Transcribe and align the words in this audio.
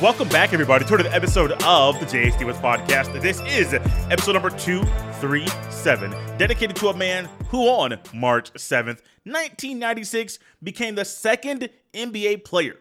Welcome 0.00 0.30
back, 0.30 0.54
everybody, 0.54 0.86
to 0.86 0.94
another 0.94 1.10
episode 1.10 1.52
of 1.62 2.00
the 2.00 2.06
Jay 2.06 2.30
Stephens 2.30 2.56
Podcast. 2.56 3.20
This 3.20 3.38
is 3.40 3.74
episode 3.74 4.32
number 4.32 4.48
237, 4.48 6.10
dedicated 6.38 6.74
to 6.76 6.88
a 6.88 6.96
man 6.96 7.28
who 7.48 7.68
on 7.68 7.98
March 8.14 8.50
7th, 8.54 9.02
1996, 9.24 10.38
became 10.62 10.94
the 10.94 11.04
second 11.04 11.68
NBA 11.92 12.46
player 12.46 12.76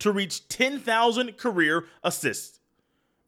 to 0.00 0.10
reach 0.10 0.48
10,000 0.48 1.36
career 1.36 1.84
assists. 2.02 2.58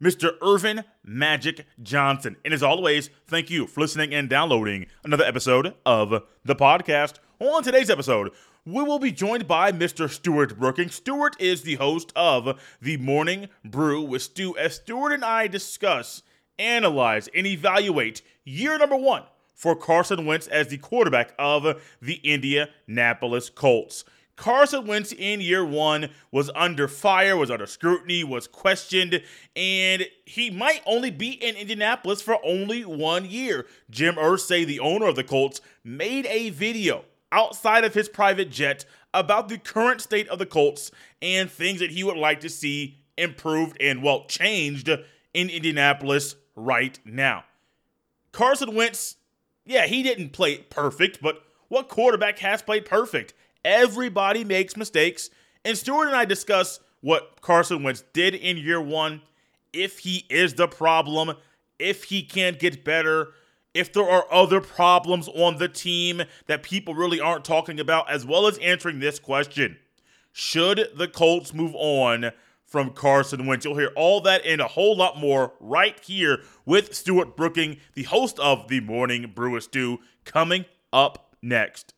Mr. 0.03 0.33
Earvin 0.43 0.83
Magic 1.05 1.67
Johnson. 1.81 2.35
And 2.45 2.53
as 2.53 2.65
always, 2.65 3.11
thank 3.29 3.49
you 3.49 3.69
for 3.69 3.81
listening 3.81 4.13
and 4.13 4.29
downloading 4.29 4.87
another 5.05 5.25
episode 5.25 5.73
of 5.87 6.25
the 6.45 6.57
podcast. 6.57 7.21
On 7.39 7.63
today's 7.63 7.91
episode, 7.91 8.33
we 8.67 8.83
will 8.83 8.99
be 8.99 9.13
joined 9.13 9.47
by 9.47 9.71
Mr. 9.71 10.11
Stewart 10.11 10.59
Brooking. 10.59 10.89
Stewart 10.89 11.41
is 11.41 11.63
the 11.63 11.77
host 11.77 12.13
of 12.17 12.61
the 12.83 12.97
Morning 12.97 13.49
Brew 13.65 14.03
with 14.03 14.23
Stu, 14.23 14.57
as 14.59 14.75
Stuart 14.75 15.13
and 15.13 15.25
I 15.25 15.47
discuss, 15.47 16.25
analyze, 16.59 17.29
and 17.33 17.47
evaluate 17.47 18.23
year 18.45 18.77
number 18.77 18.97
one 18.97 19.23
for 19.55 19.77
Carson 19.77 20.27
Wentz 20.27 20.49
as 20.49 20.67
the 20.67 20.79
quarterback 20.79 21.33
of 21.39 21.81
the 22.03 22.15
Indianapolis 22.25 23.51
Colts. 23.51 24.05
Carson 24.35 24.85
Wentz 24.85 25.13
in 25.13 25.41
year 25.41 25.65
one 25.65 26.11
was 26.33 26.51
under 26.57 26.89
fire, 26.89 27.37
was 27.37 27.53
under 27.53 27.67
scrutiny, 27.67 28.25
was 28.25 28.49
questioned, 28.49 29.23
and 29.55 30.07
he 30.25 30.51
might 30.51 30.83
only 30.87 31.13
be 31.13 31.31
in 31.31 31.55
Indianapolis 31.55 32.21
for 32.21 32.45
only 32.45 32.85
one 32.85 33.27
year. 33.27 33.65
Jim 33.89 34.17
Irsay, 34.17 34.67
the 34.67 34.81
owner 34.81 35.07
of 35.07 35.15
the 35.15 35.25
Colts, 35.25 35.61
made 35.85 36.27
a 36.27 36.51
video 36.51 37.05
outside 37.33 37.85
of 37.85 37.95
his 37.95 38.09
private 38.09 38.51
jet 38.51 38.85
about 39.13 39.49
the 39.49 39.59
current 39.59 40.01
state 40.01 40.29
of 40.29 40.39
the 40.39 40.47
Colts 40.47 40.91
and 41.23 41.51
things 41.51 41.81
that 41.81 41.91
he 41.91 42.05
would 42.05 42.17
like 42.17 42.41
to 42.41 42.49
see 42.49 42.99
improved 43.17 43.77
and, 43.81 44.03
well, 44.03 44.27
changed 44.27 44.89
in 45.33 45.51
Indianapolis 45.51 46.37
right 46.55 46.99
now. 47.05 47.45
Carson 48.33 48.75
Wentz, 48.75 49.17
yeah, 49.65 49.87
he 49.87 50.03
didn't 50.03 50.31
play 50.31 50.59
perfect, 50.59 51.21
but 51.23 51.43
what 51.69 51.89
quarterback 51.89 52.39
has 52.41 52.63
played 52.63 52.85
perfect? 52.85 53.35
Everybody 53.65 54.45
makes 54.45 54.77
mistakes. 54.77 55.31
And 55.65 55.77
Stewart 55.77 56.09
and 56.09 56.17
I 56.17 56.25
discuss 56.25 56.81
what 57.01 57.41
Carson 57.41 57.83
Wentz 57.83 58.05
did 58.13 58.35
in 58.35 58.57
year 58.57 58.81
one, 58.81 59.23
if 59.73 59.99
he 60.01 60.25
is 60.31 60.55
the 60.55 60.69
problem, 60.69 61.37
if 61.79 62.05
he 62.05 62.23
can't 62.23 62.59
get 62.59 62.85
better, 62.85 63.33
if 63.77 63.93
there 63.93 64.09
are 64.09 64.27
other 64.33 64.61
problems 64.61 65.29
on 65.29 65.59
the 65.59 65.69
team 65.69 66.23
that 66.47 66.63
people 66.63 66.95
really 66.95 67.21
aren't 67.21 67.45
talking 67.45 67.79
about, 67.79 68.11
as 68.11 68.25
well 68.25 68.47
as 68.47 68.59
answering 68.59 69.01
this 69.01 69.19
question 69.19 69.77
Should 70.33 70.89
the 70.97 71.09
Colts 71.09 71.53
move 71.53 71.75
on 71.75 72.33
from 72.65 72.91
Carson 72.91 73.47
Wentz? 73.47 73.65
You'll 73.65 73.77
hear 73.77 73.93
all 73.95 74.21
that 74.23 74.45
and 74.47 74.61
a 74.61 74.69
whole 74.69 74.97
lot 74.97 75.19
more 75.19 75.53
right 75.61 75.99
here 76.03 76.43
with 76.65 76.95
Stewart 76.95 77.37
Brooking, 77.37 77.79
the 77.95 78.05
host 78.05 78.39
of 78.39 78.69
the 78.69 78.81
Morning 78.81 79.33
Brew 79.35 79.61
Stew, 79.61 79.99
coming 80.25 80.65
up 80.93 81.37
next. 81.43 81.93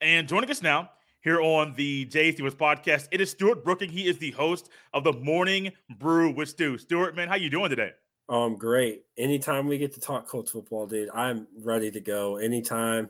And 0.00 0.28
joining 0.28 0.50
us 0.50 0.60
now 0.60 0.90
here 1.24 1.40
on 1.40 1.74
the 1.74 2.04
Jay 2.04 2.30
Stewart's 2.32 2.54
podcast. 2.54 3.08
It 3.10 3.20
is 3.22 3.30
Stewart 3.30 3.64
Brooking. 3.64 3.88
He 3.88 4.06
is 4.06 4.18
the 4.18 4.32
host 4.32 4.68
of 4.92 5.04
the 5.04 5.12
Morning 5.14 5.72
Brew 5.98 6.30
with 6.30 6.50
Stu. 6.50 6.76
Stewart, 6.76 7.16
man, 7.16 7.28
how 7.28 7.36
you 7.36 7.48
doing 7.48 7.70
today? 7.70 7.92
Um, 8.28 8.56
great. 8.56 9.04
Anytime 9.16 9.66
we 9.66 9.78
get 9.78 9.94
to 9.94 10.00
talk 10.00 10.28
Colts 10.28 10.50
football, 10.50 10.86
dude, 10.86 11.08
I'm 11.14 11.46
ready 11.62 11.90
to 11.90 12.00
go. 12.00 12.36
Anytime, 12.36 13.08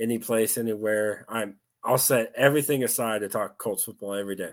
any 0.00 0.18
place, 0.18 0.56
anywhere. 0.56 1.26
I'm 1.28 1.56
I'll 1.84 1.98
set 1.98 2.32
everything 2.36 2.84
aside 2.84 3.20
to 3.20 3.28
talk 3.28 3.58
Colts 3.58 3.84
football 3.84 4.14
every 4.14 4.36
day. 4.36 4.52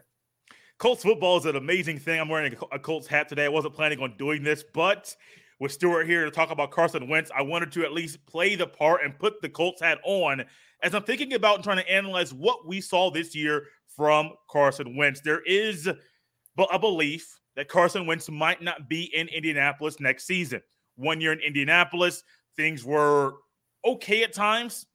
Colts 0.79 1.03
football 1.03 1.37
is 1.37 1.45
an 1.45 1.55
amazing 1.55 1.99
thing. 1.99 2.19
I'm 2.19 2.29
wearing 2.29 2.55
a 2.71 2.79
Colts 2.79 3.07
hat 3.07 3.29
today. 3.29 3.45
I 3.45 3.49
wasn't 3.49 3.75
planning 3.75 3.99
on 3.99 4.17
doing 4.17 4.43
this, 4.43 4.63
but 4.73 5.15
with 5.59 5.71
Stewart 5.71 6.07
here 6.07 6.25
to 6.25 6.31
talk 6.31 6.51
about 6.51 6.71
Carson 6.71 7.07
Wentz, 7.07 7.31
I 7.35 7.41
wanted 7.41 7.71
to 7.73 7.83
at 7.83 7.93
least 7.93 8.25
play 8.25 8.55
the 8.55 8.67
part 8.67 9.01
and 9.03 9.17
put 9.17 9.41
the 9.41 9.49
Colts 9.49 9.81
hat 9.81 9.99
on 10.03 10.43
as 10.81 10.93
I'm 10.93 11.03
thinking 11.03 11.33
about 11.33 11.55
and 11.55 11.63
trying 11.63 11.77
to 11.77 11.89
analyze 11.89 12.33
what 12.33 12.67
we 12.67 12.81
saw 12.81 13.09
this 13.09 13.33
year 13.35 13.67
from 13.87 14.31
Carson 14.49 14.97
Wentz. 14.97 15.21
There 15.21 15.41
is 15.41 15.87
a 15.87 16.79
belief 16.79 17.39
that 17.55 17.69
Carson 17.69 18.05
Wentz 18.05 18.29
might 18.29 18.61
not 18.61 18.89
be 18.89 19.03
in 19.15 19.27
Indianapolis 19.29 19.99
next 19.99 20.25
season. 20.25 20.61
One 20.95 21.21
year 21.21 21.31
in 21.31 21.39
Indianapolis, 21.39 22.23
things 22.55 22.83
were 22.83 23.35
okay 23.85 24.23
at 24.23 24.33
times. 24.33 24.85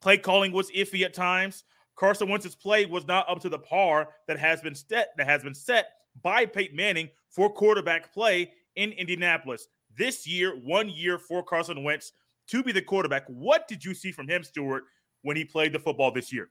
Play 0.00 0.18
calling 0.18 0.52
was 0.52 0.70
iffy 0.70 1.04
at 1.04 1.14
times. 1.14 1.64
Carson 1.96 2.28
Wentz's 2.28 2.54
play 2.54 2.84
was 2.84 3.06
not 3.06 3.28
up 3.28 3.40
to 3.40 3.48
the 3.48 3.58
par 3.58 4.08
that 4.28 4.38
has 4.38 4.60
been 4.60 4.74
set 4.74 5.08
that 5.16 5.26
has 5.26 5.42
been 5.42 5.54
set 5.54 5.86
by 6.22 6.44
Peyton 6.44 6.76
Manning 6.76 7.08
for 7.30 7.50
quarterback 7.50 8.12
play 8.12 8.52
in 8.76 8.92
Indianapolis. 8.92 9.68
This 9.96 10.26
year, 10.26 10.56
one 10.56 10.88
year 10.88 11.18
for 11.18 11.42
Carson 11.42 11.82
Wentz 11.82 12.12
to 12.48 12.62
be 12.62 12.72
the 12.72 12.82
quarterback. 12.82 13.24
What 13.26 13.66
did 13.68 13.84
you 13.84 13.94
see 13.94 14.12
from 14.12 14.28
him, 14.28 14.44
Stewart, 14.44 14.84
when 15.22 15.36
he 15.36 15.44
played 15.44 15.72
the 15.72 15.78
football 15.78 16.10
this 16.12 16.32
year? 16.32 16.50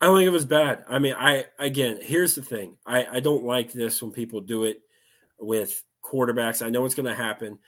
I 0.00 0.06
don't 0.06 0.18
think 0.18 0.26
it 0.26 0.30
was 0.30 0.44
bad. 0.44 0.84
I 0.88 0.98
mean, 0.98 1.14
I 1.18 1.46
again, 1.58 1.98
here's 2.02 2.34
the 2.34 2.42
thing. 2.42 2.76
I, 2.86 3.06
I 3.12 3.20
don't 3.20 3.44
like 3.44 3.72
this 3.72 4.02
when 4.02 4.12
people 4.12 4.40
do 4.40 4.64
it 4.64 4.80
with 5.38 5.82
quarterbacks. 6.04 6.64
I 6.64 6.70
know 6.70 6.84
it's 6.84 6.94
going 6.94 7.06
to 7.06 7.14
happen. 7.14 7.58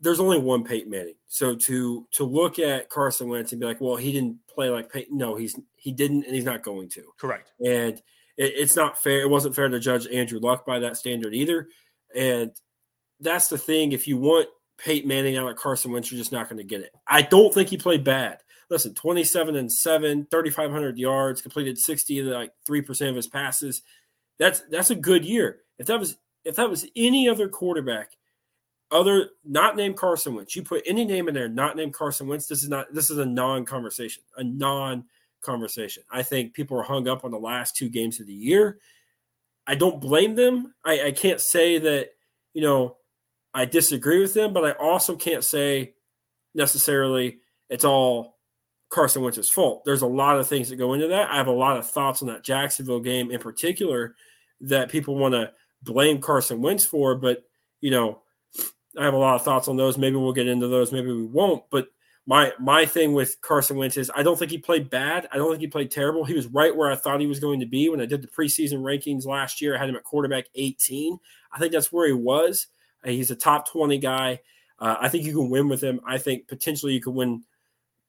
There's 0.00 0.18
only 0.18 0.38
one 0.38 0.64
Peyton 0.64 0.90
Manning. 0.90 1.14
So 1.28 1.54
to 1.54 2.08
to 2.14 2.24
look 2.24 2.58
at 2.58 2.88
Carson 2.88 3.28
Wentz 3.28 3.52
and 3.52 3.60
be 3.60 3.66
like, 3.66 3.80
well, 3.80 3.94
he 3.94 4.12
didn't 4.12 4.38
play 4.52 4.70
like 4.70 4.92
Peyton. 4.92 5.16
No, 5.16 5.36
he's 5.36 5.56
he 5.76 5.92
didn't, 5.92 6.24
and 6.24 6.34
he's 6.34 6.44
not 6.44 6.62
going 6.62 6.88
to. 6.90 7.04
Correct. 7.18 7.52
And 7.64 7.94
it, 8.36 8.52
it's 8.56 8.74
not 8.74 9.00
fair. 9.00 9.20
It 9.20 9.30
wasn't 9.30 9.54
fair 9.54 9.68
to 9.68 9.78
judge 9.78 10.08
Andrew 10.08 10.40
Luck 10.40 10.66
by 10.66 10.80
that 10.80 10.96
standard 10.96 11.32
either. 11.32 11.68
And 12.14 12.50
that's 13.22 13.48
the 13.48 13.58
thing. 13.58 13.92
If 13.92 14.06
you 14.06 14.16
want 14.16 14.48
Peyton 14.78 15.08
Manning 15.08 15.36
out 15.36 15.48
of 15.48 15.56
Carson 15.56 15.92
Wentz, 15.92 16.10
you're 16.10 16.18
just 16.18 16.32
not 16.32 16.48
going 16.48 16.58
to 16.58 16.64
get 16.64 16.80
it. 16.80 16.90
I 17.06 17.22
don't 17.22 17.52
think 17.54 17.68
he 17.68 17.76
played 17.76 18.04
bad 18.04 18.38
listen, 18.72 18.94
27 18.94 19.54
and 19.54 19.70
7, 19.70 20.26
3,500 20.30 20.98
yards, 20.98 21.42
completed 21.42 21.78
60 21.78 22.22
like 22.22 22.52
3% 22.66 23.10
of 23.10 23.16
his 23.16 23.26
passes. 23.26 23.82
That's 24.38 24.62
that's 24.70 24.90
a 24.90 24.96
good 24.96 25.24
year. 25.24 25.58
If 25.78 25.86
that 25.86 26.00
was 26.00 26.16
if 26.44 26.56
that 26.56 26.70
was 26.70 26.86
any 26.96 27.28
other 27.28 27.48
quarterback, 27.48 28.12
other 28.90 29.28
not 29.44 29.76
named 29.76 29.96
Carson 29.96 30.34
Wentz, 30.34 30.56
you 30.56 30.62
put 30.62 30.82
any 30.86 31.04
name 31.04 31.28
in 31.28 31.34
there, 31.34 31.48
not 31.48 31.76
named 31.76 31.94
Carson 31.94 32.26
Wentz, 32.26 32.46
this 32.46 32.62
is 32.62 32.68
not 32.70 32.92
this 32.92 33.10
is 33.10 33.18
a 33.18 33.26
non-conversation, 33.26 34.22
a 34.38 34.42
non-conversation. 34.42 36.02
I 36.10 36.22
think 36.22 36.54
people 36.54 36.78
are 36.78 36.82
hung 36.82 37.06
up 37.06 37.24
on 37.24 37.30
the 37.30 37.38
last 37.38 37.76
two 37.76 37.90
games 37.90 38.20
of 38.20 38.26
the 38.26 38.32
year. 38.32 38.78
I 39.66 39.74
don't 39.74 40.00
blame 40.00 40.34
them. 40.34 40.74
I, 40.84 41.08
I 41.08 41.12
can't 41.12 41.40
say 41.40 41.78
that, 41.78 42.08
you 42.54 42.62
know, 42.62 42.96
I 43.54 43.64
disagree 43.64 44.20
with 44.20 44.34
them, 44.34 44.52
but 44.52 44.64
I 44.64 44.72
also 44.72 45.16
can't 45.16 45.44
say 45.44 45.94
necessarily 46.54 47.38
it's 47.68 47.84
all 47.84 48.38
Carson 48.90 49.22
Wentz's 49.22 49.48
fault. 49.48 49.84
There's 49.84 50.02
a 50.02 50.06
lot 50.06 50.38
of 50.38 50.46
things 50.46 50.68
that 50.68 50.76
go 50.76 50.92
into 50.92 51.08
that. 51.08 51.30
I 51.30 51.36
have 51.36 51.46
a 51.46 51.52
lot 51.52 51.78
of 51.78 51.88
thoughts 51.88 52.22
on 52.22 52.28
that 52.28 52.44
Jacksonville 52.44 53.00
game 53.00 53.30
in 53.30 53.40
particular 53.40 54.14
that 54.60 54.90
people 54.90 55.16
want 55.16 55.34
to 55.34 55.50
blame 55.82 56.20
Carson 56.20 56.60
Wentz 56.60 56.84
for, 56.84 57.14
but 57.14 57.44
you 57.80 57.90
know, 57.90 58.20
I 58.98 59.04
have 59.04 59.14
a 59.14 59.18
lot 59.18 59.34
of 59.34 59.42
thoughts 59.42 59.68
on 59.68 59.76
those. 59.76 59.96
Maybe 59.98 60.16
we'll 60.16 60.32
get 60.32 60.46
into 60.46 60.68
those, 60.68 60.92
maybe 60.92 61.12
we 61.12 61.24
won't. 61.24 61.64
But 61.70 61.88
my 62.26 62.52
my 62.60 62.86
thing 62.86 63.14
with 63.14 63.40
Carson 63.40 63.76
Wentz 63.76 63.96
is 63.96 64.10
I 64.14 64.22
don't 64.22 64.38
think 64.38 64.50
he 64.50 64.58
played 64.58 64.90
bad. 64.90 65.28
I 65.32 65.36
don't 65.36 65.50
think 65.50 65.60
he 65.60 65.66
played 65.66 65.90
terrible. 65.90 66.24
He 66.24 66.34
was 66.34 66.46
right 66.46 66.74
where 66.74 66.90
I 66.90 66.96
thought 66.96 67.20
he 67.20 67.26
was 67.26 67.40
going 67.40 67.60
to 67.60 67.66
be 67.66 67.88
when 67.88 68.00
I 68.00 68.06
did 68.06 68.22
the 68.22 68.28
preseason 68.28 68.82
rankings 68.82 69.26
last 69.26 69.60
year. 69.60 69.74
I 69.74 69.78
had 69.78 69.88
him 69.88 69.96
at 69.96 70.04
quarterback 70.04 70.46
18. 70.54 71.18
I 71.52 71.58
think 71.58 71.72
that's 71.72 71.92
where 71.92 72.06
he 72.06 72.12
was. 72.12 72.68
He's 73.04 73.30
a 73.30 73.36
top 73.36 73.70
20 73.70 73.98
guy. 73.98 74.40
Uh, 74.78 74.96
I 75.00 75.08
think 75.08 75.24
you 75.24 75.32
can 75.32 75.50
win 75.50 75.68
with 75.68 75.82
him. 75.82 76.00
I 76.06 76.18
think 76.18 76.48
potentially 76.48 76.94
you 76.94 77.00
could 77.00 77.14
win 77.14 77.44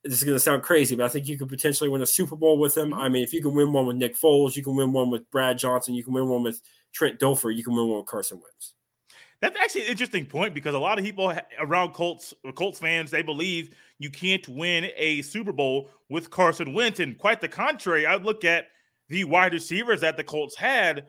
this 0.03 0.17
is 0.17 0.23
going 0.23 0.35
to 0.35 0.39
sound 0.39 0.63
crazy, 0.63 0.95
but 0.95 1.05
I 1.05 1.07
think 1.07 1.27
you 1.27 1.37
could 1.37 1.47
potentially 1.47 1.89
win 1.89 2.01
a 2.01 2.05
Super 2.05 2.35
Bowl 2.35 2.57
with 2.57 2.75
him. 2.75 2.93
I 2.93 3.07
mean, 3.07 3.23
if 3.23 3.31
you 3.31 3.41
can 3.41 3.53
win 3.53 3.71
one 3.71 3.85
with 3.85 3.95
Nick 3.95 4.19
Foles, 4.19 4.55
you 4.55 4.63
can 4.63 4.75
win 4.75 4.91
one 4.91 5.09
with 5.09 5.29
Brad 5.31 5.57
Johnson, 5.57 5.93
you 5.93 6.03
can 6.03 6.13
win 6.13 6.27
one 6.27 6.43
with 6.43 6.61
Trent 6.91 7.19
Dilfer, 7.19 7.55
you 7.55 7.63
can 7.63 7.73
win 7.73 7.87
one 7.87 7.97
with 7.99 8.07
Carson 8.07 8.41
Wentz. 8.41 8.73
That's 9.39 9.57
actually 9.59 9.83
an 9.83 9.91
interesting 9.91 10.25
point 10.25 10.53
because 10.53 10.73
a 10.73 10.79
lot 10.79 10.99
of 10.99 11.05
people 11.05 11.33
around 11.59 11.93
Colts 11.93 12.33
Colts 12.55 12.79
fans 12.79 13.11
they 13.11 13.23
believe 13.23 13.71
you 13.99 14.09
can't 14.09 14.47
win 14.47 14.89
a 14.95 15.21
Super 15.21 15.51
Bowl 15.51 15.89
with 16.09 16.29
Carson 16.29 16.73
Wentz, 16.73 16.99
and 16.99 17.17
quite 17.17 17.41
the 17.41 17.49
contrary. 17.49 18.05
I 18.05 18.15
look 18.15 18.45
at 18.45 18.67
the 19.09 19.23
wide 19.25 19.53
receivers 19.53 20.01
that 20.01 20.17
the 20.17 20.23
Colts 20.23 20.55
had. 20.55 21.07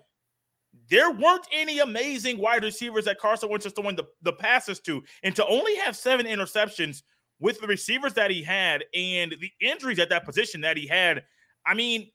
There 0.91 1.11
weren't 1.11 1.47
any 1.53 1.79
amazing 1.79 2.39
wide 2.39 2.63
receivers 2.63 3.05
that 3.07 3.19
Carson 3.19 3.49
Wentz 3.49 3.67
is 3.67 3.73
throwing 3.73 3.97
the, 3.97 4.05
the 4.23 4.33
passes 4.33 4.81
to, 4.81 5.03
and 5.23 5.35
to 5.37 5.47
only 5.47 5.77
have 5.77 5.97
seven 5.97 6.27
interceptions 6.27 7.03
with 7.41 7.61
the 7.61 7.67
receivers 7.67 8.15
that 8.15 8.31
he 8.31 8.43
had 8.43 8.85
and 8.95 9.35
the 9.41 9.51
injuries 9.61 9.99
at 9.99 10.11
that 10.11 10.25
position 10.25 10.61
that 10.63 10.77
he 10.77 10.87
had, 10.87 11.25
I 11.67 11.75
mean, 11.75 12.11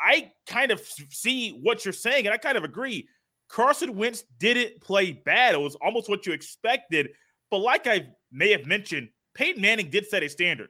I 0.00 0.32
kind 0.46 0.72
of 0.72 0.80
see 1.10 1.50
what 1.62 1.84
you're 1.84 1.92
saying, 1.92 2.26
and 2.26 2.34
I 2.34 2.38
kind 2.38 2.58
of 2.58 2.64
agree. 2.64 3.08
Carson 3.48 3.96
Wentz 3.96 4.24
didn't 4.38 4.80
play 4.80 5.12
bad. 5.12 5.54
It 5.54 5.60
was 5.60 5.76
almost 5.76 6.08
what 6.08 6.26
you 6.26 6.32
expected. 6.32 7.10
But 7.50 7.58
like 7.58 7.86
I 7.86 8.08
may 8.30 8.50
have 8.50 8.66
mentioned, 8.66 9.10
Peyton 9.34 9.60
Manning 9.60 9.90
did 9.90 10.06
set 10.06 10.22
a 10.22 10.28
standard, 10.28 10.68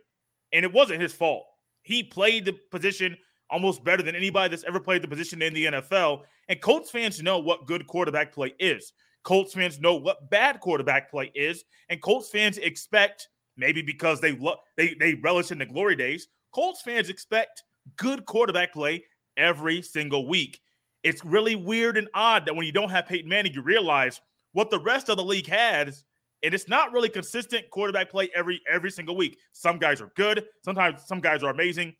and 0.52 0.64
it 0.64 0.72
wasn't 0.72 1.00
his 1.00 1.12
fault. 1.12 1.44
He 1.82 2.02
played 2.02 2.44
the 2.44 2.56
position 2.70 3.16
almost 3.50 3.84
better 3.84 4.02
than 4.02 4.16
anybody 4.16 4.50
that's 4.50 4.64
ever 4.64 4.80
played 4.80 5.02
the 5.02 5.08
position 5.08 5.42
in 5.42 5.54
the 5.54 5.66
NFL. 5.66 6.22
And 6.48 6.60
Colts 6.60 6.90
fans 6.90 7.22
know 7.22 7.38
what 7.38 7.66
good 7.66 7.86
quarterback 7.86 8.32
play 8.32 8.54
is. 8.58 8.92
Colts 9.22 9.54
fans 9.54 9.80
know 9.80 9.94
what 9.94 10.30
bad 10.30 10.60
quarterback 10.60 11.10
play 11.10 11.30
is, 11.34 11.64
and 11.88 12.00
Colts 12.02 12.28
fans 12.30 12.58
expect 12.58 13.28
maybe 13.56 13.82
because 13.82 14.20
they 14.20 14.32
lo- 14.32 14.58
they 14.76 14.94
they 14.98 15.14
relish 15.14 15.50
in 15.50 15.58
the 15.58 15.66
glory 15.66 15.96
days. 15.96 16.28
Colts 16.52 16.82
fans 16.82 17.08
expect 17.08 17.62
good 17.96 18.26
quarterback 18.26 18.72
play 18.72 19.04
every 19.36 19.82
single 19.82 20.28
week. 20.28 20.60
It's 21.02 21.24
really 21.24 21.56
weird 21.56 21.96
and 21.96 22.08
odd 22.14 22.46
that 22.46 22.54
when 22.54 22.66
you 22.66 22.72
don't 22.72 22.90
have 22.90 23.06
Peyton 23.06 23.28
Manning, 23.28 23.52
you 23.52 23.62
realize 23.62 24.20
what 24.52 24.70
the 24.70 24.80
rest 24.80 25.08
of 25.08 25.16
the 25.16 25.24
league 25.24 25.48
has, 25.48 26.04
and 26.42 26.54
it's 26.54 26.68
not 26.68 26.92
really 26.92 27.08
consistent 27.08 27.70
quarterback 27.70 28.10
play 28.10 28.30
every 28.34 28.60
every 28.68 28.90
single 28.90 29.16
week. 29.16 29.38
Some 29.52 29.78
guys 29.78 30.00
are 30.00 30.12
good, 30.16 30.44
sometimes 30.64 31.06
some 31.06 31.20
guys 31.20 31.42
are 31.42 31.50
amazing, 31.50 31.94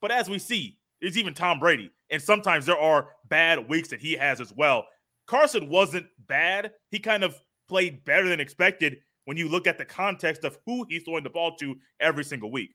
but 0.00 0.10
as 0.10 0.28
we 0.28 0.38
see, 0.38 0.78
it's 1.06 1.16
even 1.16 1.34
Tom 1.34 1.60
Brady, 1.60 1.90
and 2.10 2.20
sometimes 2.20 2.66
there 2.66 2.78
are 2.78 3.10
bad 3.28 3.68
weeks 3.68 3.88
that 3.88 4.00
he 4.00 4.14
has 4.14 4.40
as 4.40 4.52
well. 4.52 4.84
Carson 5.26 5.68
wasn't 5.68 6.06
bad; 6.26 6.72
he 6.90 6.98
kind 6.98 7.22
of 7.22 7.40
played 7.68 8.04
better 8.04 8.28
than 8.28 8.40
expected 8.40 8.98
when 9.24 9.36
you 9.36 9.48
look 9.48 9.66
at 9.66 9.78
the 9.78 9.84
context 9.84 10.44
of 10.44 10.58
who 10.66 10.84
he's 10.88 11.04
throwing 11.04 11.24
the 11.24 11.30
ball 11.30 11.56
to 11.56 11.76
every 12.00 12.24
single 12.24 12.50
week. 12.50 12.74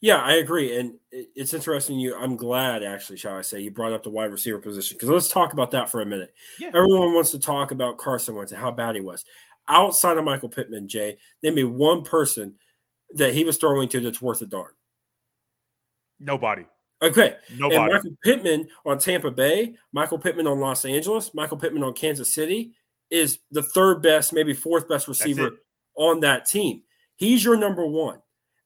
Yeah, 0.00 0.16
I 0.16 0.34
agree, 0.34 0.78
and 0.78 0.94
it's 1.12 1.54
interesting. 1.54 2.00
You, 2.00 2.16
I'm 2.16 2.36
glad 2.36 2.82
actually, 2.82 3.18
shall 3.18 3.36
I 3.36 3.42
say, 3.42 3.60
you 3.60 3.70
brought 3.70 3.92
up 3.92 4.02
the 4.02 4.10
wide 4.10 4.32
receiver 4.32 4.58
position 4.58 4.96
because 4.96 5.10
let's 5.10 5.28
talk 5.28 5.52
about 5.52 5.70
that 5.72 5.90
for 5.90 6.00
a 6.00 6.06
minute. 6.06 6.34
Yeah. 6.58 6.68
Everyone 6.68 7.14
wants 7.14 7.30
to 7.32 7.38
talk 7.38 7.70
about 7.70 7.98
Carson 7.98 8.34
Wentz 8.34 8.50
and 8.50 8.60
how 8.60 8.70
bad 8.70 8.96
he 8.96 9.00
was. 9.00 9.24
Outside 9.68 10.16
of 10.16 10.24
Michael 10.24 10.48
Pittman, 10.48 10.88
Jay, 10.88 11.18
name 11.42 11.54
me 11.54 11.64
one 11.64 12.02
person 12.02 12.54
that 13.14 13.34
he 13.34 13.44
was 13.44 13.58
throwing 13.58 13.88
to 13.90 14.00
that's 14.00 14.20
worth 14.20 14.42
a 14.42 14.46
darn. 14.46 14.72
Nobody. 16.18 16.64
Okay. 17.02 17.36
Nobody. 17.56 17.76
And 17.76 17.92
Michael 17.92 18.16
Pittman 18.22 18.68
on 18.86 18.98
Tampa 18.98 19.30
Bay, 19.30 19.74
Michael 19.92 20.18
Pittman 20.18 20.46
on 20.46 20.60
Los 20.60 20.84
Angeles, 20.84 21.34
Michael 21.34 21.56
Pittman 21.56 21.82
on 21.82 21.94
Kansas 21.94 22.32
City 22.32 22.72
is 23.10 23.40
the 23.50 23.62
third 23.62 24.02
best, 24.02 24.32
maybe 24.32 24.54
fourth 24.54 24.88
best 24.88 25.08
receiver 25.08 25.50
on 25.96 26.20
that 26.20 26.46
team. 26.46 26.82
He's 27.16 27.44
your 27.44 27.56
number 27.56 27.86
one. 27.86 28.20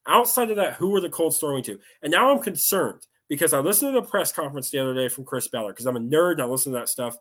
Outside 0.07 0.51
of 0.51 0.57
that, 0.57 0.75
who 0.75 0.95
are 0.95 1.01
the 1.01 1.09
Colts 1.09 1.39
throwing 1.39 1.65
to? 1.65 1.81
And 2.03 2.13
now 2.13 2.31
I'm 2.31 2.41
concerned 2.41 3.07
because 3.29 3.53
I 3.53 3.59
listened 3.59 3.93
to 3.95 4.01
the 4.01 4.07
press 4.07 4.31
conference 4.31 4.71
the 4.71 4.79
other 4.79 4.95
day 4.95 5.09
from 5.09 5.25
Chris 5.25 5.49
Ballard 5.49 5.75
because 5.75 5.87
I'm 5.87 5.97
a 5.97 6.01
nerd 6.01 6.33
and 6.33 6.43
I 6.43 6.45
listen 6.45 6.73
to 6.73 6.79
that 6.79 6.89
stuff 6.89 7.17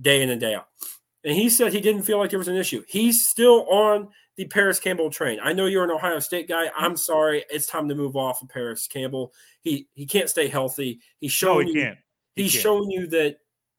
day 0.00 0.22
in 0.22 0.30
and 0.30 0.40
day 0.40 0.54
out. 0.54 0.66
And 1.24 1.34
he 1.34 1.48
said 1.48 1.72
he 1.72 1.80
didn't 1.80 2.02
feel 2.02 2.18
like 2.18 2.30
there 2.30 2.38
was 2.38 2.48
an 2.48 2.56
issue. 2.56 2.82
He's 2.88 3.28
still 3.28 3.66
on 3.68 4.08
the 4.36 4.44
Parris 4.46 4.78
Campbell 4.78 5.10
train. 5.10 5.38
I 5.42 5.52
know 5.52 5.66
you're 5.66 5.84
an 5.84 5.90
Ohio 5.90 6.18
State 6.18 6.48
guy. 6.48 6.66
I'm 6.76 6.92
mm-hmm. 6.92 6.96
sorry. 6.96 7.44
It's 7.50 7.66
time 7.66 7.88
to 7.88 7.94
move 7.94 8.16
off 8.16 8.42
of 8.42 8.48
Parris 8.48 8.86
Campbell. 8.86 9.32
He 9.62 9.88
he 9.94 10.06
can't 10.06 10.30
stay 10.30 10.48
healthy. 10.48 11.00
He's 11.18 11.32
showing 11.32 11.66
no, 11.66 11.72
he 11.72 11.78
you, 11.78 11.84
can't. 11.84 11.98
He 12.34 12.42
he's 12.44 12.52
can't. 12.52 12.62
showing 12.62 12.90
you 12.90 13.06
that 13.08 13.38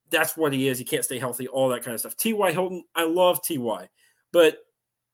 that's 0.09 0.35
what 0.35 0.53
he 0.53 0.67
is. 0.67 0.79
He 0.79 0.85
can't 0.85 1.03
stay 1.03 1.19
healthy, 1.19 1.47
all 1.47 1.69
that 1.69 1.83
kind 1.83 1.93
of 1.93 1.99
stuff. 1.99 2.15
T.Y. 2.15 2.51
Hilton, 2.51 2.83
I 2.95 3.03
love 3.03 3.43
T.Y., 3.43 3.89
but 4.31 4.59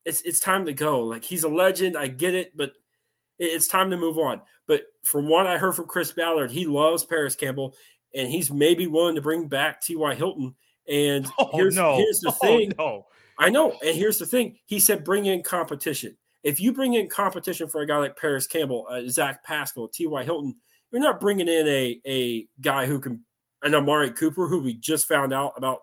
it's 0.06 0.22
it's 0.22 0.40
time 0.40 0.66
to 0.66 0.74
go. 0.74 1.02
Like 1.02 1.24
he's 1.24 1.44
a 1.44 1.50
legend. 1.50 1.98
I 1.98 2.08
get 2.08 2.36
it, 2.36 2.56
but 2.56 2.74
it's 3.40 3.68
time 3.68 3.90
to 3.92 3.98
move 3.98 4.18
on. 4.18 4.42
But 4.68 4.84
from 5.04 5.28
what 5.28 5.48
I 5.48 5.58
heard 5.58 5.76
from 5.76 5.88
Chris 5.88 6.12
Ballard, 6.12 6.52
he 6.52 6.66
loves 6.66 7.04
Parris 7.04 7.36
Campbell, 7.36 7.76
and 8.16 8.30
he's 8.30 8.52
maybe 8.52 8.88
willing 8.88 9.16
to 9.16 9.22
bring 9.22 9.48
back 9.48 9.82
T.Y. 9.82 10.16
Hilton. 10.16 10.56
And 10.88 11.26
oh, 11.40 11.50
here's, 11.54 11.76
no. 11.76 11.98
here's 11.98 12.20
the 12.20 12.30
oh, 12.44 12.48
thing. 12.48 12.74
No. 12.78 13.06
I 13.38 13.50
know. 13.50 13.78
And 13.84 13.96
here's 13.96 14.20
the 14.20 14.26
thing. 14.26 14.58
He 14.66 14.80
said 14.80 15.04
bring 15.04 15.26
in 15.26 15.44
competition. 15.44 16.18
If 16.44 16.60
you 16.60 16.74
bring 16.74 16.94
in 16.94 17.08
competition 17.08 17.68
for 17.68 17.82
a 17.82 17.88
guy 17.88 17.98
like 17.98 18.18
Parris 18.18 18.48
Campbell, 18.48 18.86
uh, 18.90 19.02
Zach 19.08 19.44
Pascal, 19.44 19.88
T.Y. 19.88 20.24
Hilton, 20.24 20.56
you're 20.92 21.02
not 21.02 21.20
bringing 21.20 21.48
in 21.48 21.68
a, 21.68 22.02
a 22.06 22.48
guy 22.62 22.86
who 22.86 23.00
can, 23.00 23.24
an 23.64 23.74
Amari 23.74 24.12
Cooper, 24.12 24.48
who 24.48 24.62
we 24.62 24.74
just 24.74 25.08
found 25.08 25.34
out 25.34 25.54
about, 25.56 25.80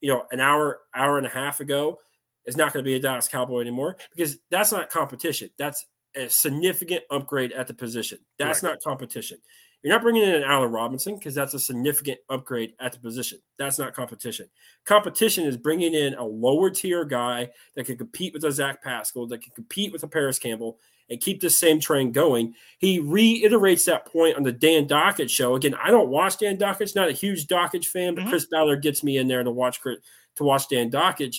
you 0.00 0.12
know, 0.12 0.24
an 0.30 0.38
hour, 0.38 0.80
hour 0.94 1.16
and 1.16 1.26
a 1.26 1.30
half 1.30 1.60
ago, 1.60 1.98
is 2.44 2.56
not 2.56 2.72
going 2.72 2.84
to 2.84 2.88
be 2.88 2.94
a 2.94 3.00
Dallas 3.00 3.28
Cowboy 3.28 3.60
anymore 3.60 3.96
because 4.14 4.36
that's 4.50 4.70
not 4.70 4.90
competition. 4.90 5.48
That's 5.58 5.86
a 6.14 6.28
significant 6.28 7.04
upgrade 7.10 7.52
at 7.52 7.66
the 7.66 7.74
position. 7.74 8.18
That's 8.38 8.62
not 8.62 8.82
competition. 8.82 9.38
You're 9.82 9.92
not 9.92 10.02
bringing 10.02 10.22
in 10.22 10.34
an 10.34 10.44
Allen 10.44 10.70
Robinson 10.70 11.16
because 11.16 11.34
that's 11.34 11.54
a 11.54 11.58
significant 11.58 12.20
upgrade 12.30 12.74
at 12.78 12.92
the 12.92 13.00
position. 13.00 13.38
That's 13.58 13.80
not 13.80 13.94
competition. 13.94 14.48
Competition 14.84 15.44
is 15.44 15.56
bringing 15.56 15.94
in 15.94 16.14
a 16.14 16.24
lower 16.24 16.70
tier 16.70 17.04
guy 17.04 17.50
that 17.74 17.86
can 17.86 17.98
compete 17.98 18.32
with 18.32 18.44
a 18.44 18.52
Zach 18.52 18.82
Pascal, 18.82 19.26
that 19.26 19.42
can 19.42 19.52
compete 19.54 19.92
with 19.92 20.04
a 20.04 20.08
Parris 20.08 20.38
Campbell, 20.38 20.78
and 21.10 21.20
keep 21.20 21.40
this 21.40 21.58
same 21.58 21.80
train 21.80 22.12
going. 22.12 22.54
He 22.78 23.00
reiterates 23.00 23.84
that 23.86 24.06
point 24.06 24.36
on 24.36 24.44
the 24.44 24.52
Dan 24.52 24.86
Dakich 24.86 25.30
show. 25.30 25.56
Again, 25.56 25.74
I 25.74 25.90
don't 25.90 26.08
watch 26.08 26.38
Dan 26.38 26.56
Dakich, 26.56 26.94
not 26.94 27.08
a 27.08 27.12
huge 27.12 27.48
Dakich 27.48 27.86
fan, 27.86 28.14
but 28.14 28.22
mm-hmm. 28.22 28.30
Chris 28.30 28.46
Ballard 28.46 28.82
gets 28.82 29.02
me 29.02 29.18
in 29.18 29.26
there 29.26 29.42
to 29.42 29.50
watch 29.50 29.80
to 29.82 30.44
watch 30.44 30.68
Dan 30.68 30.90
Dakich, 30.90 31.38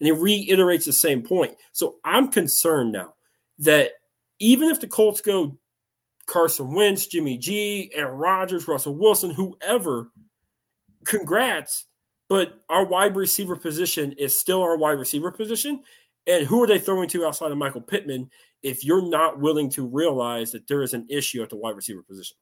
and 0.00 0.06
he 0.06 0.10
reiterates 0.10 0.86
the 0.86 0.92
same 0.92 1.22
point. 1.22 1.54
So 1.72 1.96
I'm 2.04 2.28
concerned 2.28 2.92
now 2.92 3.14
that 3.60 3.92
even 4.40 4.68
if 4.68 4.80
the 4.80 4.88
Colts 4.88 5.20
go 5.20 5.56
Carson 6.26 6.74
Wentz, 6.74 7.06
Jimmy 7.06 7.38
G, 7.38 7.90
Aaron 7.94 8.16
Rodgers, 8.16 8.68
Russell 8.68 8.94
Wilson, 8.94 9.30
whoever, 9.30 10.10
congrats. 11.04 11.86
But 12.28 12.60
our 12.68 12.84
wide 12.84 13.14
receiver 13.14 13.54
position 13.54 14.12
is 14.12 14.38
still 14.38 14.60
our 14.60 14.76
wide 14.76 14.98
receiver 14.98 15.30
position. 15.30 15.82
And 16.26 16.44
who 16.44 16.62
are 16.62 16.66
they 16.66 16.80
throwing 16.80 17.08
to 17.10 17.24
outside 17.24 17.52
of 17.52 17.58
Michael 17.58 17.80
Pittman 17.80 18.30
if 18.64 18.84
you're 18.84 19.08
not 19.08 19.38
willing 19.38 19.70
to 19.70 19.86
realize 19.86 20.50
that 20.50 20.66
there 20.66 20.82
is 20.82 20.92
an 20.92 21.06
issue 21.08 21.42
at 21.42 21.50
the 21.50 21.56
wide 21.56 21.76
receiver 21.76 22.02
position? 22.02 22.36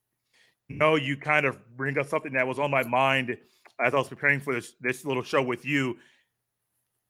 No, 0.70 0.96
you 0.96 1.18
kind 1.18 1.44
of 1.44 1.58
bring 1.76 1.98
up 1.98 2.08
something 2.08 2.32
that 2.32 2.46
was 2.46 2.58
on 2.58 2.70
my 2.70 2.82
mind 2.82 3.36
as 3.84 3.92
I 3.92 3.98
was 3.98 4.08
preparing 4.08 4.40
for 4.40 4.54
this, 4.54 4.74
this 4.80 5.04
little 5.04 5.22
show 5.22 5.42
with 5.42 5.66
you. 5.66 5.98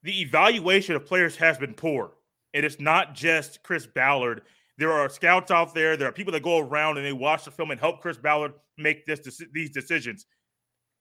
The 0.02 0.20
evaluation 0.20 0.96
of 0.96 1.06
players 1.06 1.36
has 1.36 1.58
been 1.58 1.74
poor. 1.74 2.12
And 2.54 2.64
it's 2.64 2.80
not 2.80 3.14
just 3.14 3.62
Chris 3.62 3.86
Ballard. 3.86 4.42
There 4.76 4.92
are 4.92 5.08
scouts 5.08 5.50
out 5.50 5.74
there. 5.74 5.96
There 5.96 6.08
are 6.08 6.12
people 6.12 6.32
that 6.32 6.42
go 6.42 6.58
around 6.58 6.96
and 6.96 7.06
they 7.06 7.12
watch 7.12 7.44
the 7.44 7.50
film 7.50 7.70
and 7.70 7.80
help 7.80 8.00
Chris 8.00 8.18
Ballard 8.18 8.52
make 8.76 9.06
this 9.06 9.40
these 9.52 9.70
decisions. 9.70 10.26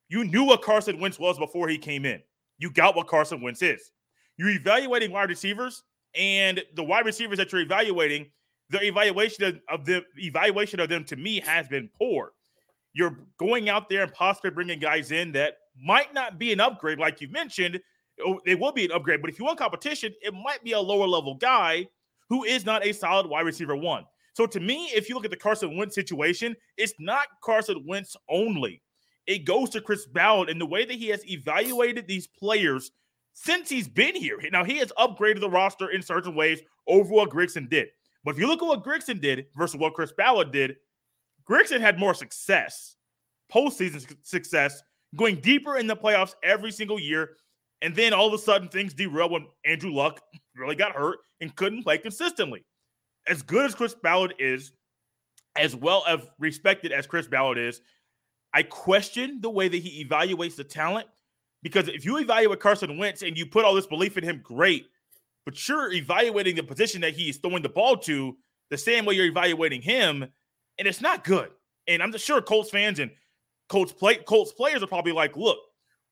You 0.10 0.26
knew 0.26 0.44
what 0.44 0.62
Carson 0.62 1.00
Wentz 1.00 1.18
was 1.18 1.40
before 1.40 1.68
he 1.68 1.78
came 1.78 2.06
in. 2.06 2.22
You 2.60 2.70
got 2.70 2.96
what 2.96 3.08
Carson 3.08 3.42
Wentz 3.42 3.62
is. 3.62 3.92
You're 4.38 4.50
evaluating 4.50 5.12
wide 5.12 5.30
receivers, 5.30 5.84
and 6.16 6.62
the 6.76 6.84
wide 6.84 7.06
receivers 7.06 7.38
that 7.38 7.52
you're 7.52 7.62
evaluating, 7.62 8.30
the 8.70 8.84
evaluation 8.84 9.60
of, 9.70 9.86
the 9.86 10.04
evaluation 10.18 10.80
of 10.80 10.90
them 10.90 11.04
to 11.06 11.16
me 11.16 11.40
has 11.40 11.68
been 11.68 11.90
poor. 11.98 12.34
You're 12.94 13.18
going 13.38 13.70
out 13.70 13.90
there 13.90 14.04
and 14.04 14.14
possibly 14.14 14.52
bringing 14.52 14.80
guys 14.80 15.12
in 15.12 15.32
that 15.32 15.58
might 15.84 16.14
not 16.14 16.38
be 16.38 16.54
an 16.54 16.60
upgrade, 16.60 17.00
like 17.00 17.22
you 17.22 17.30
mentioned. 17.30 17.80
Oh, 18.24 18.40
it 18.46 18.60
will 18.60 18.72
be 18.72 18.86
an 18.86 18.92
upgrade, 18.92 19.22
but 19.22 19.32
if 19.32 19.40
you 19.40 19.46
want 19.46 19.58
competition, 19.58 20.14
it 20.22 20.34
might 20.34 20.64
be 20.64 20.74
a 20.74 20.80
lower 20.80 21.08
level 21.08 21.34
guy 21.36 21.88
who 22.30 22.44
is 22.44 22.66
not 22.66 22.86
a 22.86 22.94
solid 22.94 23.28
wide 23.28 23.46
receiver 23.46 23.76
one. 23.76 24.06
So 24.34 24.46
to 24.48 24.60
me, 24.60 24.90
if 24.94 25.08
you 25.08 25.16
look 25.16 25.26
at 25.26 25.32
the 25.32 25.38
Carson 25.38 25.78
Wentz 25.78 25.96
situation, 25.96 26.56
it's 26.78 26.94
not 27.00 27.28
Carson 27.44 27.84
Wentz 27.86 28.16
only. 28.30 28.82
It 29.28 29.46
goes 29.46 29.70
to 29.72 29.82
Chris 29.82 30.06
Ballard 30.08 30.50
and 30.50 30.60
the 30.60 30.66
way 30.66 30.86
that 30.86 30.96
he 30.96 31.08
has 31.10 31.26
evaluated 31.30 32.08
these 32.08 32.28
players 32.28 32.92
since 33.34 33.70
he's 33.70 33.88
been 33.88 34.16
here. 34.16 34.40
Now 34.52 34.64
he 34.64 34.78
has 34.80 34.92
upgraded 34.98 35.40
the 35.40 35.50
roster 35.50 35.90
in 35.90 36.02
certain 36.02 36.36
ways 36.36 36.62
over 36.88 37.14
what 37.14 37.30
Grigson 37.30 37.70
did. 37.70 37.88
But 38.24 38.32
if 38.32 38.40
you 38.40 38.48
look 38.48 38.62
at 38.62 38.68
what 38.68 38.84
Grigson 38.84 39.22
did 39.22 39.46
versus 39.56 39.78
what 39.78 39.94
Chris 39.94 40.12
Ballard 40.12 40.52
did, 40.52 40.78
Grigson 41.50 41.82
had 41.82 42.00
more 42.00 42.14
success, 42.14 42.96
postseason 43.52 44.06
success, 44.24 44.82
going 45.16 45.42
deeper 45.42 45.78
in 45.78 45.88
the 45.88 45.96
playoffs 45.96 46.36
every 46.44 46.72
single 46.72 47.00
year. 47.00 47.32
And 47.82 47.96
then 47.96 48.14
all 48.14 48.28
of 48.28 48.34
a 48.34 48.38
sudden 48.38 48.70
things 48.70 48.94
derailed 48.94 49.32
when 49.32 49.46
Andrew 49.66 49.92
Luck 49.92 50.22
really 50.56 50.76
got 50.76 50.94
hurt 50.94 51.20
and 51.44 51.56
couldn't 51.56 51.84
play 51.84 52.00
consistently. 52.00 52.66
As 53.28 53.44
good 53.44 53.66
as 53.66 53.76
Chris 53.76 53.94
Ballard 53.94 54.34
is, 54.40 54.72
as 55.56 55.76
well 55.76 56.04
as 56.08 56.22
respected 56.40 56.92
as 56.92 57.06
Chris 57.06 57.28
Ballard 57.28 57.60
is, 57.60 57.82
I 58.54 58.64
question 58.64 59.40
the 59.42 59.50
way 59.50 59.68
that 59.68 59.78
he 59.78 60.04
evaluates 60.04 60.56
the 60.56 60.64
talent 60.64 61.08
because 61.62 61.88
if 61.88 62.06
you 62.06 62.18
evaluate 62.18 62.60
Carson 62.60 62.98
Wentz 62.98 63.22
and 63.22 63.38
you 63.38 63.46
put 63.46 63.66
all 63.66 63.74
this 63.74 63.88
belief 63.88 64.18
in 64.18 64.24
him, 64.24 64.42
great. 64.44 64.88
But 65.46 65.68
you're 65.68 65.92
evaluating 65.92 66.56
the 66.56 66.64
position 66.64 67.02
that 67.02 67.14
he's 67.14 67.38
throwing 67.38 67.64
the 67.64 67.70
ball 67.70 67.98
to 67.98 68.38
the 68.70 68.78
same 68.78 69.06
way 69.06 69.16
you're 69.16 69.26
evaluating 69.26 69.82
him, 69.82 70.24
and 70.78 70.88
it's 70.88 71.02
not 71.02 71.24
good. 71.24 71.50
And 71.88 72.02
I'm 72.02 72.16
sure 72.18 72.42
Colts 72.42 72.70
fans 72.70 73.00
and 73.00 73.12
Colts 73.70 73.92
play 73.92 74.16
Colts 74.16 74.54
players 74.54 74.84
are 74.84 74.88
probably 74.88 75.12
like, 75.12 75.36
look, 75.36 75.58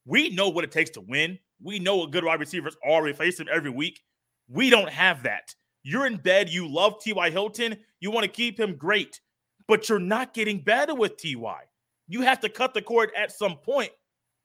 we 0.05 0.29
know 0.29 0.49
what 0.49 0.63
it 0.63 0.71
takes 0.71 0.89
to 0.91 1.01
win. 1.01 1.39
We 1.61 1.79
know 1.79 1.97
what 1.97 2.11
good 2.11 2.23
wide 2.23 2.39
receivers 2.39 2.75
are. 2.85 3.01
We 3.01 3.13
face 3.13 3.37
them 3.37 3.47
every 3.51 3.69
week. 3.69 4.01
We 4.47 4.69
don't 4.69 4.89
have 4.89 5.23
that. 5.23 5.53
You're 5.83 6.05
in 6.05 6.17
bed. 6.17 6.49
You 6.49 6.67
love 6.67 7.01
T.Y. 7.01 7.29
Hilton. 7.29 7.77
You 7.99 8.11
want 8.11 8.25
to 8.25 8.31
keep 8.31 8.59
him 8.59 8.75
great, 8.75 9.19
but 9.67 9.89
you're 9.89 9.99
not 9.99 10.33
getting 10.33 10.59
better 10.61 10.93
with 10.93 11.17
T.Y. 11.17 11.61
You 12.07 12.21
have 12.21 12.39
to 12.41 12.49
cut 12.49 12.73
the 12.73 12.81
cord 12.81 13.11
at 13.17 13.31
some 13.31 13.57
point. 13.57 13.91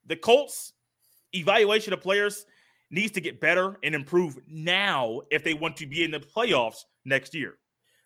The 0.07 0.17
Colts 0.17 0.73
evaluation 1.33 1.93
of 1.93 2.00
players 2.00 2.47
needs 2.91 3.12
to 3.12 3.21
get 3.21 3.41
better 3.41 3.79
and 3.83 3.95
improve 3.95 4.38
now 4.49 5.21
if 5.31 5.43
they 5.43 5.55
want 5.55 5.76
to 5.76 5.87
be 5.87 6.05
in 6.05 6.11
the 6.11 6.21
playoffs 6.21 6.85
next 7.05 7.35
year. 7.35 7.59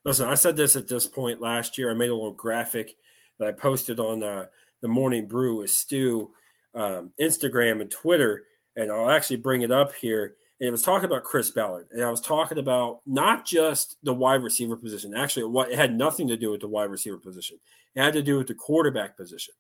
Listen, 0.04 0.28
I 0.28 0.34
said 0.34 0.56
this 0.56 0.76
at 0.76 0.88
this 0.88 1.06
point 1.06 1.40
last 1.40 1.76
year. 1.76 1.90
I 1.90 1.94
made 1.94 2.08
a 2.08 2.14
little 2.14 2.32
graphic 2.32 2.96
that 3.38 3.48
I 3.48 3.52
posted 3.52 4.00
on 4.00 4.22
uh, 4.22 4.46
the 4.80 4.88
Morning 4.88 5.26
Brew 5.26 5.58
with 5.58 5.70
Stu 5.70 6.30
um, 6.74 7.12
Instagram 7.20 7.80
and 7.82 7.90
Twitter, 7.90 8.44
and 8.76 8.90
I'll 8.90 9.10
actually 9.10 9.36
bring 9.36 9.62
it 9.62 9.70
up 9.70 9.94
here. 9.94 10.36
And 10.60 10.68
it 10.68 10.70
was 10.70 10.82
talking 10.82 11.06
about 11.06 11.24
Chris 11.24 11.50
Ballard, 11.50 11.88
and 11.90 12.04
I 12.04 12.10
was 12.10 12.20
talking 12.20 12.58
about 12.58 13.00
not 13.06 13.46
just 13.46 13.96
the 14.02 14.12
wide 14.12 14.42
receiver 14.42 14.76
position. 14.76 15.14
Actually, 15.14 15.50
it 15.72 15.76
had 15.76 15.96
nothing 15.96 16.28
to 16.28 16.36
do 16.36 16.50
with 16.50 16.60
the 16.60 16.68
wide 16.68 16.90
receiver 16.90 17.16
position. 17.16 17.58
It 17.94 18.02
had 18.02 18.12
to 18.12 18.22
do 18.22 18.36
with 18.36 18.46
the 18.46 18.54
quarterback 18.54 19.16
position. 19.16 19.54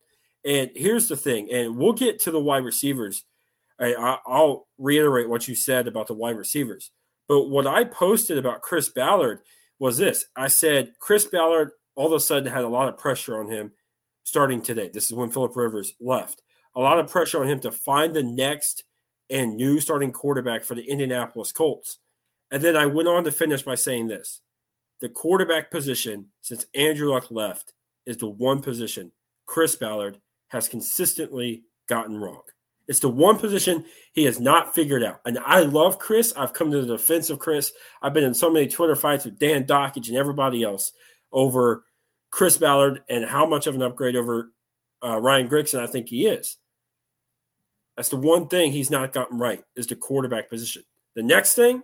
And 0.44 0.70
here's 0.74 1.08
the 1.08 1.16
thing, 1.16 1.50
and 1.50 1.76
we'll 1.76 1.94
get 1.94 2.18
to 2.20 2.30
the 2.30 2.40
wide 2.40 2.64
receivers. 2.64 3.24
I, 3.80 4.18
I'll 4.26 4.68
reiterate 4.76 5.30
what 5.30 5.48
you 5.48 5.54
said 5.54 5.88
about 5.88 6.06
the 6.06 6.14
wide 6.14 6.36
receivers. 6.36 6.90
But 7.28 7.48
what 7.48 7.66
I 7.66 7.84
posted 7.84 8.36
about 8.36 8.60
Chris 8.60 8.90
Ballard 8.90 9.40
was 9.78 9.96
this 9.96 10.26
I 10.36 10.48
said, 10.48 10.92
Chris 11.00 11.24
Ballard 11.24 11.70
all 11.94 12.06
of 12.06 12.12
a 12.12 12.20
sudden 12.20 12.52
had 12.52 12.64
a 12.64 12.68
lot 12.68 12.88
of 12.88 12.98
pressure 12.98 13.40
on 13.40 13.50
him 13.50 13.72
starting 14.24 14.62
today. 14.62 14.90
This 14.92 15.06
is 15.06 15.12
when 15.12 15.30
Philip 15.30 15.56
Rivers 15.56 15.94
left. 16.00 16.42
A 16.76 16.80
lot 16.80 16.98
of 16.98 17.10
pressure 17.10 17.40
on 17.40 17.48
him 17.48 17.60
to 17.60 17.72
find 17.72 18.14
the 18.14 18.22
next 18.22 18.84
and 19.30 19.56
new 19.56 19.80
starting 19.80 20.12
quarterback 20.12 20.64
for 20.64 20.74
the 20.74 20.82
Indianapolis 20.82 21.52
Colts. 21.52 21.98
And 22.50 22.62
then 22.62 22.76
I 22.76 22.86
went 22.86 23.08
on 23.08 23.24
to 23.24 23.32
finish 23.32 23.62
by 23.62 23.76
saying 23.76 24.08
this 24.08 24.40
the 25.00 25.08
quarterback 25.08 25.70
position 25.70 26.26
since 26.40 26.66
Andrew 26.74 27.10
Luck 27.10 27.30
left 27.30 27.72
is 28.06 28.16
the 28.16 28.28
one 28.28 28.60
position 28.60 29.12
Chris 29.46 29.76
Ballard 29.76 30.20
has 30.48 30.68
consistently 30.68 31.64
gotten 31.88 32.16
wrong. 32.16 32.42
It's 32.88 33.00
the 33.00 33.08
one 33.08 33.38
position 33.38 33.84
he 34.12 34.24
has 34.24 34.40
not 34.40 34.74
figured 34.74 35.04
out. 35.04 35.20
And 35.24 35.38
I 35.38 35.60
love 35.60 36.00
Chris. 36.00 36.34
I've 36.36 36.52
come 36.52 36.72
to 36.72 36.80
the 36.80 36.96
defense 36.96 37.30
of 37.30 37.38
Chris. 37.38 37.72
I've 38.02 38.12
been 38.12 38.24
in 38.24 38.34
so 38.34 38.50
many 38.50 38.66
Twitter 38.66 38.96
fights 38.96 39.24
with 39.24 39.38
Dan 39.38 39.64
Dakich 39.64 40.08
and 40.08 40.16
everybody 40.16 40.64
else 40.64 40.92
over 41.32 41.84
Chris 42.30 42.56
Ballard 42.56 43.02
and 43.08 43.24
how 43.24 43.46
much 43.46 43.68
of 43.68 43.76
an 43.76 43.82
upgrade 43.82 44.16
over 44.16 44.50
uh, 45.04 45.20
Ryan 45.20 45.48
Grigson 45.48 45.78
I 45.78 45.86
think 45.86 46.08
he 46.08 46.26
is. 46.26 46.56
That's 47.96 48.08
the 48.08 48.16
one 48.16 48.48
thing 48.48 48.72
he's 48.72 48.90
not 48.90 49.12
gotten 49.12 49.38
right 49.38 49.62
is 49.76 49.86
the 49.86 49.96
quarterback 49.96 50.48
position. 50.48 50.82
The 51.14 51.22
next 51.22 51.54
thing 51.54 51.82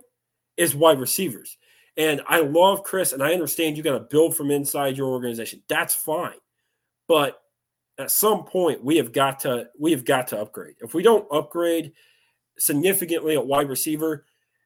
is 0.55 0.75
wide 0.75 0.99
receivers. 0.99 1.57
And 1.95 2.21
I 2.27 2.41
love 2.41 2.83
Chris, 2.83 3.11
and 3.11 3.23
I 3.23 3.33
understand 3.33 3.75
you 3.75 3.83
got 3.83 3.97
to 3.97 3.99
build 3.99 4.35
from 4.35 4.51
inside 4.51 4.97
your 4.97 5.07
organization. 5.07 5.63
That's 5.67 5.95
fine. 5.95 6.37
But 7.07 7.41
at 7.99 8.11
some 8.11 8.43
point 8.43 8.83
we 8.83 8.97
have 8.97 9.11
got 9.11 9.39
to 9.39 9.67
we 9.79 9.91
have 9.91 10.05
got 10.05 10.27
to 10.27 10.39
upgrade. 10.39 10.75
If 10.81 10.93
we 10.93 11.03
don't 11.03 11.27
upgrade 11.31 11.93
significantly 12.59 13.35
at 13.35 13.45
wide 13.45 13.69
receiver 13.69 14.25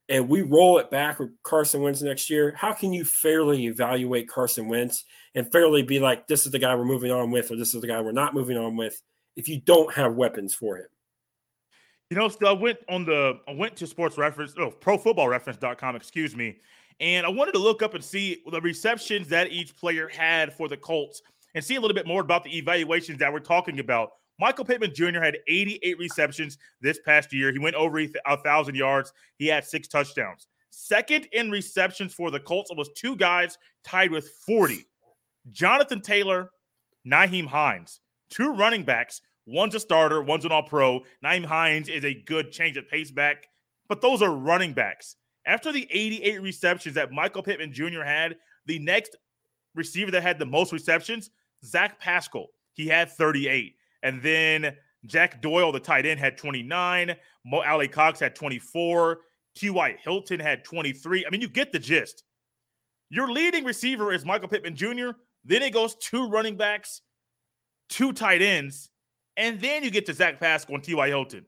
and 0.10 0.28
we 0.28 0.42
roll 0.42 0.78
it 0.80 0.92
back 0.92 1.20
with 1.20 1.30
Carson 1.44 1.82
Wentz 1.82 2.02
next 2.02 2.30
year, 2.30 2.54
how 2.58 2.74
can 2.74 2.92
you 2.92 3.06
fairly 3.06 3.68
evaluate 3.68 4.28
Carson 4.28 4.68
Wentz 4.68 5.06
and 5.36 5.50
fairly 5.52 5.84
be 5.84 6.00
like, 6.00 6.28
this 6.28 6.46
is 6.46 6.52
the 6.52 6.60
guy 6.60 6.76
we're 6.76 6.84
moving 6.84 7.12
on 7.12 7.32
with, 7.32 7.52
or 7.52 7.56
this 7.56 7.74
is 7.74 7.82
the 7.82 7.88
guy 7.88 8.02
we're 8.02 8.12
not 8.12 8.34
moving 8.34 8.58
on 8.58 8.76
with, 8.76 9.02
if 9.38 9.48
you 9.48 9.62
don't 9.62 9.94
have 9.94 10.16
weapons 10.16 10.54
for 10.54 10.78
him? 10.78 10.88
You 12.12 12.18
know, 12.18 12.28
still 12.28 12.50
I 12.50 12.52
went 12.52 12.78
on 12.90 13.06
the 13.06 13.40
I 13.48 13.54
went 13.54 13.78
to 13.78 13.88
sports 13.88 14.18
reference, 14.18 14.54
oh, 14.58 14.70
pro 14.70 14.98
football 14.98 15.30
reference.com, 15.30 15.96
excuse 15.96 16.36
me, 16.36 16.58
and 17.00 17.26
I 17.26 17.30
wanted 17.30 17.54
to 17.54 17.60
look 17.60 17.82
up 17.82 17.94
and 17.94 18.04
see 18.04 18.44
the 18.52 18.60
receptions 18.60 19.30
that 19.30 19.50
each 19.50 19.78
player 19.78 20.10
had 20.10 20.52
for 20.52 20.68
the 20.68 20.76
Colts 20.76 21.22
and 21.56 21.64
see 21.64 21.76
a 21.76 21.80
little 21.80 21.96
bit 21.96 22.06
more 22.06 22.20
about 22.20 22.44
the 22.44 22.58
evaluations 22.58 23.18
that 23.20 23.32
we're 23.32 23.40
talking 23.40 23.80
about. 23.80 24.12
Michael 24.42 24.66
Pittman 24.66 24.94
Jr. 24.94 25.22
had 25.22 25.38
88 25.48 26.00
receptions 26.00 26.58
this 26.82 27.00
past 27.00 27.32
year. 27.32 27.50
He 27.54 27.60
went 27.60 27.78
over 27.78 27.98
a 28.00 28.10
1,000 28.26 28.76
yards. 28.76 29.14
He 29.38 29.48
had 29.48 29.64
six 29.64 29.88
touchdowns. 29.88 30.48
Second 30.70 31.30
in 31.32 31.50
receptions 31.50 32.14
for 32.14 32.30
the 32.30 32.42
Colts 32.42 32.72
was 32.76 32.90
two 32.94 33.16
guys 33.16 33.58
tied 33.86 34.12
with 34.12 34.28
40. 34.46 34.86
Jonathan 35.54 36.02
Taylor, 36.02 36.50
Nyheim 37.08 37.46
Hines, 37.46 38.02
two 38.30 38.52
running 38.54 38.84
backs. 38.84 39.22
One's 39.46 39.76
a 39.76 39.80
starter, 39.80 40.22
one's 40.22 40.46
an 40.46 40.52
all 40.52 40.64
pro. 40.64 41.02
Nyheim 41.24 41.46
Hines 41.46 41.90
is 41.90 42.06
a 42.06 42.14
good 42.14 42.52
change 42.52 42.78
of 42.78 42.88
pace 42.88 43.12
back, 43.12 43.48
but 43.90 44.02
those 44.02 44.22
are 44.22 44.32
running 44.32 44.74
backs. 44.74 45.16
After 45.46 45.72
the 45.72 45.88
88 45.90 46.42
receptions 46.42 46.96
that 46.96 47.12
Michael 47.12 47.42
Pittman 47.42 47.74
Jr. 47.74 48.04
had, 48.04 48.36
the 48.68 48.80
next 48.80 49.16
receiver 49.74 50.12
that 50.12 50.22
had 50.22 50.38
the 50.38 50.46
most 50.46 50.72
receptions 50.72 51.32
Zach 51.66 52.00
Pascal, 52.00 52.48
he 52.74 52.88
had 52.88 53.10
38. 53.12 53.76
And 54.04 54.22
then 54.22 54.76
Jack 55.06 55.42
Doyle, 55.42 55.72
the 55.72 55.80
tight 55.80 56.06
end, 56.06 56.20
had 56.20 56.38
29. 56.38 57.16
Mo 57.46 57.62
Alie-Cox 57.62 58.20
had 58.20 58.36
24. 58.36 59.20
T.Y. 59.56 59.98
Hilton 60.04 60.40
had 60.40 60.64
23. 60.64 61.26
I 61.26 61.30
mean, 61.30 61.42
you 61.42 61.50
get 61.50 61.72
the 61.72 61.80
gist. 61.80 62.24
Your 63.10 63.32
leading 63.32 63.66
receiver 63.66 64.14
is 64.14 64.24
Michael 64.24 64.48
Pittman 64.48 64.76
Jr. 64.76 65.12
Then 65.44 65.64
it 65.64 65.74
goes 65.74 65.96
two 65.96 66.30
running 66.30 66.56
backs, 66.56 67.02
two 67.90 68.14
tight 68.14 68.42
ends, 68.42 68.90
and 69.42 69.60
then 69.60 69.84
you 69.84 69.92
get 69.92 70.06
to 70.06 70.14
Zach 70.14 70.40
Pascal 70.40 70.76
and 70.76 70.84
T.Y. 70.84 71.08
Hilton. 71.10 71.46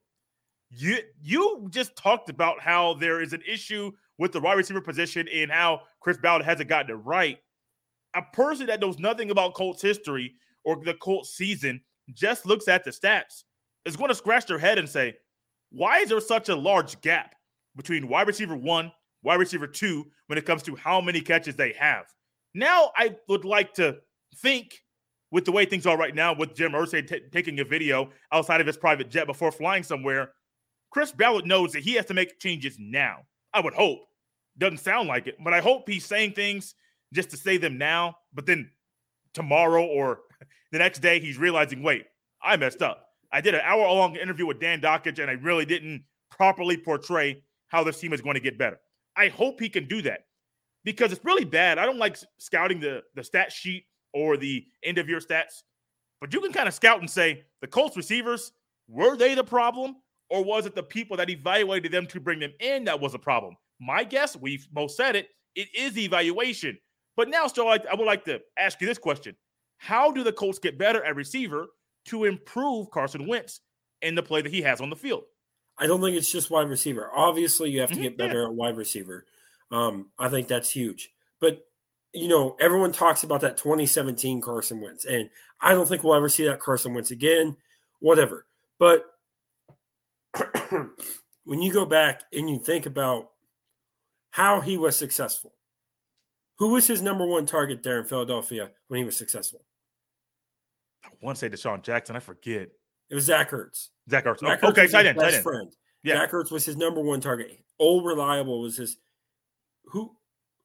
You 0.70 0.98
you 1.22 1.68
just 1.70 1.96
talked 1.96 2.30
about 2.30 2.60
how 2.60 2.96
there 2.96 3.22
is 3.22 3.32
an 3.32 3.42
issue 3.48 3.92
with 4.18 4.32
the 4.32 4.42
wide 4.42 4.58
receiver 4.58 4.82
position 4.82 5.28
and 5.34 5.50
how 5.50 5.82
Chris 6.02 6.18
Ballard 6.18 6.46
hasn't 6.46 6.68
gotten 6.68 6.92
it 6.92 7.00
right 7.00 7.38
a 8.16 8.22
person 8.22 8.68
that 8.68 8.80
knows 8.80 9.00
nothing 9.00 9.32
about 9.32 9.54
Colts 9.54 9.82
history 9.82 10.36
or 10.64 10.78
the 10.84 10.94
Colts 10.96 11.36
season 11.36 11.82
just 12.14 12.46
looks 12.46 12.68
at 12.68 12.84
the 12.84 12.92
stats 12.92 13.44
is 13.86 13.96
going 13.96 14.10
to 14.10 14.16
scratch 14.16 14.46
their 14.46 14.60
head 14.60 14.78
and 14.78 14.88
say, 14.88 15.16
why 15.72 16.00
is 16.00 16.10
there 16.10 16.22
such 16.22 16.50
a 16.50 16.56
large 16.56 17.00
gap 17.02 17.36
between 17.76 18.08
wide 18.08 18.28
receiver 18.28 18.56
one, 18.56 18.92
wide 19.24 19.40
receiver 19.40 19.68
two, 19.68 20.06
when 20.28 20.38
it 20.38 20.46
comes 20.46 20.64
to 20.64 20.76
how 20.76 21.02
many 21.02 21.22
catches 21.22 21.56
they 21.56 21.74
have? 21.74 22.06
Now, 22.54 22.92
I 22.96 23.16
would 23.28 23.46
like 23.46 23.74
to 23.76 23.98
think 24.38 24.80
with 25.34 25.46
the 25.46 25.52
way 25.52 25.66
things 25.66 25.88
are 25.88 25.98
right 25.98 26.13
now, 26.13 26.32
with 26.32 26.54
Jim 26.54 26.74
Irsay 26.74 27.08
t- 27.08 27.22
taking 27.32 27.60
a 27.60 27.66
video 27.66 28.12
outside 28.32 28.62
of 28.62 28.68
his 28.68 28.78
private 28.78 29.10
jet 29.10 29.25
before 29.25 29.52
flying 29.52 29.82
somewhere, 29.82 30.30
Chris 30.92 31.12
Ballard 31.12 31.48
knows 31.48 31.72
that 31.74 31.82
he 31.82 31.94
has 31.94 32.06
to 32.06 32.13
make 32.13 32.40
changes 32.40 32.78
now. 32.80 33.22
I 33.52 33.60
would 33.60 33.74
hope. 33.74 34.02
Doesn't 34.60 34.78
sound 34.78 35.08
like 35.08 35.25
it, 35.25 35.38
but 35.44 35.52
I 35.52 35.60
hope 35.60 35.90
he's 35.90 36.06
saying 36.06 36.34
things 36.34 36.75
just 37.13 37.32
to 37.32 37.38
say 37.38 37.58
them 37.58 37.80
now, 37.80 38.18
but 38.32 38.46
then 38.46 38.70
tomorrow 39.34 39.84
or 39.84 40.20
the 40.72 40.78
next 40.78 41.00
day 41.00 41.20
he's 41.20 41.40
realizing, 41.40 41.82
wait, 41.82 42.06
I 42.40 42.56
messed 42.56 42.84
up. 42.84 43.08
I 43.32 43.42
did 43.42 43.56
an 43.56 43.62
hour 43.63 43.82
long 43.82 44.16
interview 44.16 44.46
with 44.46 44.60
Dan 44.60 44.82
Dakich, 44.82 45.18
and 45.18 45.32
I 45.32 45.34
really 45.34 45.66
didn't 45.66 46.04
properly 46.30 46.78
portray 46.78 47.42
how 47.70 47.84
this 47.84 48.00
team 48.00 48.13
is 48.13 48.22
going 48.22 48.36
to 48.36 48.40
get 48.40 48.60
better. 48.60 48.80
I 49.16 49.30
hope 49.30 49.60
he 49.60 49.70
can 49.70 49.88
do 49.88 50.04
that 50.04 50.25
because 50.84 51.12
it's 51.12 51.25
really 51.25 51.46
bad. 51.46 51.80
I 51.80 51.88
don't 51.88 51.98
like 51.98 52.20
scouting 52.38 52.80
the, 52.80 53.02
the 53.16 53.24
stat 53.24 53.52
sheet 53.52 53.86
or 54.13 54.38
the 54.38 54.65
end 54.84 54.98
of 54.98 55.10
year 55.10 55.20
stats, 55.20 55.63
but 56.22 56.34
you 56.34 56.39
can 56.39 56.53
kind 56.53 56.67
of 56.67 56.74
scout 56.74 57.00
and 57.00 57.10
say 57.10 57.43
the 57.62 57.67
Colts 57.67 57.98
receivers, 57.98 58.53
were 58.88 59.17
they 59.17 59.36
the 59.36 59.43
problem? 59.43 59.98
Or 60.29 60.43
was 60.43 60.65
it 60.65 60.74
the 60.74 60.84
people 60.84 61.17
that 61.17 61.29
evaluated 61.29 61.91
them 61.91 62.08
to 62.08 62.20
bring 62.20 62.39
them 62.39 62.53
in 62.60 62.86
that 62.86 63.00
was 63.00 63.13
a 63.13 63.20
problem? 63.20 63.55
My 63.79 64.03
guess, 64.03 64.36
we've 64.36 64.67
both 64.72 64.91
said 64.91 65.15
it, 65.15 65.27
it 65.55 65.67
is 65.75 65.98
evaluation. 65.98 66.77
But 67.15 67.29
now, 67.29 67.48
still, 67.48 67.67
I, 67.67 67.79
I 67.91 67.96
would 67.96 68.05
like 68.05 68.25
to 68.25 68.39
ask 68.58 68.79
you 68.82 68.88
this 68.88 68.98
question: 68.98 69.36
How 69.77 70.12
do 70.12 70.24
the 70.24 70.32
Colts 70.32 70.60
get 70.60 70.79
better 70.79 71.03
at 71.03 71.15
receiver 71.15 71.67
to 72.05 72.24
improve 72.24 72.89
Carson 72.89 73.27
Wentz 73.27 73.60
in 74.01 74.15
the 74.15 74.24
play 74.24 74.41
that 74.41 74.51
he 74.51 74.62
has 74.62 74.82
on 74.82 74.89
the 74.89 74.96
field? 74.96 75.24
I 75.77 75.88
don't 75.88 76.01
think 76.01 76.15
it's 76.15 76.32
just 76.32 76.50
wide 76.50 76.70
receiver. 76.70 77.10
Obviously, 77.13 77.70
you 77.72 77.82
have 77.82 77.89
to 77.89 77.96
mm-hmm, 77.96 78.03
get 78.03 78.17
better 78.17 78.41
yeah. 78.41 78.48
at 78.48 78.53
wide 78.53 78.77
receiver. 78.77 79.25
Um, 79.72 80.10
I 80.17 80.29
think 80.29 80.48
that's 80.48 80.70
huge. 80.70 81.12
But 81.39 81.65
you 82.13 82.27
know, 82.27 82.55
everyone 82.60 82.91
talks 82.91 83.24
about 83.24 83.41
that 83.41 83.58
2017 83.58 84.39
Carson 84.39 84.79
Wentz, 84.82 85.05
and 85.05 85.29
I 85.60 85.74
don't 85.74 85.88
think 85.88 86.03
we'll 86.03 86.15
ever 86.15 86.29
see 86.29 86.46
that 86.46 86.60
Carson 86.60 86.93
Wentz 86.93 87.12
again. 87.12 87.58
Whatever. 88.00 88.46
But 88.79 89.05
when 91.46 91.62
you 91.62 91.74
go 91.74 91.86
back 91.86 92.24
and 92.32 92.50
you 92.50 92.60
think 92.60 92.86
about 92.86 93.32
how 94.32 94.62
he 94.62 94.77
was 94.77 94.96
successful, 94.96 95.53
who 96.60 96.70
was 96.70 96.86
his 96.86 97.01
number 97.01 97.25
one 97.25 97.46
target 97.46 97.82
there 97.82 98.00
in 98.00 98.05
Philadelphia 98.05 98.72
when 98.88 99.00
he 99.00 99.03
was 99.05 99.17
successful? 99.17 99.63
I 101.03 101.10
want 101.22 101.38
to 101.38 101.39
say 101.39 101.50
DeSean 101.50 101.82
Jackson. 101.82 102.15
I 102.15 102.20
forget. 102.20 102.70
It 103.10 103.15
was 103.15 103.25
Zach 103.25 103.51
Ertz. 103.51 103.89
Zach 104.10 104.25
Ertz. 104.25 104.39
Zach 104.39 104.60
oh, 104.62 104.67
Ertz 104.67 104.72
okay, 104.72 104.88
tight 104.88 105.05
end, 105.08 105.17
best 105.17 105.41
friend. 105.41 105.72
Yeah. 106.03 106.15
Zach 106.15 106.32
Ertz 106.32 106.51
was 106.51 106.65
his 106.65 106.77
number 106.77 107.01
one 107.01 107.22
target. 107.22 107.60
Old 107.79 108.05
reliable 108.05 108.62
was 108.62 108.77
his. 108.77 108.98
Who, 109.86 110.15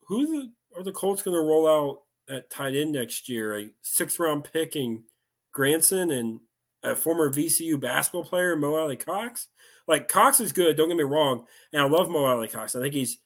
who 0.07 0.27
the, 0.27 0.53
are 0.79 0.85
the 0.85 0.93
Colts 0.93 1.23
going 1.23 1.37
to 1.37 1.41
roll 1.41 1.67
out 1.69 2.03
at 2.35 2.51
tight 2.51 2.77
end 2.77 2.93
next 2.93 3.29
year? 3.29 3.59
A 3.59 3.71
sixth 3.83 4.19
round 4.19 4.49
picking 4.53 5.05
Granson 5.53 6.11
and 6.11 6.41
a 6.83 6.95
former 6.95 7.31
VCU 7.31 7.81
basketball 7.81 8.25
player, 8.25 8.57
Mo 8.57 8.77
Alie-Cox. 8.77 9.49
Like 9.87 10.09
Cox 10.09 10.41
is 10.41 10.53
good. 10.53 10.77
Don't 10.77 10.89
get 10.89 10.97
me 10.97 11.05
wrong, 11.05 11.47
and 11.73 11.83
I 11.83 11.87
love 11.87 12.09
Mo 12.09 12.25
Alie-Cox. 12.25 12.77
I 12.77 12.81
think 12.81 12.95
he's, 12.95 13.19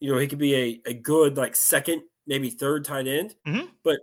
you 0.00 0.12
know, 0.12 0.18
he 0.18 0.26
could 0.26 0.38
be 0.38 0.54
a, 0.54 0.90
a 0.90 0.94
good 0.94 1.36
like 1.36 1.56
second 1.56 2.02
maybe 2.26 2.50
third 2.50 2.84
tight 2.84 3.06
end. 3.06 3.34
Mm-hmm. 3.46 3.66
But 3.82 3.98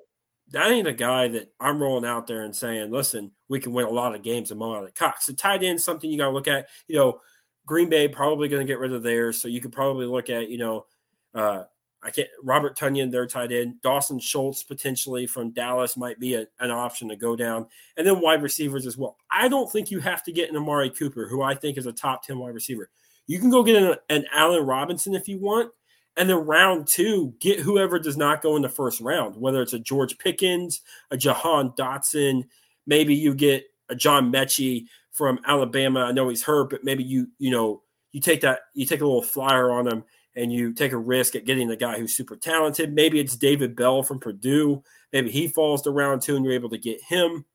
that 0.50 0.70
ain't 0.70 0.88
a 0.88 0.94
guy 0.94 1.30
that 1.30 1.54
I'm 1.60 1.82
rolling 1.82 2.06
out 2.06 2.28
there 2.28 2.44
and 2.44 2.56
saying, 2.56 2.92
listen, 2.92 3.32
we 3.48 3.60
can 3.60 3.72
win 3.72 3.86
a 3.86 3.92
lot 3.92 4.14
of 4.14 4.22
games 4.22 4.52
among 4.52 4.76
other 4.76 4.92
Cox. 4.94 5.26
So 5.26 5.34
tight 5.34 5.64
end 5.64 5.82
something 5.82 6.10
you 6.10 6.18
got 6.18 6.26
to 6.26 6.32
look 6.32 6.48
at. 6.48 6.68
You 6.88 6.98
know, 6.98 7.22
Green 7.66 7.90
Bay 7.90 8.08
probably 8.08 8.50
going 8.50 8.66
to 8.66 8.72
get 8.72 8.80
rid 8.80 8.94
of 8.94 9.04
theirs, 9.04 9.42
so 9.42 9.48
you 9.48 9.62
could 9.62 9.72
probably 9.72 10.06
look 10.06 10.30
at 10.30 10.50
you 10.50 10.58
know 10.58 10.86
uh, 11.34 11.64
I 12.04 12.10
can't. 12.10 12.28
Robert 12.44 12.78
Tonyan, 12.78 13.12
their 13.12 13.28
tight 13.28 13.52
end. 13.52 13.82
Dalton 13.82 14.20
Schultz 14.20 14.64
potentially 14.64 15.28
from 15.28 15.52
Dallas 15.52 15.96
might 15.96 16.20
be 16.20 16.34
a, 16.34 16.48
an 16.60 16.72
option 16.72 17.10
to 17.10 17.16
go 17.16 17.36
down, 17.36 17.68
and 17.96 18.08
then 18.08 18.22
wide 18.22 18.42
receivers 18.42 18.88
as 18.88 18.98
well. 18.98 19.18
I 19.30 19.48
don't 19.48 19.72
think 19.72 19.92
you 19.92 20.00
have 20.00 20.24
to 20.24 20.32
get 20.32 20.50
an 20.50 20.58
Amari 20.58 20.90
Cooper, 20.90 21.28
who 21.28 21.42
I 21.44 21.54
think 21.54 21.78
is 21.78 21.86
a 21.86 21.92
top 21.92 22.24
ten 22.24 22.40
wide 22.40 22.54
receiver. 22.54 22.90
You 23.28 23.40
can 23.40 23.52
go 23.52 23.64
get 23.64 23.82
an, 23.82 23.96
an 24.10 24.26
Allen 24.34 24.66
Robinson 24.66 25.14
if 25.14 25.28
you 25.28 25.40
want, 25.40 25.72
and 26.18 26.28
then 26.28 26.38
round 26.38 26.88
two, 26.88 27.36
get 27.40 27.60
whoever 27.60 28.00
does 28.00 28.18
not 28.18 28.42
go 28.42 28.56
in 28.56 28.64
the 28.64 28.70
first 28.70 29.00
round, 29.00 29.36
whether 29.36 29.62
it's 29.62 29.74
a 29.74 29.80
George 29.80 30.18
Pickens, 30.18 30.82
a 31.12 31.18
Jahan 31.18 31.72
Dotson, 31.78 32.46
maybe 32.88 33.14
you 33.14 33.36
get 33.36 33.66
a 33.90 33.96
John 33.96 34.32
Metchie 34.32 34.86
from 35.12 35.40
Alabama. 35.46 36.02
I 36.02 36.14
know 36.14 36.30
he's 36.30 36.44
hurt, 36.44 36.72
but 36.72 36.84
maybe 36.84 37.04
you 37.04 37.28
you 37.38 37.52
know 37.52 37.84
you 38.12 38.22
take 38.22 38.42
that 38.42 38.62
you 38.74 38.88
take 38.88 39.02
a 39.02 39.06
little 39.06 39.22
flyer 39.22 39.72
on 39.72 39.88
him 39.88 40.04
and 40.36 40.52
you 40.52 40.74
take 40.74 40.92
a 40.92 40.98
risk 40.98 41.36
at 41.36 41.46
getting 41.46 41.70
a 41.70 41.76
guy 41.76 42.00
who's 42.00 42.16
super 42.16 42.36
talented. 42.36 42.94
Maybe 42.94 43.20
it's 43.20 43.36
David 43.36 43.76
Bell 43.76 44.04
from 44.04 44.20
Purdue. 44.20 44.84
Maybe 45.12 45.32
he 45.32 45.48
falls 45.48 45.82
to 45.84 45.92
round 45.92 46.22
two 46.22 46.36
and 46.36 46.46
you're 46.46 46.54
able 46.54 46.70
to 46.70 46.78
get 46.78 47.02
him. 47.02 47.46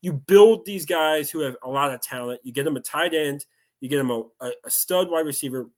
You 0.00 0.12
build 0.12 0.66
these 0.66 0.86
guys 0.86 1.30
who 1.30 1.40
have 1.40 1.56
a 1.62 1.68
lot 1.68 1.94
of 1.94 2.00
talent. 2.00 2.40
You 2.42 2.52
get 2.52 2.64
them 2.64 2.76
a 2.76 2.80
tight 2.80 3.14
end. 3.14 3.44
You 3.80 3.88
get 3.88 3.98
them 3.98 4.10
a, 4.10 4.24
a 4.40 4.70
stud 4.70 5.10
wide 5.10 5.26
receiver. 5.26 5.70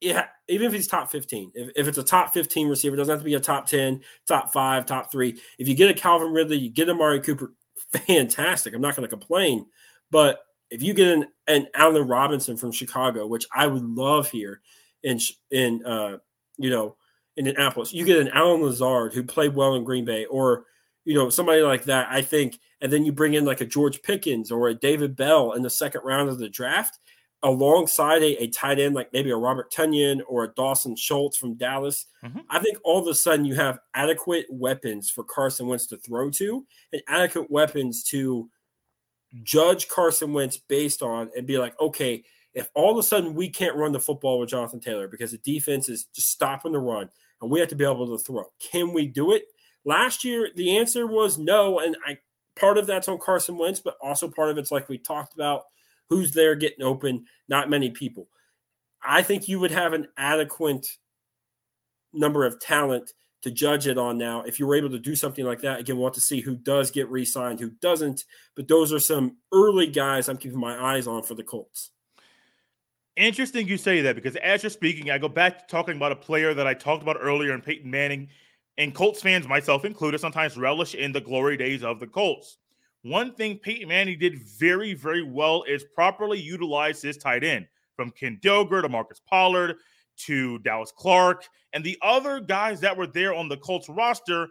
Yeah, 0.00 0.26
even 0.48 0.66
if 0.66 0.72
he's 0.72 0.86
top 0.86 1.10
15, 1.10 1.52
if, 1.54 1.70
if 1.74 1.88
it's 1.88 1.98
a 1.98 2.04
top 2.04 2.32
15 2.32 2.68
receiver, 2.68 2.96
doesn't 2.96 3.12
have 3.12 3.20
to 3.20 3.24
be 3.24 3.34
a 3.34 3.40
top 3.40 3.66
10, 3.66 4.00
top 4.26 4.52
five, 4.52 4.86
top 4.86 5.10
three. 5.10 5.40
If 5.58 5.68
you 5.68 5.74
get 5.74 5.90
a 5.90 5.94
Calvin 5.94 6.32
Ridley, 6.32 6.56
you 6.56 6.70
get 6.70 6.88
a 6.88 6.92
Amari 6.92 7.20
Cooper, 7.20 7.52
fantastic. 7.92 8.74
I'm 8.74 8.80
not 8.80 8.94
going 8.96 9.08
to 9.08 9.16
complain. 9.16 9.66
But 10.10 10.40
if 10.70 10.82
you 10.82 10.94
get 10.94 11.08
an, 11.08 11.26
an 11.46 11.66
Allen 11.74 12.06
Robinson 12.06 12.56
from 12.56 12.72
Chicago, 12.72 13.26
which 13.26 13.46
I 13.52 13.66
would 13.66 13.84
love 13.84 14.30
here, 14.30 14.60
in 15.02 15.20
in 15.50 15.84
uh, 15.84 16.18
you 16.56 16.70
know 16.70 16.96
in 17.36 17.46
Indianapolis. 17.46 17.92
You 17.92 18.04
get 18.04 18.18
an 18.18 18.28
Allen 18.28 18.62
Lazard 18.62 19.14
who 19.14 19.22
played 19.22 19.54
well 19.54 19.74
in 19.74 19.84
Green 19.84 20.04
Bay, 20.04 20.26
or 20.26 20.64
you 21.04 21.14
know 21.14 21.30
somebody 21.30 21.62
like 21.62 21.84
that. 21.84 22.08
I 22.10 22.22
think, 22.22 22.58
and 22.80 22.92
then 22.92 23.04
you 23.04 23.12
bring 23.12 23.34
in 23.34 23.44
like 23.44 23.60
a 23.60 23.66
George 23.66 24.02
Pickens 24.02 24.50
or 24.50 24.68
a 24.68 24.74
David 24.74 25.16
Bell 25.16 25.52
in 25.52 25.62
the 25.62 25.70
second 25.70 26.02
round 26.04 26.28
of 26.28 26.38
the 26.38 26.48
draft, 26.48 26.98
alongside 27.42 28.22
a, 28.22 28.42
a 28.42 28.48
tight 28.48 28.80
end 28.80 28.94
like 28.94 29.12
maybe 29.12 29.30
a 29.30 29.36
Robert 29.36 29.72
Tonyan 29.72 30.20
or 30.26 30.44
a 30.44 30.54
Dalton 30.54 30.96
Schultz 30.96 31.36
from 31.36 31.54
Dallas. 31.54 32.06
Mm-hmm. 32.24 32.40
I 32.50 32.58
think 32.58 32.78
all 32.84 33.00
of 33.00 33.06
a 33.06 33.14
sudden 33.14 33.44
you 33.44 33.54
have 33.54 33.78
adequate 33.94 34.46
weapons 34.50 35.10
for 35.10 35.24
Carson 35.24 35.68
Wentz 35.68 35.86
to 35.86 35.96
throw 35.96 36.30
to, 36.30 36.66
and 36.92 37.02
adequate 37.08 37.50
weapons 37.50 38.02
to 38.04 38.50
judge 39.42 39.88
Carson 39.88 40.32
Wentz 40.32 40.56
based 40.56 41.02
on 41.02 41.30
and 41.36 41.46
be 41.46 41.58
like, 41.58 41.78
okay, 41.80 42.24
if 42.54 42.70
all 42.74 42.92
of 42.92 42.98
a 42.98 43.02
sudden 43.02 43.34
we 43.34 43.48
can't 43.48 43.76
run 43.76 43.92
the 43.92 44.00
football 44.00 44.38
with 44.38 44.50
Jonathan 44.50 44.80
Taylor 44.80 45.08
because 45.08 45.32
the 45.32 45.38
defense 45.38 45.88
is 45.88 46.04
just 46.14 46.30
stopping 46.30 46.72
the 46.72 46.78
run 46.78 47.08
and 47.40 47.50
we 47.50 47.60
have 47.60 47.68
to 47.68 47.76
be 47.76 47.84
able 47.84 48.06
to 48.06 48.22
throw, 48.22 48.44
can 48.72 48.92
we 48.92 49.06
do 49.06 49.32
it? 49.32 49.44
Last 49.84 50.24
year, 50.24 50.50
the 50.54 50.76
answer 50.76 51.06
was 51.06 51.38
no. 51.38 51.78
And 51.78 51.96
I 52.06 52.18
part 52.58 52.78
of 52.78 52.86
that's 52.86 53.08
on 53.08 53.18
Carson 53.18 53.56
Wentz, 53.56 53.80
but 53.80 53.96
also 54.02 54.28
part 54.28 54.50
of 54.50 54.58
it's 54.58 54.72
like 54.72 54.88
we 54.88 54.98
talked 54.98 55.34
about 55.34 55.62
who's 56.08 56.32
there 56.32 56.54
getting 56.54 56.84
open, 56.84 57.24
not 57.48 57.70
many 57.70 57.90
people. 57.90 58.28
I 59.02 59.22
think 59.22 59.48
you 59.48 59.60
would 59.60 59.70
have 59.70 59.92
an 59.92 60.08
adequate 60.16 60.86
number 62.12 62.44
of 62.44 62.60
talent 62.60 63.12
to 63.42 63.50
judge 63.50 63.86
it 63.86 63.98
on 63.98 64.18
now. 64.18 64.42
If 64.42 64.58
you 64.58 64.66
were 64.66 64.74
able 64.74 64.90
to 64.90 64.98
do 64.98 65.14
something 65.14 65.44
like 65.44 65.60
that, 65.60 65.80
again, 65.80 65.96
we'll 65.96 66.08
have 66.08 66.14
to 66.14 66.20
see 66.20 66.40
who 66.40 66.56
does 66.56 66.90
get 66.90 67.08
re 67.08 67.24
signed, 67.24 67.60
who 67.60 67.70
doesn't. 67.70 68.24
But 68.56 68.66
those 68.66 68.92
are 68.92 68.98
some 68.98 69.36
early 69.52 69.86
guys 69.86 70.28
I'm 70.28 70.38
keeping 70.38 70.58
my 70.58 70.94
eyes 70.94 71.06
on 71.06 71.22
for 71.22 71.34
the 71.34 71.44
Colts. 71.44 71.90
Interesting 73.18 73.66
you 73.66 73.76
say 73.76 74.00
that 74.02 74.14
because 74.14 74.36
as 74.36 74.62
you're 74.62 74.70
speaking, 74.70 75.10
I 75.10 75.18
go 75.18 75.28
back 75.28 75.58
to 75.58 75.66
talking 75.66 75.96
about 75.96 76.12
a 76.12 76.16
player 76.16 76.54
that 76.54 76.68
I 76.68 76.74
talked 76.74 77.02
about 77.02 77.16
earlier 77.20 77.52
in 77.52 77.60
Peyton 77.60 77.90
Manning. 77.90 78.28
And 78.78 78.94
Colts 78.94 79.20
fans, 79.20 79.48
myself 79.48 79.84
included, 79.84 80.20
sometimes 80.20 80.56
relish 80.56 80.94
in 80.94 81.10
the 81.10 81.20
glory 81.20 81.56
days 81.56 81.82
of 81.82 81.98
the 81.98 82.06
Colts. 82.06 82.58
One 83.02 83.34
thing 83.34 83.58
Peyton 83.58 83.88
Manning 83.88 84.20
did 84.20 84.38
very, 84.38 84.94
very 84.94 85.24
well 85.24 85.64
is 85.64 85.84
properly 85.96 86.38
utilize 86.38 87.02
his 87.02 87.16
tight 87.16 87.42
end 87.42 87.66
from 87.96 88.12
Ken 88.12 88.38
Dilger 88.40 88.82
to 88.82 88.88
Marcus 88.88 89.20
Pollard 89.28 89.74
to 90.18 90.60
Dallas 90.60 90.92
Clark 90.96 91.48
and 91.72 91.82
the 91.82 91.98
other 92.02 92.38
guys 92.38 92.78
that 92.82 92.96
were 92.96 93.08
there 93.08 93.34
on 93.34 93.48
the 93.48 93.56
Colts 93.56 93.88
roster. 93.88 94.46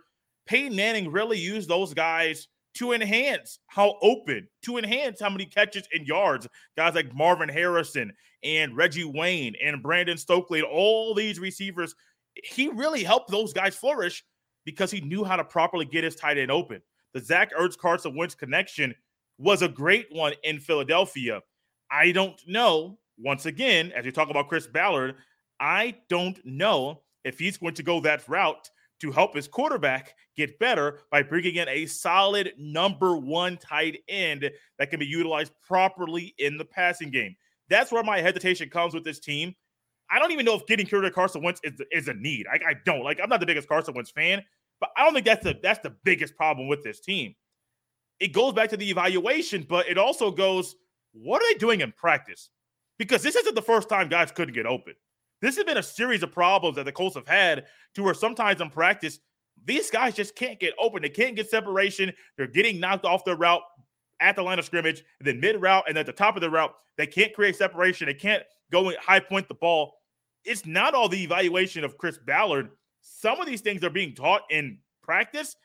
Peyton 0.46 0.76
Manning 0.76 1.10
really 1.10 1.40
used 1.40 1.70
those 1.70 1.94
guys 1.94 2.50
to 2.78 2.94
enhance 2.94 3.60
how 3.68 3.96
open, 4.02 4.48
to 4.64 4.78
enhance 4.78 5.20
how 5.20 5.30
many 5.30 5.46
catches 5.46 5.88
and 5.94 6.08
yards 6.08 6.48
guys 6.76 6.96
like 6.96 7.14
Marvin 7.14 7.50
Harrison 7.50 8.14
and 8.44 8.76
Reggie 8.76 9.04
Wayne 9.04 9.56
and 9.64 9.82
Brandon 9.82 10.18
Stokley 10.18 10.60
and 10.60 10.68
all 10.68 11.14
these 11.14 11.40
receivers, 11.40 11.96
he 12.44 12.68
really 12.70 13.04
helped 13.04 13.32
those 13.32 13.54
guys 13.54 13.76
flourish 13.76 14.24
because 14.66 14.92
he 14.92 15.02
knew 15.02 15.24
how 15.24 15.36
to 15.36 15.44
properly 15.44 15.86
get 15.86 16.04
his 16.04 16.16
tight 16.16 16.38
end 16.38 16.52
open. 16.52 16.82
The 17.14 17.22
Zach 17.22 17.52
Ertz 17.56 17.78
Carson 17.78 18.16
Wentz 18.16 18.36
connection 18.36 18.94
was 19.40 19.62
a 19.62 19.68
great 19.68 20.08
one 20.12 20.34
in 20.44 20.60
Philadelphia. 20.60 21.42
I 21.90 22.12
don't 22.12 22.40
know, 22.48 23.00
once 23.18 23.46
again, 23.46 23.92
as 23.96 24.06
you 24.06 24.12
talk 24.12 24.30
about 24.30 24.50
Chris 24.50 24.68
Ballard, 24.68 25.16
I 25.60 25.96
don't 26.10 26.40
know 26.46 27.02
if 27.24 27.40
he's 27.40 27.58
going 27.58 27.74
to 27.76 27.84
go 27.84 28.00
that 28.02 28.28
route 28.28 28.70
to 29.00 29.12
help 29.12 29.36
his 29.36 29.48
quarterback 29.48 30.16
get 30.36 30.58
better 30.60 31.00
by 31.12 31.22
bringing 31.22 31.56
in 31.56 31.68
a 31.70 31.86
solid 31.86 32.54
number 32.58 33.16
one 33.16 33.58
tight 33.58 34.00
end 34.08 34.50
that 34.80 34.90
can 34.90 35.00
be 35.00 35.06
utilized 35.06 35.52
properly 35.66 36.34
in 36.38 36.58
the 36.58 36.66
passing 36.66 37.12
game. 37.12 37.36
That's 37.70 37.92
where 37.92 38.04
my 38.04 38.22
hesitation 38.22 38.70
comes 38.70 38.94
with 38.94 39.04
this 39.04 39.20
team. 39.20 39.56
I 40.10 40.20
don't 40.20 40.32
even 40.32 40.46
know 40.46 40.56
if 40.56 40.66
getting 40.66 40.88
rid 40.92 41.06
of 41.06 41.14
Carson 41.14 41.44
Wentz 41.44 41.60
is, 41.64 41.74
is 41.92 42.08
a 42.08 42.14
need. 42.14 42.48
I, 42.52 42.56
I 42.70 42.74
don't 42.86 43.04
like. 43.04 43.20
I'm 43.22 43.30
not 43.30 43.40
the 43.40 43.46
biggest 43.46 43.68
Carson 43.68 43.94
Wentz 43.94 44.12
fan, 44.12 44.44
but 44.80 44.90
I 44.96 45.04
don't 45.04 45.14
think 45.14 45.26
that's 45.26 45.44
the 45.44 45.60
that's 45.62 45.80
the 45.80 45.96
biggest 46.04 46.36
problem 46.36 46.68
with 46.68 46.84
this 46.84 47.00
team. 47.00 47.36
It 48.20 48.34
goes 48.34 48.54
back 48.54 48.70
to 48.70 48.78
the 48.78 48.90
evaluation, 48.90 49.66
but 49.68 49.88
it 49.88 49.98
also 49.98 50.32
goes, 50.32 50.76
what 51.12 51.42
are 51.42 51.54
they 51.54 51.58
doing 51.58 51.82
in 51.82 51.92
practice? 51.92 52.50
Because 52.98 53.22
this 53.22 53.36
isn't 53.36 53.54
the 53.54 53.62
first 53.62 53.90
time 53.90 54.08
guys 54.08 54.32
couldn't 54.32 54.56
get 54.56 54.66
open. 54.66 54.94
This 55.42 55.56
has 55.56 55.66
been 55.66 55.78
a 55.78 55.84
series 55.84 56.24
of 56.24 56.32
problems 56.32 56.76
that 56.78 56.86
the 56.86 56.92
Colts 56.92 57.16
have 57.16 57.28
had 57.28 57.66
to 57.96 58.04
where 58.04 58.14
sometimes 58.14 58.62
in 58.62 58.70
practice, 58.70 59.20
these 59.66 59.92
guys 59.92 60.16
just 60.16 60.36
can't 60.36 60.60
get 60.60 60.74
open. 60.80 61.02
They 61.02 61.10
can't 61.10 61.36
get 61.36 61.50
separation. 61.50 62.12
They're 62.38 62.48
getting 62.48 62.80
knocked 62.80 63.06
off 63.06 63.26
their 63.26 63.36
route 63.36 63.62
at 64.20 64.36
the 64.36 64.42
line 64.42 64.60
of 64.60 64.66
scrimmage, 64.66 65.04
then 65.22 65.40
mid 65.40 65.62
route, 65.62 65.84
and 65.88 65.98
at 65.98 66.06
the 66.06 66.14
top 66.14 66.36
of 66.36 66.42
the 66.42 66.50
route, 66.50 66.74
they 66.98 67.06
can't 67.06 67.34
create 67.34 67.56
separation. 67.56 68.08
They 68.08 68.14
can't 68.14 68.44
go 68.72 68.90
and 68.90 68.98
high 68.98 69.20
point 69.20 69.48
the 69.48 69.54
ball. 69.54 69.94
It's 70.44 70.66
not 70.66 70.94
all 70.94 71.10
the 71.10 71.22
evaluation 71.24 71.84
of 71.84 71.98
Chris 71.98 72.18
Ballard. 72.18 72.70
Some 73.02 73.40
of 73.40 73.48
these 73.48 73.62
things 73.62 73.84
are 73.84 73.90
being 73.90 74.16
taught 74.16 74.44
in 74.50 74.80
practice. 75.04 75.56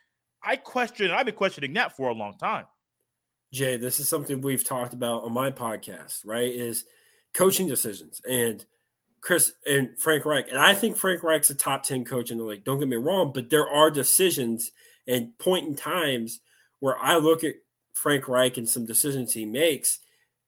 I 0.42 0.56
question, 0.56 1.10
I've 1.10 1.26
been 1.26 1.34
questioning 1.34 1.72
that 1.74 1.96
for 1.96 2.10
a 2.10 2.14
long 2.14 2.36
time. 2.36 2.66
Jay, 3.52 3.76
this 3.76 4.00
is 4.00 4.08
something 4.08 4.40
we've 4.40 4.66
talked 4.66 4.94
about 4.94 5.24
on 5.24 5.32
my 5.32 5.50
podcast, 5.50 6.20
right? 6.24 6.50
Is 6.50 6.84
coaching 7.34 7.68
decisions. 7.68 8.20
And 8.28 8.64
Chris 9.22 9.52
and 9.64 9.98
Frank 9.98 10.24
Reich. 10.24 10.48
And 10.48 10.58
I 10.58 10.74
think 10.74 10.96
Frank 10.96 11.22
Reich's 11.22 11.50
a 11.50 11.54
top 11.54 11.84
10 11.84 12.04
coach 12.04 12.30
in 12.30 12.38
the 12.38 12.44
league. 12.44 12.64
Don't 12.64 12.80
get 12.80 12.88
me 12.88 12.96
wrong, 12.96 13.32
but 13.32 13.50
there 13.50 13.68
are 13.68 13.90
decisions 13.90 14.72
and 15.06 15.36
point 15.38 15.66
in 15.66 15.74
times 15.76 16.40
where 16.80 16.98
I 16.98 17.16
look 17.16 17.44
at 17.44 17.54
Frank 17.94 18.26
Reich 18.28 18.56
and 18.56 18.68
some 18.68 18.84
decisions 18.84 19.32
he 19.32 19.44
makes, 19.44 20.00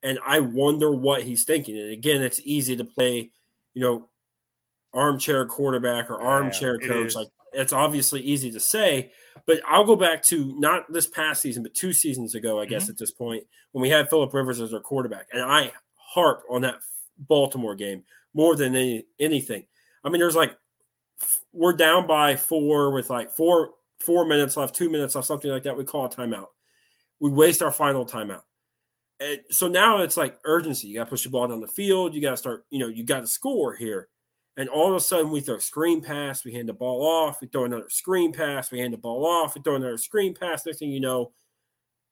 and 0.02 0.18
I 0.26 0.40
wonder 0.40 0.90
what 0.90 1.22
he's 1.22 1.44
thinking. 1.44 1.78
And 1.78 1.92
again, 1.92 2.22
it's 2.22 2.40
easy 2.44 2.76
to 2.76 2.84
play, 2.84 3.30
you 3.74 3.82
know, 3.82 4.08
armchair 4.92 5.46
quarterback 5.46 6.10
or 6.10 6.20
armchair 6.20 6.78
yeah, 6.80 6.88
coach. 6.88 7.12
It 7.12 7.16
like 7.16 7.28
it's 7.52 7.72
obviously 7.72 8.20
easy 8.20 8.50
to 8.50 8.60
say, 8.60 9.12
but 9.46 9.60
I'll 9.66 9.84
go 9.84 9.94
back 9.94 10.22
to 10.24 10.58
not 10.58 10.92
this 10.92 11.06
past 11.06 11.42
season, 11.42 11.62
but 11.62 11.74
two 11.74 11.92
seasons 11.92 12.34
ago, 12.34 12.60
I 12.60 12.66
guess, 12.66 12.84
mm-hmm. 12.84 12.92
at 12.92 12.98
this 12.98 13.12
point, 13.12 13.44
when 13.70 13.82
we 13.82 13.90
had 13.90 14.10
Philip 14.10 14.34
Rivers 14.34 14.60
as 14.60 14.74
our 14.74 14.80
quarterback. 14.80 15.28
And 15.32 15.42
I 15.42 15.70
harp 15.94 16.42
on 16.50 16.62
that 16.62 16.76
Baltimore 17.18 17.76
game 17.76 18.02
more 18.34 18.56
than 18.56 18.74
any, 18.74 19.06
anything. 19.18 19.64
I 20.04 20.10
mean, 20.10 20.20
there's 20.20 20.36
like 20.36 20.56
we're 21.52 21.72
down 21.72 22.06
by 22.06 22.36
four 22.36 22.90
with 22.92 23.10
like 23.10 23.30
four 23.30 23.70
four 24.00 24.26
minutes 24.26 24.56
left, 24.56 24.74
two 24.74 24.90
minutes 24.90 25.14
left, 25.14 25.26
something 25.26 25.50
like 25.50 25.62
that. 25.62 25.76
We 25.76 25.84
call 25.84 26.04
a 26.04 26.10
timeout. 26.10 26.48
We 27.20 27.30
waste 27.30 27.62
our 27.62 27.72
final 27.72 28.04
timeout. 28.04 28.42
And 29.20 29.40
so 29.50 29.68
now 29.68 30.02
it's 30.02 30.16
like 30.16 30.38
urgency. 30.44 30.88
You 30.88 30.96
got 30.96 31.04
to 31.04 31.10
push 31.10 31.24
the 31.24 31.30
ball 31.30 31.46
down 31.46 31.60
the 31.60 31.68
field. 31.68 32.14
You 32.14 32.20
got 32.20 32.32
to 32.32 32.36
start. 32.36 32.66
You 32.70 32.80
know, 32.80 32.88
you 32.88 33.04
got 33.04 33.20
to 33.20 33.26
score 33.26 33.74
here. 33.74 34.08
And 34.56 34.68
all 34.68 34.90
of 34.90 34.94
a 34.94 35.00
sudden, 35.00 35.30
we 35.30 35.40
throw 35.40 35.56
a 35.56 35.60
screen 35.60 36.00
pass. 36.00 36.44
We 36.44 36.52
hand 36.52 36.68
the 36.68 36.74
ball 36.74 37.04
off. 37.04 37.40
We 37.40 37.48
throw 37.48 37.64
another 37.64 37.88
screen 37.88 38.32
pass. 38.32 38.70
We 38.70 38.78
hand 38.78 38.92
the 38.92 38.98
ball 38.98 39.26
off. 39.26 39.54
We 39.54 39.62
throw 39.62 39.76
another 39.76 39.98
screen 39.98 40.34
pass. 40.34 40.64
Next 40.64 40.78
thing 40.78 40.90
you 40.90 41.00
know, 41.00 41.32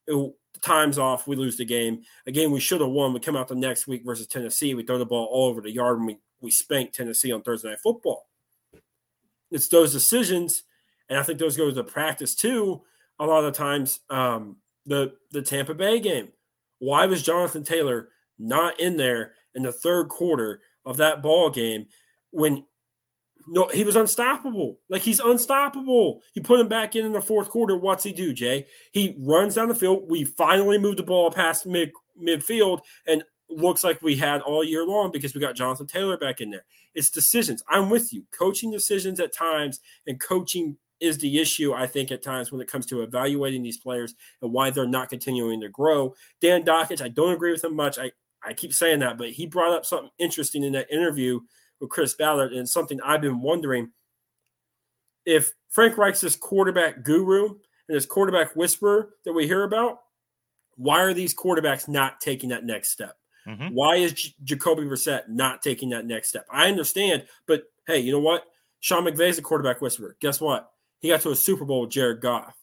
it, 0.06 0.34
time's 0.62 0.98
off. 0.98 1.26
We 1.26 1.36
lose 1.36 1.56
the 1.56 1.64
game. 1.64 2.02
A 2.26 2.32
game 2.32 2.52
we 2.52 2.60
should 2.60 2.80
have 2.80 2.90
won. 2.90 3.12
We 3.12 3.20
come 3.20 3.36
out 3.36 3.48
the 3.48 3.54
next 3.54 3.86
week 3.86 4.02
versus 4.04 4.26
Tennessee. 4.26 4.74
We 4.74 4.84
throw 4.84 4.98
the 4.98 5.06
ball 5.06 5.28
all 5.30 5.48
over 5.48 5.60
the 5.60 5.70
yard 5.70 5.98
and 5.98 6.06
we, 6.06 6.18
we 6.40 6.50
spank 6.50 6.92
Tennessee 6.92 7.32
on 7.32 7.42
Thursday 7.42 7.70
Night 7.70 7.80
Football. 7.80 8.26
It's 9.50 9.68
those 9.68 9.92
decisions, 9.92 10.62
and 11.10 11.18
I 11.18 11.22
think 11.22 11.38
those 11.38 11.58
go 11.58 11.70
to 11.70 11.84
practice 11.84 12.34
too. 12.34 12.82
A 13.18 13.26
lot 13.26 13.44
of 13.44 13.54
times, 13.54 14.00
um, 14.08 14.56
the 14.86 15.12
the 15.30 15.42
Tampa 15.42 15.74
Bay 15.74 16.00
game. 16.00 16.28
Why 16.78 17.06
was 17.06 17.22
Jonathan 17.22 17.62
Taylor 17.62 18.08
not 18.38 18.80
in 18.80 18.96
there 18.96 19.34
in 19.54 19.62
the 19.62 19.70
third 19.70 20.08
quarter 20.08 20.60
of 20.84 20.96
that 20.96 21.22
ball 21.22 21.50
game 21.50 21.86
when 22.30 22.64
No, 23.48 23.68
he 23.68 23.84
was 23.84 23.96
unstoppable. 23.96 24.78
Like 24.88 25.02
he's 25.02 25.20
unstoppable. 25.20 26.20
You 26.34 26.42
put 26.42 26.60
him 26.60 26.68
back 26.68 26.96
in 26.96 27.04
in 27.04 27.12
the 27.12 27.20
fourth 27.20 27.48
quarter. 27.48 27.76
What's 27.76 28.04
he 28.04 28.12
do, 28.12 28.32
Jay? 28.32 28.66
He 28.92 29.16
runs 29.18 29.54
down 29.54 29.68
the 29.68 29.74
field. 29.74 30.04
We 30.08 30.24
finally 30.24 30.78
moved 30.78 30.98
the 30.98 31.02
ball 31.02 31.30
past 31.30 31.66
mid 31.66 31.92
midfield, 32.20 32.80
and 33.06 33.24
looks 33.48 33.84
like 33.84 34.00
we 34.02 34.16
had 34.16 34.40
all 34.42 34.64
year 34.64 34.86
long 34.86 35.10
because 35.12 35.34
we 35.34 35.40
got 35.40 35.56
Jonathan 35.56 35.86
Taylor 35.86 36.16
back 36.16 36.40
in 36.40 36.50
there. 36.50 36.64
It's 36.94 37.10
decisions. 37.10 37.62
I'm 37.68 37.90
with 37.90 38.12
you. 38.12 38.24
Coaching 38.36 38.70
decisions 38.70 39.20
at 39.20 39.34
times, 39.34 39.80
and 40.06 40.20
coaching 40.20 40.76
is 41.00 41.18
the 41.18 41.38
issue, 41.38 41.74
I 41.74 41.86
think, 41.86 42.12
at 42.12 42.22
times 42.22 42.52
when 42.52 42.60
it 42.60 42.70
comes 42.70 42.86
to 42.86 43.02
evaluating 43.02 43.62
these 43.62 43.78
players 43.78 44.14
and 44.40 44.52
why 44.52 44.70
they're 44.70 44.86
not 44.86 45.08
continuing 45.08 45.60
to 45.60 45.68
grow. 45.68 46.14
Dan 46.40 46.62
Dakich, 46.62 47.02
I 47.02 47.08
don't 47.08 47.32
agree 47.32 47.50
with 47.50 47.64
him 47.64 47.74
much. 47.74 47.98
I, 47.98 48.12
I 48.44 48.52
keep 48.52 48.72
saying 48.72 49.00
that, 49.00 49.18
but 49.18 49.30
he 49.30 49.46
brought 49.46 49.72
up 49.72 49.84
something 49.84 50.10
interesting 50.18 50.62
in 50.62 50.72
that 50.72 50.92
interview 50.92 51.40
with 51.82 51.90
Chris 51.90 52.14
Ballard 52.14 52.52
and 52.52 52.66
something 52.66 53.00
I've 53.02 53.20
been 53.20 53.42
wondering. 53.42 53.90
If 55.26 55.52
Frank 55.68 55.98
Reich's 55.98 56.22
this 56.22 56.36
quarterback 56.36 57.02
guru 57.02 57.48
and 57.48 57.96
this 57.96 58.06
quarterback 58.06 58.56
whisperer 58.56 59.10
that 59.24 59.32
we 59.32 59.46
hear 59.46 59.64
about, 59.64 59.98
why 60.76 61.02
are 61.02 61.12
these 61.12 61.34
quarterbacks 61.34 61.88
not 61.88 62.20
taking 62.20 62.48
that 62.50 62.64
next 62.64 62.90
step? 62.90 63.16
Mm-hmm. 63.46 63.74
Why 63.74 63.96
is 63.96 64.12
J- 64.12 64.34
Jacoby 64.44 64.84
Brissett 64.84 65.28
not 65.28 65.60
taking 65.60 65.90
that 65.90 66.06
next 66.06 66.28
step? 66.28 66.46
I 66.50 66.68
understand, 66.68 67.24
but 67.46 67.64
hey, 67.86 67.98
you 67.98 68.12
know 68.12 68.20
what? 68.20 68.44
Sean 68.80 69.04
McVay 69.04 69.28
is 69.28 69.38
a 69.38 69.42
quarterback 69.42 69.82
whisperer. 69.82 70.16
Guess 70.20 70.40
what? 70.40 70.70
He 71.00 71.08
got 71.08 71.20
to 71.22 71.30
a 71.30 71.36
Super 71.36 71.64
Bowl 71.64 71.82
with 71.82 71.90
Jared 71.90 72.20
Goff, 72.20 72.54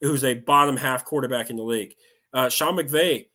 who's 0.00 0.24
a 0.24 0.34
bottom 0.34 0.76
half 0.76 1.04
quarterback 1.04 1.50
in 1.50 1.56
the 1.56 1.62
league. 1.62 1.94
Uh, 2.32 2.48
Sean 2.48 2.76
McVay 2.76 3.26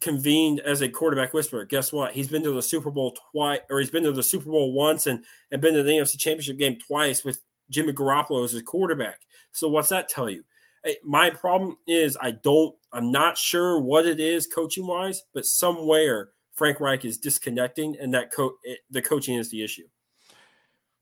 convened 0.00 0.60
as 0.60 0.82
a 0.82 0.88
quarterback 0.88 1.32
whisperer. 1.32 1.64
Guess 1.64 1.92
what? 1.92 2.12
He's 2.12 2.28
been 2.28 2.42
to 2.42 2.52
the 2.52 2.62
Super 2.62 2.90
Bowl 2.90 3.16
twice, 3.32 3.60
or 3.70 3.80
he's 3.80 3.90
been 3.90 4.04
to 4.04 4.12
the 4.12 4.22
Super 4.22 4.50
Bowl 4.50 4.72
once 4.72 5.06
and, 5.06 5.24
and 5.50 5.60
been 5.60 5.74
to 5.74 5.82
the 5.82 5.92
NFC 5.92 6.18
Championship 6.18 6.58
game 6.58 6.78
twice 6.86 7.24
with 7.24 7.40
Jimmy 7.70 7.92
Garoppolo 7.92 8.44
as 8.44 8.52
his 8.52 8.62
quarterback. 8.62 9.20
So 9.52 9.68
what's 9.68 9.88
that 9.88 10.08
tell 10.08 10.28
you? 10.28 10.44
Eh, 10.84 10.94
my 11.02 11.30
problem 11.30 11.76
is 11.86 12.16
I 12.20 12.32
don't, 12.32 12.74
I'm 12.92 13.10
not 13.10 13.38
sure 13.38 13.80
what 13.80 14.06
it 14.06 14.20
is 14.20 14.46
coaching 14.46 14.86
wise, 14.86 15.22
but 15.34 15.46
somewhere 15.46 16.30
Frank 16.54 16.80
Reich 16.80 17.04
is 17.04 17.18
disconnecting, 17.18 17.96
and 18.00 18.12
that 18.14 18.32
co- 18.32 18.56
it, 18.62 18.80
the 18.90 19.02
coaching 19.02 19.36
is 19.36 19.50
the 19.50 19.62
issue. 19.62 19.86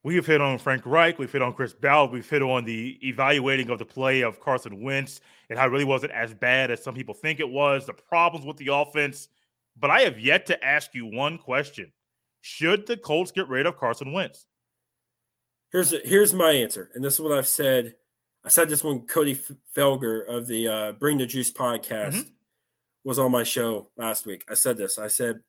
We 0.05 0.17
have 0.17 0.27
hit 0.27 0.43
on 0.43 0.59
Frank 0.59 0.83
Reich. 0.85 1.19
We've 1.19 1.33
hit 1.33 1.41
on 1.41 1.55
Chris 1.55 1.73
Ballard. 1.73 2.13
We've 2.13 2.29
hit 2.29 2.43
on 2.43 2.67
the 2.67 2.99
evaluating 3.03 3.71
of 3.71 3.79
the 3.79 3.87
play 3.87 4.21
of 4.21 4.39
Carson 4.39 4.83
Wentz 4.83 5.23
and 5.49 5.59
how 5.59 5.67
it 5.67 5.71
really 5.71 5.87
wasn't 5.87 6.13
as 6.13 6.35
bad 6.35 6.71
as 6.71 6.83
some 6.83 6.95
people 6.95 7.15
think 7.15 7.41
it 7.41 7.49
was, 7.49 7.87
the 7.87 7.95
problems 7.95 8.45
with 8.45 8.59
the 8.59 8.69
offense. 8.71 9.29
But 9.81 9.91
I 9.91 10.01
have 10.03 10.21
yet 10.21 10.45
to 10.47 10.63
ask 10.63 10.95
you 10.95 11.07
one 11.07 11.39
question 11.39 11.91
Should 12.43 12.87
the 12.87 12.99
Colts 12.99 13.33
get 13.33 13.49
rid 13.49 13.65
of 13.65 13.79
Carson 13.79 14.13
Wentz? 14.13 14.47
Here's, 15.73 15.95
here's 16.05 16.35
my 16.35 16.53
answer. 16.53 16.91
And 16.95 17.03
this 17.03 17.15
is 17.15 17.21
what 17.21 17.33
I've 17.33 17.49
said. 17.49 17.95
I 18.45 18.51
said 18.51 18.69
this 18.69 18.85
when 18.85 19.07
Cody 19.07 19.41
Felger 19.75 20.29
of 20.29 20.47
the 20.47 20.69
uh, 20.69 20.93
Bring 20.93 21.17
the 21.17 21.25
Juice 21.25 21.51
podcast 21.51 22.13
mm-hmm. 22.13 22.29
was 23.05 23.19
on 23.19 23.33
my 23.33 23.43
show 23.43 23.89
last 23.97 24.27
week. 24.27 24.45
I 24.51 24.55
said 24.55 24.77
this. 24.77 24.99
I 24.99 25.09
said, 25.09 25.41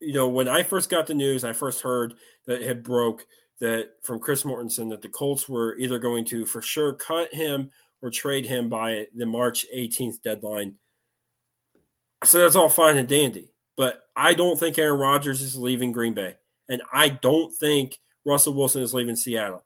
you 0.00 0.12
know, 0.12 0.28
when 0.28 0.48
I 0.48 0.62
first 0.62 0.90
got 0.90 1.06
the 1.06 1.14
news, 1.14 1.44
I 1.44 1.52
first 1.52 1.82
heard 1.82 2.14
that 2.46 2.62
it 2.62 2.68
had 2.68 2.82
broke 2.82 3.26
that 3.60 3.90
from 4.02 4.20
Chris 4.20 4.42
Mortensen 4.42 4.90
that 4.90 5.02
the 5.02 5.08
Colts 5.08 5.48
were 5.48 5.76
either 5.78 5.98
going 5.98 6.24
to 6.26 6.44
for 6.44 6.60
sure 6.60 6.92
cut 6.92 7.32
him 7.32 7.70
or 8.02 8.10
trade 8.10 8.46
him 8.46 8.68
by 8.68 9.06
the 9.14 9.26
March 9.26 9.64
18th 9.74 10.22
deadline. 10.22 10.74
So 12.24 12.38
that's 12.38 12.56
all 12.56 12.68
fine 12.68 12.98
and 12.98 13.08
dandy. 13.08 13.52
But 13.76 14.02
I 14.14 14.34
don't 14.34 14.58
think 14.58 14.78
Aaron 14.78 15.00
Rodgers 15.00 15.42
is 15.42 15.56
leaving 15.56 15.92
Green 15.92 16.14
Bay. 16.14 16.36
And 16.68 16.82
I 16.92 17.08
don't 17.08 17.54
think 17.54 17.98
Russell 18.24 18.54
Wilson 18.54 18.82
is 18.82 18.94
leaving 18.94 19.16
Seattle. 19.16 19.64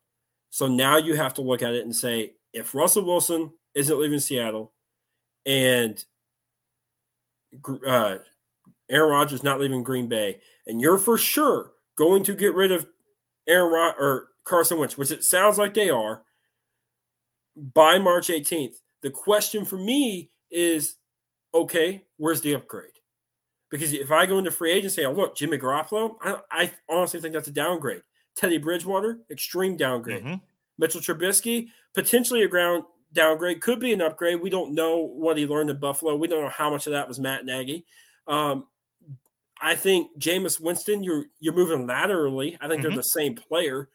So 0.50 0.66
now 0.66 0.96
you 0.96 1.14
have 1.14 1.34
to 1.34 1.42
look 1.42 1.62
at 1.62 1.74
it 1.74 1.84
and 1.84 1.94
say, 1.94 2.34
if 2.52 2.74
Russell 2.74 3.04
Wilson 3.04 3.52
isn't 3.74 3.98
leaving 3.98 4.18
Seattle 4.18 4.72
and 5.46 6.04
uh, 7.86 8.18
Aaron 8.90 9.10
Rodgers 9.10 9.42
not 9.42 9.60
leaving 9.60 9.82
Green 9.82 10.08
Bay, 10.08 10.40
and 10.66 10.80
you're 10.80 10.98
for 10.98 11.16
sure 11.16 11.72
going 11.96 12.24
to 12.24 12.34
get 12.34 12.54
rid 12.54 12.72
of 12.72 12.86
Aaron 13.46 13.72
Rod- 13.72 13.94
or 13.98 14.28
Carson 14.44 14.78
Wentz, 14.78 14.98
which 14.98 15.10
it 15.10 15.24
sounds 15.24 15.58
like 15.58 15.74
they 15.74 15.90
are, 15.90 16.22
by 17.56 17.98
March 17.98 18.28
18th. 18.28 18.76
The 19.02 19.10
question 19.10 19.64
for 19.64 19.76
me 19.76 20.30
is, 20.50 20.96
okay, 21.54 22.04
where's 22.16 22.40
the 22.40 22.54
upgrade? 22.54 22.90
Because 23.70 23.92
if 23.92 24.10
I 24.10 24.26
go 24.26 24.38
into 24.38 24.50
free 24.50 24.72
agency, 24.72 25.04
oh, 25.04 25.12
look, 25.12 25.36
Jimmy 25.36 25.58
Garoppolo, 25.58 26.16
I, 26.20 26.38
I, 26.50 26.72
honestly 26.88 27.20
think 27.20 27.34
that's 27.34 27.48
a 27.48 27.52
downgrade. 27.52 28.02
Teddy 28.34 28.58
Bridgewater, 28.58 29.20
extreme 29.30 29.76
downgrade. 29.76 30.24
Mm-hmm. 30.24 30.34
Mitchell 30.78 31.00
Trubisky, 31.00 31.68
potentially 31.94 32.42
a 32.42 32.48
ground 32.48 32.84
downgrade, 33.12 33.60
could 33.60 33.78
be 33.78 33.92
an 33.92 34.00
upgrade. 34.00 34.40
We 34.40 34.50
don't 34.50 34.74
know 34.74 34.98
what 34.98 35.36
he 35.36 35.46
learned 35.46 35.70
in 35.70 35.78
Buffalo. 35.78 36.16
We 36.16 36.26
don't 36.26 36.42
know 36.42 36.50
how 36.50 36.70
much 36.70 36.86
of 36.86 36.92
that 36.92 37.06
was 37.06 37.20
Matt 37.20 37.44
Nagy. 37.44 37.84
Um, 38.26 38.66
I 39.60 39.74
think 39.74 40.18
Jameis 40.18 40.60
Winston, 40.60 41.02
you're 41.02 41.26
you're 41.38 41.54
moving 41.54 41.86
laterally. 41.86 42.56
I 42.60 42.68
think 42.68 42.80
mm-hmm. 42.80 42.88
they're 42.88 42.96
the 42.96 43.02
same 43.02 43.34
player. 43.34 43.88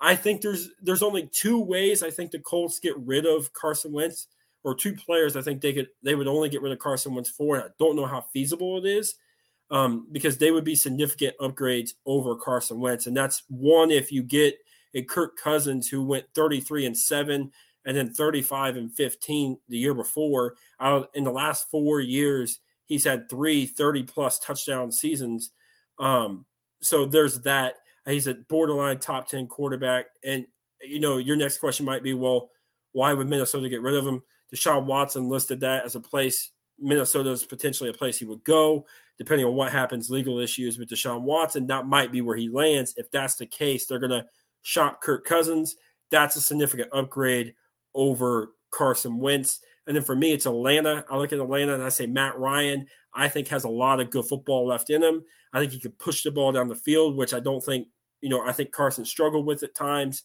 I 0.00 0.16
think 0.16 0.42
there's 0.42 0.70
there's 0.82 1.02
only 1.02 1.28
two 1.32 1.60
ways 1.60 2.02
I 2.02 2.10
think 2.10 2.30
the 2.30 2.38
Colts 2.38 2.78
get 2.78 2.96
rid 2.98 3.26
of 3.26 3.52
Carson 3.52 3.92
Wentz, 3.92 4.28
or 4.64 4.74
two 4.74 4.94
players 4.94 5.36
I 5.36 5.42
think 5.42 5.60
they 5.60 5.72
could 5.72 5.88
they 6.02 6.14
would 6.14 6.26
only 6.26 6.48
get 6.48 6.62
rid 6.62 6.72
of 6.72 6.78
Carson 6.78 7.14
Wentz 7.14 7.30
for. 7.30 7.56
And 7.56 7.64
I 7.64 7.68
don't 7.78 7.96
know 7.96 8.06
how 8.06 8.22
feasible 8.32 8.78
it 8.78 8.86
is, 8.86 9.14
um, 9.70 10.06
because 10.10 10.38
they 10.38 10.50
would 10.50 10.64
be 10.64 10.74
significant 10.74 11.36
upgrades 11.40 11.90
over 12.06 12.34
Carson 12.36 12.80
Wentz, 12.80 13.06
and 13.06 13.16
that's 13.16 13.42
one 13.48 13.90
if 13.90 14.10
you 14.10 14.22
get 14.22 14.58
a 14.94 15.02
Kirk 15.02 15.36
Cousins 15.36 15.88
who 15.88 16.02
went 16.04 16.26
33 16.34 16.86
and 16.86 16.96
seven 16.96 17.52
and 17.84 17.96
then 17.96 18.12
35 18.12 18.76
and 18.76 18.92
15 18.92 19.58
the 19.68 19.78
year 19.78 19.94
before. 19.94 20.56
Out 20.80 21.10
in 21.14 21.24
the 21.24 21.30
last 21.30 21.70
four 21.70 22.00
years, 22.00 22.60
he's 22.88 23.04
had 23.04 23.30
three 23.30 23.66
30 23.66 24.02
plus 24.02 24.38
touchdown 24.40 24.90
seasons. 24.90 25.50
Um, 26.00 26.44
so 26.80 27.06
there's 27.06 27.40
that. 27.42 27.74
He's 28.06 28.26
a 28.26 28.34
borderline 28.34 28.98
top 28.98 29.28
10 29.28 29.46
quarterback. 29.46 30.06
And, 30.24 30.46
you 30.82 30.98
know, 30.98 31.18
your 31.18 31.36
next 31.36 31.58
question 31.58 31.84
might 31.84 32.02
be, 32.02 32.14
well, 32.14 32.50
why 32.92 33.12
would 33.12 33.28
Minnesota 33.28 33.68
get 33.68 33.82
rid 33.82 33.94
of 33.94 34.06
him? 34.06 34.22
Deshaun 34.52 34.86
Watson 34.86 35.28
listed 35.28 35.60
that 35.60 35.84
as 35.84 35.94
a 35.94 36.00
place. 36.00 36.50
Minnesota 36.78 37.30
is 37.30 37.44
potentially 37.44 37.90
a 37.90 37.94
place 37.94 38.18
he 38.18 38.24
would 38.24 38.42
go, 38.44 38.86
depending 39.18 39.46
on 39.46 39.54
what 39.54 39.72
happens, 39.72 40.10
legal 40.10 40.38
issues 40.38 40.78
with 40.78 40.88
Deshaun 40.88 41.22
Watson. 41.22 41.66
That 41.66 41.86
might 41.86 42.10
be 42.10 42.22
where 42.22 42.36
he 42.36 42.48
lands. 42.48 42.94
If 42.96 43.10
that's 43.10 43.34
the 43.34 43.46
case, 43.46 43.86
they're 43.86 43.98
going 43.98 44.10
to 44.10 44.24
shop 44.62 45.02
Kirk 45.02 45.26
Cousins. 45.26 45.76
That's 46.10 46.36
a 46.36 46.40
significant 46.40 46.88
upgrade 46.92 47.54
over 47.94 48.52
Carson 48.70 49.18
Wentz. 49.18 49.60
And 49.88 49.96
then 49.96 50.04
for 50.04 50.14
me, 50.14 50.32
it's 50.32 50.44
Atlanta. 50.44 51.04
I 51.10 51.16
look 51.16 51.32
at 51.32 51.40
Atlanta 51.40 51.72
and 51.72 51.82
I 51.82 51.88
say 51.88 52.06
Matt 52.06 52.38
Ryan, 52.38 52.86
I 53.14 53.28
think 53.28 53.48
has 53.48 53.64
a 53.64 53.70
lot 53.70 54.00
of 54.00 54.10
good 54.10 54.26
football 54.26 54.66
left 54.66 54.90
in 54.90 55.02
him. 55.02 55.24
I 55.54 55.58
think 55.58 55.72
he 55.72 55.80
could 55.80 55.98
push 55.98 56.22
the 56.22 56.30
ball 56.30 56.52
down 56.52 56.68
the 56.68 56.74
field, 56.74 57.16
which 57.16 57.32
I 57.32 57.40
don't 57.40 57.64
think, 57.64 57.88
you 58.20 58.28
know, 58.28 58.42
I 58.46 58.52
think 58.52 58.70
Carson 58.70 59.06
struggled 59.06 59.46
with 59.46 59.62
at 59.62 59.74
times. 59.74 60.24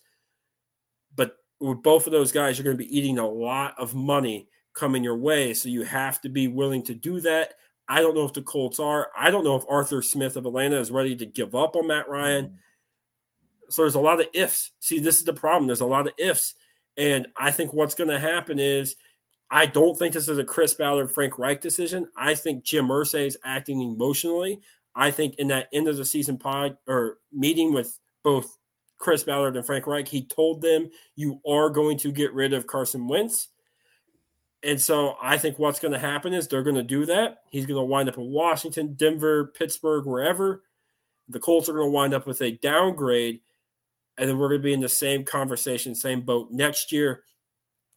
But 1.15 1.37
with 1.61 1.81
both 1.81 2.07
of 2.07 2.11
those 2.11 2.33
guys, 2.33 2.57
you're 2.57 2.65
going 2.65 2.77
to 2.77 2.83
be 2.83 2.95
eating 2.95 3.19
a 3.19 3.27
lot 3.27 3.73
of 3.77 3.95
money 3.95 4.49
coming 4.73 5.01
your 5.01 5.17
way. 5.17 5.53
So 5.53 5.69
you 5.69 5.83
have 5.83 6.19
to 6.21 6.29
be 6.29 6.49
willing 6.49 6.83
to 6.83 6.93
do 6.93 7.21
that. 7.21 7.53
I 7.87 8.01
don't 8.01 8.15
know 8.15 8.25
if 8.25 8.33
the 8.33 8.41
Colts 8.41 8.81
are. 8.81 9.11
I 9.17 9.31
don't 9.31 9.45
know 9.45 9.55
if 9.55 9.63
Arthur 9.69 10.01
Smith 10.01 10.35
of 10.35 10.45
Atlanta 10.45 10.77
is 10.77 10.91
ready 10.91 11.15
to 11.15 11.25
give 11.25 11.55
up 11.55 11.77
on 11.77 11.87
Matt 11.87 12.09
Ryan. 12.09 12.45
Mm-hmm. 12.45 12.55
So 13.69 13.83
there's 13.83 13.95
a 13.95 14.01
lot 14.01 14.19
of 14.19 14.27
ifs. 14.33 14.71
See, 14.81 14.99
this 14.99 15.19
is 15.19 15.23
the 15.23 15.33
problem. 15.33 15.67
There's 15.67 15.79
a 15.79 15.85
lot 15.85 16.07
of 16.07 16.13
ifs. 16.17 16.55
And 16.97 17.27
I 17.37 17.51
think 17.51 17.71
what's 17.71 17.95
going 17.95 18.09
to 18.09 18.19
happen 18.19 18.59
is 18.59 18.97
I 19.53 19.67
don't 19.67 19.95
think 19.95 20.15
this 20.15 20.27
is 20.27 20.39
a 20.39 20.43
Chris 20.43 20.73
Ballard, 20.73 21.11
Frank 21.11 21.37
Reich 21.37 21.61
decision. 21.61 22.07
I 22.17 22.33
think 22.33 22.63
Jim 22.63 22.87
Irsay 22.87 23.27
is 23.27 23.37
acting 23.45 23.81
emotionally. 23.81 24.61
I 24.95 25.11
think 25.11 25.35
in 25.35 25.47
that 25.49 25.69
end 25.71 25.87
of 25.87 25.95
the 25.95 26.05
season 26.05 26.39
pod 26.39 26.75
or 26.87 27.19
meeting 27.31 27.71
with 27.71 27.99
both 28.23 28.57
Chris 28.97 29.23
Ballard 29.23 29.55
and 29.55 29.63
Frank 29.63 29.85
Reich, 29.85 30.07
he 30.07 30.25
told 30.25 30.63
them 30.63 30.89
you 31.15 31.39
are 31.47 31.69
going 31.69 31.99
to 31.99 32.11
get 32.11 32.33
rid 32.33 32.51
of 32.53 32.65
Carson 32.65 33.07
Wentz. 33.07 33.49
And 34.63 34.81
so 34.81 35.17
I 35.21 35.37
think 35.37 35.59
what's 35.59 35.79
going 35.79 35.91
to 35.91 35.99
happen 35.99 36.33
is 36.33 36.47
they're 36.47 36.63
going 36.63 36.75
to 36.75 36.81
do 36.81 37.05
that. 37.05 37.41
He's 37.51 37.67
going 37.67 37.79
to 37.79 37.85
wind 37.85 38.09
up 38.09 38.17
in 38.17 38.31
Washington, 38.31 38.95
Denver, 38.95 39.53
Pittsburgh, 39.55 40.07
wherever. 40.07 40.63
The 41.29 41.39
Colts 41.39 41.69
are 41.69 41.73
going 41.73 41.89
to 41.89 41.91
wind 41.91 42.15
up 42.15 42.25
with 42.25 42.41
a 42.41 42.53
downgrade. 42.53 43.41
And 44.17 44.27
then 44.27 44.39
we're 44.39 44.49
going 44.49 44.61
to 44.61 44.65
be 44.65 44.73
in 44.73 44.79
the 44.79 44.89
same 44.89 45.23
conversation, 45.23 45.93
same 45.93 46.21
boat 46.21 46.49
next 46.49 46.91
year. 46.91 47.23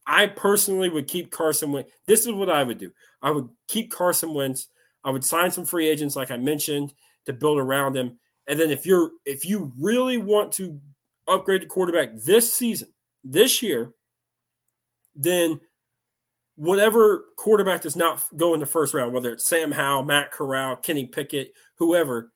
I 0.06 0.26
personally 0.26 0.88
would 0.88 1.08
keep 1.08 1.30
Carson 1.30 1.72
Wentz. 1.72 1.90
This 2.06 2.26
is 2.26 2.32
what 2.32 2.50
I 2.50 2.62
would 2.62 2.78
do. 2.78 2.92
I 3.22 3.30
would 3.30 3.48
keep 3.68 3.90
Carson 3.90 4.34
Wentz. 4.34 4.68
I 5.04 5.10
would 5.10 5.24
sign 5.24 5.50
some 5.50 5.64
free 5.64 5.88
agents, 5.88 6.16
like 6.16 6.30
I 6.30 6.36
mentioned, 6.36 6.92
to 7.26 7.32
build 7.32 7.58
around 7.58 7.96
him. 7.96 8.18
And 8.46 8.58
then 8.58 8.70
if 8.70 8.86
you're 8.86 9.10
if 9.24 9.44
you 9.44 9.72
really 9.78 10.18
want 10.18 10.52
to 10.52 10.80
upgrade 11.26 11.62
the 11.62 11.66
quarterback 11.66 12.10
this 12.14 12.52
season, 12.54 12.88
this 13.24 13.62
year, 13.62 13.92
then 15.14 15.60
whatever 16.54 17.24
quarterback 17.36 17.82
does 17.82 17.96
not 17.96 18.22
go 18.36 18.54
in 18.54 18.60
the 18.60 18.66
first 18.66 18.94
round, 18.94 19.12
whether 19.12 19.32
it's 19.32 19.48
Sam 19.48 19.72
Howell, 19.72 20.04
Matt 20.04 20.30
Corral, 20.30 20.76
Kenny 20.76 21.06
Pickett, 21.06 21.52
whoever, 21.78 22.32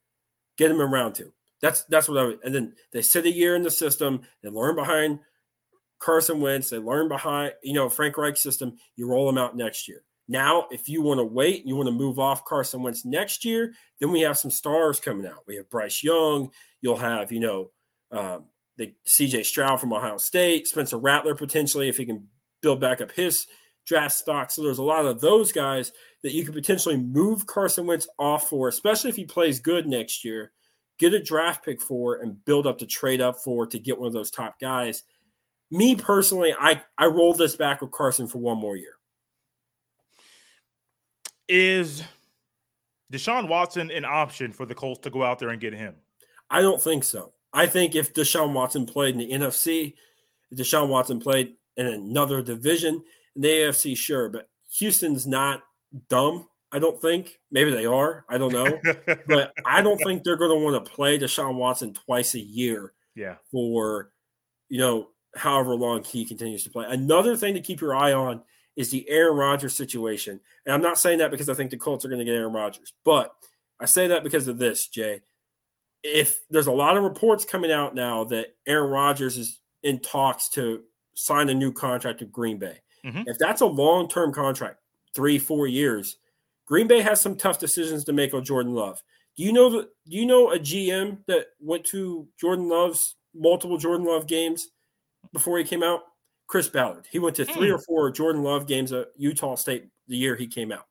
get 0.58 0.70
him 0.70 0.80
in 0.80 0.90
round 0.90 1.14
two. 1.14 1.32
That's 1.62 1.84
that's 1.84 2.08
what 2.08 2.18
I 2.18 2.24
would. 2.24 2.38
And 2.44 2.54
then 2.54 2.74
they 2.92 3.02
sit 3.02 3.26
a 3.26 3.30
year 3.30 3.54
in 3.54 3.62
the 3.62 3.70
system. 3.70 4.22
They 4.42 4.48
learn 4.48 4.76
behind 4.76 5.20
Carson 6.00 6.40
Wentz. 6.40 6.70
They 6.70 6.78
learn 6.78 7.08
behind 7.08 7.52
you 7.62 7.74
know 7.74 7.88
Frank 7.88 8.16
Reich 8.18 8.36
system. 8.36 8.76
You 8.96 9.06
roll 9.06 9.26
them 9.26 9.38
out 9.38 9.56
next 9.56 9.88
year. 9.88 10.02
Now, 10.28 10.66
if 10.70 10.88
you 10.88 11.02
want 11.02 11.18
to 11.18 11.24
wait, 11.24 11.66
you 11.66 11.76
want 11.76 11.88
to 11.88 11.92
move 11.92 12.18
off 12.18 12.44
Carson 12.44 12.82
Wentz 12.82 13.04
next 13.04 13.44
year, 13.44 13.74
then 14.00 14.12
we 14.12 14.20
have 14.20 14.38
some 14.38 14.50
stars 14.50 15.00
coming 15.00 15.26
out. 15.26 15.44
We 15.46 15.56
have 15.56 15.70
Bryce 15.70 16.02
Young. 16.02 16.50
You'll 16.80 16.96
have 16.96 17.30
you 17.30 17.40
know 17.40 17.70
um, 18.10 18.44
the 18.76 18.94
C.J. 19.04 19.44
Stroud 19.44 19.80
from 19.80 19.92
Ohio 19.92 20.16
State, 20.16 20.66
Spencer 20.66 20.98
Rattler 20.98 21.34
potentially 21.34 21.88
if 21.88 21.96
he 21.96 22.06
can 22.06 22.26
build 22.62 22.80
back 22.80 23.00
up 23.00 23.12
his 23.12 23.46
draft 23.86 24.14
stock. 24.14 24.50
So 24.50 24.62
there's 24.62 24.78
a 24.78 24.84
lot 24.84 25.06
of 25.06 25.20
those 25.20 25.52
guys 25.52 25.92
that 26.22 26.32
you 26.32 26.44
could 26.44 26.54
potentially 26.54 26.96
move 26.96 27.46
Carson 27.46 27.86
Wentz 27.86 28.08
off 28.18 28.48
for, 28.48 28.68
especially 28.68 29.10
if 29.10 29.16
he 29.16 29.24
plays 29.24 29.58
good 29.58 29.86
next 29.86 30.24
year. 30.24 30.52
Get 30.98 31.14
a 31.14 31.22
draft 31.22 31.64
pick 31.64 31.80
for 31.80 32.16
and 32.16 32.44
build 32.44 32.66
up 32.66 32.78
to 32.78 32.86
trade 32.86 33.20
up 33.20 33.38
for 33.38 33.66
to 33.66 33.78
get 33.78 33.98
one 33.98 34.06
of 34.06 34.12
those 34.12 34.30
top 34.30 34.60
guys. 34.60 35.02
Me 35.70 35.94
personally, 35.94 36.54
I 36.58 36.82
I 36.98 37.06
roll 37.06 37.34
this 37.34 37.56
back 37.56 37.80
with 37.80 37.92
Carson 37.92 38.26
for 38.26 38.38
one 38.38 38.58
more 38.58 38.76
year. 38.76 38.94
Is 41.48 42.02
Deshaun 43.12 43.48
Watson 43.48 43.90
an 43.90 44.04
option 44.04 44.52
for 44.52 44.66
the 44.66 44.74
Colts 44.74 45.00
to 45.00 45.10
go 45.10 45.22
out 45.22 45.38
there 45.38 45.50
and 45.50 45.60
get 45.60 45.74
him? 45.74 45.94
I 46.48 46.62
don't 46.62 46.82
think 46.82 47.04
so. 47.04 47.32
I 47.52 47.66
think 47.66 47.94
if 47.94 48.14
Deshaun 48.14 48.52
Watson 48.52 48.86
played 48.86 49.14
in 49.14 49.18
the 49.18 49.32
NFC, 49.32 49.94
if 50.50 50.58
Deshaun 50.58 50.88
Watson 50.88 51.20
played 51.20 51.54
in 51.76 51.86
another 51.86 52.42
division, 52.42 53.02
in 53.36 53.42
the 53.42 53.48
AFC, 53.48 53.96
sure, 53.96 54.28
but 54.28 54.48
Houston's 54.78 55.26
not 55.26 55.62
dumb. 56.08 56.48
I 56.72 56.78
don't 56.78 57.00
think. 57.00 57.38
Maybe 57.50 57.72
they 57.72 57.86
are. 57.86 58.24
I 58.28 58.38
don't 58.38 58.52
know. 58.52 58.78
but 59.26 59.52
I 59.66 59.82
don't 59.82 59.98
think 59.98 60.22
they're 60.22 60.36
going 60.36 60.56
to 60.56 60.64
want 60.64 60.84
to 60.84 60.90
play 60.90 61.18
Deshaun 61.18 61.56
Watson 61.56 61.94
twice 61.94 62.34
a 62.34 62.40
year. 62.40 62.92
Yeah. 63.16 63.36
For, 63.50 64.10
you 64.68 64.78
know, 64.78 65.08
however 65.34 65.74
long 65.74 66.02
he 66.02 66.24
continues 66.24 66.64
to 66.64 66.70
play. 66.70 66.86
Another 66.88 67.36
thing 67.36 67.54
to 67.54 67.60
keep 67.60 67.80
your 67.80 67.94
eye 67.94 68.12
on 68.12 68.42
is 68.76 68.90
the 68.90 69.08
Aaron 69.08 69.36
Rodgers 69.36 69.76
situation. 69.76 70.40
And 70.64 70.74
I'm 70.74 70.82
not 70.82 70.98
saying 70.98 71.18
that 71.18 71.30
because 71.30 71.48
I 71.48 71.54
think 71.54 71.70
the 71.70 71.76
Colts 71.76 72.04
are 72.04 72.08
going 72.08 72.18
to 72.18 72.24
get 72.24 72.34
Aaron 72.34 72.52
Rodgers, 72.52 72.92
but 73.04 73.32
I 73.78 73.86
say 73.86 74.08
that 74.08 74.24
because 74.24 74.48
of 74.48 74.58
this, 74.58 74.88
Jay. 74.88 75.20
If 76.02 76.40
there's 76.48 76.66
a 76.66 76.72
lot 76.72 76.96
of 76.96 77.02
reports 77.02 77.44
coming 77.44 77.70
out 77.70 77.94
now 77.94 78.24
that 78.24 78.54
Aaron 78.66 78.90
Rodgers 78.90 79.36
is 79.36 79.60
in 79.82 80.00
talks 80.00 80.48
to 80.50 80.82
sign 81.14 81.48
a 81.50 81.54
new 81.54 81.72
contract 81.72 82.20
with 82.20 82.32
Green 82.32 82.58
Bay, 82.58 82.78
mm-hmm. 83.04 83.22
if 83.26 83.38
that's 83.38 83.60
a 83.60 83.66
long 83.66 84.08
term 84.08 84.32
contract, 84.32 84.78
three, 85.14 85.38
four 85.38 85.66
years, 85.66 86.16
Green 86.66 86.86
Bay 86.86 87.00
has 87.00 87.20
some 87.20 87.36
tough 87.36 87.58
decisions 87.58 88.04
to 88.04 88.12
make 88.12 88.32
on 88.32 88.44
Jordan 88.44 88.72
Love. 88.72 89.02
Do 89.36 89.42
you 89.42 89.52
know 89.52 89.68
that? 89.70 89.88
Do 90.08 90.16
you 90.16 90.26
know 90.26 90.52
a 90.52 90.58
GM 90.58 91.18
that 91.26 91.48
went 91.60 91.84
to 91.86 92.26
Jordan 92.40 92.68
Love's 92.68 93.16
multiple 93.34 93.76
Jordan 93.76 94.06
Love 94.06 94.26
games 94.26 94.68
before 95.32 95.58
he 95.58 95.64
came 95.64 95.82
out? 95.82 96.00
Chris 96.46 96.68
Ballard. 96.68 97.06
He 97.10 97.20
went 97.20 97.36
to 97.36 97.44
three 97.44 97.68
mm. 97.68 97.74
or 97.74 97.78
four 97.78 98.10
Jordan 98.10 98.42
Love 98.42 98.66
games 98.66 98.92
at 98.92 99.08
Utah 99.16 99.54
State 99.54 99.88
the 100.08 100.16
year 100.16 100.34
he 100.34 100.48
came 100.48 100.72
out. 100.72 100.86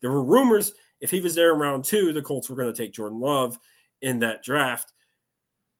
There 0.00 0.10
were 0.10 0.22
rumors 0.22 0.72
if 1.02 1.10
he 1.10 1.20
was 1.20 1.34
there 1.34 1.52
in 1.52 1.58
round 1.58 1.84
two, 1.84 2.12
the 2.12 2.22
Colts 2.22 2.48
were 2.48 2.56
going 2.56 2.72
to 2.72 2.82
take 2.82 2.94
Jordan 2.94 3.20
Love 3.20 3.58
in 4.00 4.20
that 4.20 4.42
draft, 4.42 4.92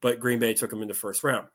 but 0.03 0.19
Green 0.19 0.41
Bay 0.41 0.53
took 0.53 0.73
him 0.73 0.83
in 0.83 0.89
the 0.89 0.95
first 0.95 1.23
round. 1.25 1.47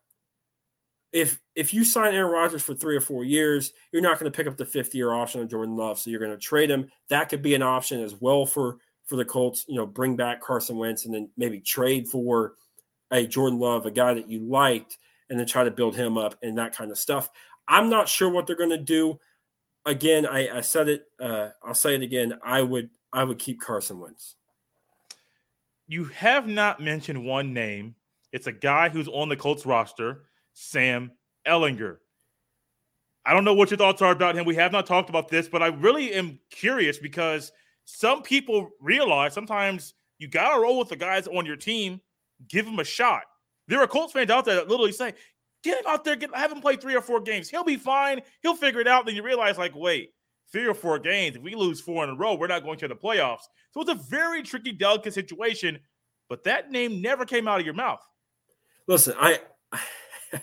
If 1.11 1.39
if 1.53 1.73
you 1.73 1.83
sign 1.83 2.15
Aaron 2.15 2.31
Rodgers 2.31 2.63
for 2.63 2.73
three 2.73 2.95
or 2.95 3.01
four 3.01 3.23
years, 3.23 3.73
you're 3.91 4.01
not 4.01 4.19
going 4.19 4.31
to 4.31 4.35
pick 4.35 4.47
up 4.47 4.57
the 4.57 4.65
fifth 4.65 4.95
year 4.95 5.13
option 5.13 5.41
of 5.41 5.49
Jordan 5.49 5.75
Love, 5.75 5.99
so 5.99 6.09
you're 6.09 6.19
going 6.19 6.31
to 6.31 6.37
trade 6.37 6.69
him. 6.69 6.89
That 7.09 7.29
could 7.29 7.41
be 7.41 7.55
an 7.55 7.61
option 7.61 8.01
as 8.01 8.15
well 8.15 8.45
for 8.45 8.77
for 9.05 9.17
the 9.17 9.25
Colts. 9.25 9.65
You 9.67 9.75
know, 9.75 9.85
bring 9.85 10.15
back 10.15 10.41
Carson 10.41 10.77
Wentz 10.77 11.05
and 11.05 11.13
then 11.13 11.29
maybe 11.37 11.59
trade 11.59 12.07
for 12.07 12.53
a 13.11 13.27
Jordan 13.27 13.59
Love, 13.59 13.85
a 13.85 13.91
guy 13.91 14.13
that 14.13 14.29
you 14.29 14.39
liked, 14.41 14.97
and 15.29 15.39
then 15.39 15.47
try 15.47 15.63
to 15.63 15.71
build 15.71 15.95
him 15.95 16.17
up 16.17 16.35
and 16.41 16.57
that 16.57 16.75
kind 16.75 16.91
of 16.91 16.97
stuff. 16.97 17.29
I'm 17.67 17.89
not 17.89 18.07
sure 18.07 18.29
what 18.29 18.47
they're 18.47 18.55
going 18.55 18.69
to 18.69 18.77
do. 18.77 19.19
Again, 19.85 20.25
I, 20.25 20.57
I 20.57 20.61
said 20.61 20.89
it. 20.89 21.05
Uh, 21.19 21.49
I'll 21.63 21.73
say 21.75 21.95
it 21.95 22.01
again. 22.01 22.37
I 22.43 22.61
would 22.61 22.89
I 23.13 23.23
would 23.23 23.39
keep 23.39 23.61
Carson 23.61 23.99
Wentz. 23.99 24.35
You 25.87 26.05
have 26.05 26.47
not 26.47 26.81
mentioned 26.81 27.25
one 27.25 27.53
name. 27.53 27.95
It's 28.33 28.47
a 28.47 28.51
guy 28.51 28.89
who's 28.89 29.07
on 29.07 29.29
the 29.29 29.37
Colts 29.37 29.65
roster, 29.65 30.25
Sam 30.53 31.11
Ehlinger. 31.47 31.97
I 33.25 33.33
don't 33.33 33.45
know 33.45 33.53
what 33.53 33.71
your 33.71 33.77
thoughts 33.77 34.01
are 34.01 34.11
about 34.11 34.35
him. 34.35 34.45
We 34.45 34.55
have 34.55 34.71
not 34.71 34.85
talked 34.85 35.09
about 35.09 35.29
this, 35.29 35.47
but 35.47 35.63
I 35.63 35.67
really 35.67 36.13
am 36.13 36.39
curious 36.49 36.97
because 36.97 37.51
some 37.85 38.21
people 38.21 38.69
realize 38.81 39.33
sometimes 39.33 39.93
you 40.19 40.27
got 40.27 40.55
to 40.55 40.61
roll 40.61 40.79
with 40.79 40.89
the 40.89 40.95
guys 40.95 41.27
on 41.27 41.45
your 41.45 41.55
team, 41.55 42.01
give 42.47 42.65
them 42.65 42.79
a 42.79 42.83
shot. 42.83 43.23
There 43.67 43.81
are 43.81 43.87
Colts 43.87 44.13
fans 44.13 44.29
out 44.29 44.45
there 44.45 44.55
that 44.55 44.67
literally 44.67 44.91
say, 44.91 45.13
Get 45.63 45.79
him 45.79 45.85
out 45.87 46.03
there. 46.03 46.15
Get, 46.15 46.33
have 46.35 46.51
him 46.51 46.61
play 46.61 46.75
three 46.75 46.95
or 46.95 47.01
four 47.01 47.19
games. 47.19 47.49
He'll 47.49 47.63
be 47.63 47.77
fine. 47.77 48.21
He'll 48.41 48.55
figure 48.55 48.79
it 48.79 48.87
out. 48.87 49.05
Then 49.05 49.15
you 49.15 49.23
realize, 49.23 49.57
like, 49.57 49.75
wait, 49.75 50.13
three 50.51 50.67
or 50.67 50.73
four 50.73 50.99
games. 50.99 51.35
If 51.35 51.41
we 51.41 51.55
lose 51.55 51.81
four 51.81 52.03
in 52.03 52.09
a 52.09 52.15
row, 52.15 52.35
we're 52.35 52.47
not 52.47 52.63
going 52.63 52.77
to 52.79 52.87
the 52.87 52.95
playoffs. 52.95 53.41
So 53.71 53.81
it's 53.81 53.89
a 53.89 53.95
very 53.95 54.43
tricky, 54.43 54.71
delicate 54.71 55.13
situation. 55.13 55.79
But 56.29 56.43
that 56.43 56.71
name 56.71 57.01
never 57.01 57.25
came 57.25 57.47
out 57.47 57.59
of 57.59 57.65
your 57.65 57.75
mouth. 57.75 58.01
Listen, 58.87 59.15
I 59.19 59.39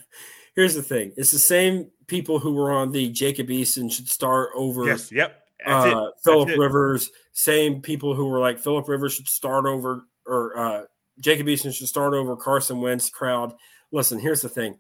here's 0.54 0.74
the 0.74 0.82
thing. 0.82 1.12
It's 1.16 1.30
the 1.32 1.38
same 1.38 1.90
people 2.06 2.38
who 2.38 2.52
were 2.52 2.72
on 2.72 2.90
the 2.90 3.10
Jacob 3.10 3.48
Eason 3.48 3.90
should 3.90 4.08
start 4.08 4.50
over. 4.54 4.84
Yes. 4.84 5.12
Yep. 5.12 5.40
Uh, 5.64 6.08
Philip 6.22 6.58
Rivers. 6.58 7.10
Same 7.32 7.80
people 7.80 8.14
who 8.14 8.26
were 8.26 8.40
like 8.40 8.58
Philip 8.58 8.86
Rivers 8.88 9.14
should 9.14 9.28
start 9.28 9.64
over, 9.66 10.06
or 10.26 10.58
uh, 10.58 10.82
Jacob 11.20 11.46
Eason 11.46 11.74
should 11.74 11.88
start 11.88 12.14
over 12.14 12.36
Carson 12.36 12.80
Wentz 12.80 13.10
crowd. 13.10 13.54
Listen, 13.92 14.18
here's 14.18 14.42
the 14.42 14.48
thing 14.48 14.78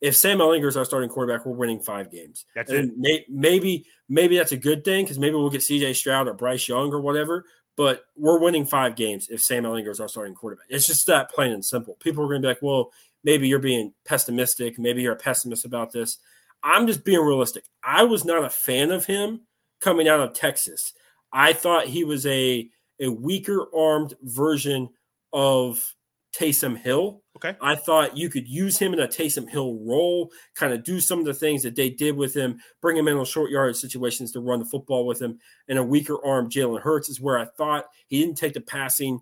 if 0.00 0.16
Sam 0.16 0.38
Ehlinger 0.38 0.66
is 0.66 0.76
our 0.76 0.84
starting 0.84 1.10
quarterback, 1.10 1.44
we're 1.44 1.56
winning 1.56 1.80
five 1.80 2.10
games. 2.10 2.46
That's 2.54 2.70
and 2.70 2.90
it. 2.90 2.98
May, 2.98 3.24
maybe 3.28 3.86
maybe 4.08 4.38
that's 4.38 4.52
a 4.52 4.56
good 4.56 4.84
thing 4.84 5.04
because 5.04 5.18
maybe 5.18 5.34
we'll 5.34 5.50
get 5.50 5.62
C.J. 5.62 5.92
Stroud 5.94 6.28
or 6.28 6.34
Bryce 6.34 6.68
Young 6.68 6.92
or 6.92 7.00
whatever. 7.00 7.44
But 7.76 8.02
we're 8.16 8.38
winning 8.38 8.66
five 8.66 8.96
games 8.96 9.28
if 9.30 9.40
Sam 9.40 9.64
Ehlinger 9.64 9.90
is 9.90 10.00
our 10.00 10.08
starting 10.08 10.34
quarterback. 10.34 10.66
It's 10.68 10.86
just 10.86 11.06
that 11.06 11.30
plain 11.30 11.52
and 11.52 11.64
simple. 11.64 11.96
People 12.00 12.24
are 12.24 12.28
going 12.28 12.42
to 12.42 12.46
be 12.46 12.50
like, 12.50 12.62
"Well, 12.62 12.90
maybe 13.24 13.46
you're 13.46 13.58
being 13.58 13.92
pessimistic. 14.06 14.78
Maybe 14.78 15.02
you're 15.02 15.14
a 15.14 15.16
pessimist 15.16 15.64
about 15.64 15.92
this." 15.92 16.18
I'm 16.62 16.86
just 16.86 17.04
being 17.04 17.20
realistic. 17.20 17.64
I 17.82 18.04
was 18.04 18.24
not 18.24 18.44
a 18.44 18.50
fan 18.50 18.90
of 18.90 19.06
him 19.06 19.42
coming 19.80 20.08
out 20.08 20.20
of 20.20 20.34
Texas. 20.34 20.92
I 21.32 21.52
thought 21.52 21.86
he 21.86 22.04
was 22.04 22.26
a 22.26 22.68
a 23.00 23.08
weaker 23.08 23.66
armed 23.74 24.14
version 24.22 24.88
of 25.32 25.94
Taysom 26.32 26.76
Hill. 26.76 27.22
Okay. 27.36 27.56
I 27.60 27.74
thought 27.74 28.16
you 28.16 28.28
could 28.28 28.46
use 28.46 28.78
him 28.78 28.92
in 28.92 29.00
a 29.00 29.08
Taysom 29.08 29.48
Hill 29.48 29.78
role, 29.80 30.30
kind 30.54 30.72
of 30.72 30.84
do 30.84 31.00
some 31.00 31.18
of 31.18 31.24
the 31.24 31.34
things 31.34 31.62
that 31.62 31.74
they 31.74 31.90
did 31.90 32.16
with 32.16 32.34
him, 32.34 32.58
bring 32.80 32.96
him 32.96 33.08
in 33.08 33.16
on 33.16 33.24
short 33.24 33.50
yard 33.50 33.74
situations 33.76 34.32
to 34.32 34.40
run 34.40 34.60
the 34.60 34.66
football 34.66 35.06
with 35.06 35.20
him. 35.20 35.38
And 35.68 35.78
a 35.78 35.82
weaker 35.82 36.24
arm 36.24 36.50
Jalen 36.50 36.82
Hurts 36.82 37.08
is 37.08 37.20
where 37.20 37.38
I 37.38 37.46
thought 37.56 37.86
he 38.08 38.20
didn't 38.20 38.36
take 38.36 38.54
the 38.54 38.60
passing 38.60 39.20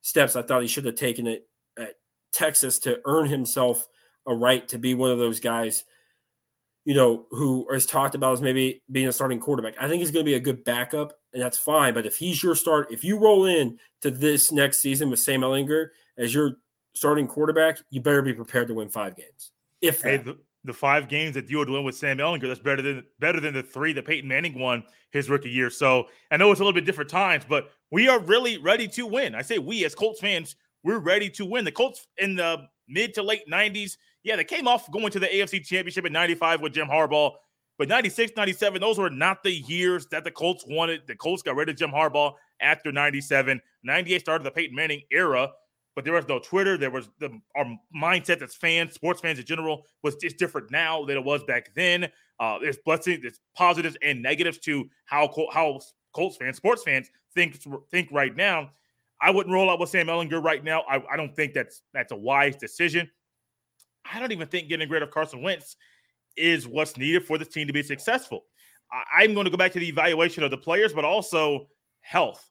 steps 0.00 0.36
I 0.36 0.42
thought 0.42 0.62
he 0.62 0.68
should 0.68 0.84
have 0.84 0.94
taken 0.94 1.26
it 1.26 1.46
at 1.78 1.94
Texas 2.32 2.78
to 2.80 3.00
earn 3.04 3.26
himself 3.26 3.86
a 4.26 4.34
right 4.34 4.66
to 4.68 4.78
be 4.78 4.94
one 4.94 5.10
of 5.10 5.18
those 5.18 5.40
guys, 5.40 5.84
you 6.84 6.94
know, 6.94 7.26
who 7.30 7.68
is 7.72 7.86
talked 7.86 8.14
about 8.14 8.34
as 8.34 8.42
maybe 8.42 8.82
being 8.90 9.08
a 9.08 9.12
starting 9.12 9.40
quarterback. 9.40 9.74
I 9.80 9.88
think 9.88 10.00
he's 10.00 10.10
going 10.10 10.24
to 10.24 10.30
be 10.30 10.36
a 10.36 10.40
good 10.40 10.64
backup, 10.64 11.14
and 11.32 11.42
that's 11.42 11.58
fine. 11.58 11.94
But 11.94 12.06
if 12.06 12.16
he's 12.16 12.42
your 12.42 12.54
start, 12.54 12.88
if 12.90 13.04
you 13.04 13.18
roll 13.18 13.44
in 13.44 13.78
to 14.02 14.10
this 14.10 14.52
next 14.52 14.80
season 14.80 15.10
with 15.10 15.20
Sam 15.20 15.40
Ehlinger 15.40 15.88
as 16.16 16.34
your 16.34 16.56
starting 16.94 17.26
quarterback, 17.26 17.78
you 17.90 18.00
better 18.00 18.22
be 18.22 18.32
prepared 18.32 18.68
to 18.68 18.74
win 18.74 18.88
five 18.88 19.16
games. 19.16 19.52
If 19.80 20.02
hey, 20.02 20.16
the, 20.16 20.38
the, 20.64 20.72
five 20.72 21.08
games 21.08 21.34
that 21.34 21.48
you 21.48 21.58
would 21.58 21.70
win 21.70 21.84
with 21.84 21.94
Sam 21.94 22.18
Ehlinger, 22.18 22.48
that's 22.48 22.60
better 22.60 22.82
than 22.82 23.04
better 23.20 23.40
than 23.40 23.54
the 23.54 23.62
three 23.62 23.92
that 23.92 24.06
Peyton 24.06 24.28
Manning 24.28 24.58
won 24.58 24.82
his 25.10 25.30
rookie 25.30 25.50
year. 25.50 25.70
So 25.70 26.06
I 26.30 26.36
know 26.36 26.50
it's 26.50 26.60
a 26.60 26.64
little 26.64 26.74
bit 26.74 26.84
different 26.84 27.10
times, 27.10 27.44
but 27.48 27.70
we 27.90 28.08
are 28.08 28.18
really 28.18 28.58
ready 28.58 28.88
to 28.88 29.06
win. 29.06 29.34
I 29.34 29.42
say 29.42 29.58
we 29.58 29.84
as 29.84 29.94
Colts 29.94 30.20
fans, 30.20 30.56
we're 30.82 30.98
ready 30.98 31.30
to 31.30 31.44
win. 31.44 31.64
The 31.64 31.72
Colts 31.72 32.06
in 32.18 32.36
the 32.36 32.66
mid 32.88 33.14
to 33.14 33.22
late 33.22 33.48
90s, 33.50 33.96
yeah, 34.24 34.36
they 34.36 34.44
came 34.44 34.66
off 34.66 34.90
going 34.90 35.10
to 35.10 35.20
the 35.20 35.26
AFC 35.26 35.64
Championship 35.64 36.04
in 36.04 36.12
95 36.12 36.60
with 36.60 36.74
Jim 36.74 36.88
Harbaugh. 36.88 37.32
But 37.78 37.88
96, 37.88 38.32
97, 38.36 38.80
those 38.80 38.98
were 38.98 39.08
not 39.08 39.42
the 39.42 39.52
years 39.52 40.06
that 40.06 40.24
the 40.24 40.30
Colts 40.30 40.64
wanted. 40.66 41.02
The 41.06 41.14
Colts 41.14 41.42
got 41.42 41.56
rid 41.56 41.68
of 41.68 41.76
Jim 41.76 41.90
Harbaugh 41.90 42.34
after 42.60 42.90
97. 42.90 43.60
98 43.84 44.20
started 44.20 44.44
the 44.44 44.50
Peyton 44.50 44.74
Manning 44.74 45.02
era 45.10 45.50
but 45.98 46.04
there 46.04 46.14
was 46.14 46.28
no 46.28 46.38
Twitter. 46.38 46.78
There 46.78 46.92
was 46.92 47.08
the 47.18 47.28
our 47.56 47.76
mindset 47.92 48.40
as 48.40 48.54
fans, 48.54 48.94
sports 48.94 49.20
fans 49.20 49.40
in 49.40 49.44
general, 49.44 49.84
was 50.04 50.14
just 50.14 50.38
different 50.38 50.70
now 50.70 51.04
than 51.04 51.16
it 51.16 51.24
was 51.24 51.42
back 51.42 51.74
then. 51.74 52.08
Uh, 52.38 52.56
there's 52.60 52.78
blessings, 52.84 53.20
there's 53.20 53.40
positives 53.56 53.96
and 54.00 54.22
negatives 54.22 54.58
to 54.58 54.88
how 55.06 55.28
how 55.52 55.80
Colts 56.12 56.36
fans, 56.36 56.56
sports 56.56 56.84
fans 56.84 57.10
think 57.34 57.58
think 57.90 58.10
right 58.12 58.36
now. 58.36 58.70
I 59.20 59.32
wouldn't 59.32 59.52
roll 59.52 59.68
out 59.68 59.80
with 59.80 59.90
Sam 59.90 60.06
Ehlinger 60.06 60.40
right 60.40 60.62
now. 60.62 60.82
I, 60.88 61.02
I 61.10 61.16
don't 61.16 61.34
think 61.34 61.52
that's 61.52 61.82
that's 61.92 62.12
a 62.12 62.16
wise 62.16 62.54
decision. 62.54 63.10
I 64.08 64.20
don't 64.20 64.30
even 64.30 64.46
think 64.46 64.68
getting 64.68 64.88
rid 64.88 65.02
of 65.02 65.10
Carson 65.10 65.42
Wentz 65.42 65.74
is 66.38 66.68
what's 66.68 66.96
needed 66.96 67.24
for 67.24 67.38
this 67.38 67.48
team 67.48 67.66
to 67.66 67.72
be 67.72 67.82
successful. 67.82 68.44
I'm 69.16 69.34
going 69.34 69.44
to 69.44 69.50
go 69.50 69.56
back 69.56 69.72
to 69.72 69.78
the 69.78 69.88
evaluation 69.88 70.42
of 70.42 70.50
the 70.50 70.56
players, 70.56 70.92
but 70.92 71.04
also 71.04 71.68
health 72.00 72.48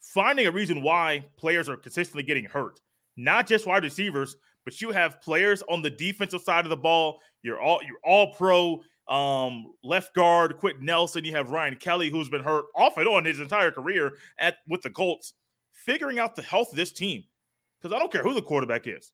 finding 0.00 0.46
a 0.46 0.50
reason 0.50 0.82
why 0.82 1.24
players 1.36 1.68
are 1.68 1.76
consistently 1.76 2.22
getting 2.22 2.44
hurt. 2.44 2.80
not 3.18 3.46
just 3.46 3.66
wide 3.66 3.82
receivers, 3.82 4.36
but 4.64 4.80
you 4.80 4.90
have 4.92 5.20
players 5.20 5.62
on 5.68 5.82
the 5.82 5.90
defensive 5.90 6.40
side 6.40 6.64
of 6.64 6.70
the 6.70 6.76
ball. 6.76 7.20
You're 7.42 7.60
all 7.60 7.80
you're 7.84 7.98
all 8.04 8.32
pro 8.34 8.80
um, 9.08 9.72
left 9.82 10.14
guard, 10.14 10.56
Quenton 10.58 10.84
Nelson. 10.84 11.24
You 11.24 11.34
have 11.34 11.50
Ryan 11.50 11.76
Kelly, 11.76 12.10
who's 12.10 12.28
been 12.28 12.44
hurt 12.44 12.66
off 12.76 12.96
and 12.96 13.08
on 13.08 13.24
his 13.24 13.40
entire 13.40 13.70
career 13.70 14.12
at 14.38 14.58
with 14.68 14.82
the 14.82 14.90
Colts. 14.90 15.34
Figuring 15.72 16.18
out 16.18 16.36
the 16.36 16.42
health 16.42 16.70
of 16.70 16.76
this 16.76 16.92
team, 16.92 17.24
because 17.80 17.94
I 17.94 17.98
don't 17.98 18.12
care 18.12 18.22
who 18.22 18.34
the 18.34 18.42
quarterback 18.42 18.86
is. 18.86 19.10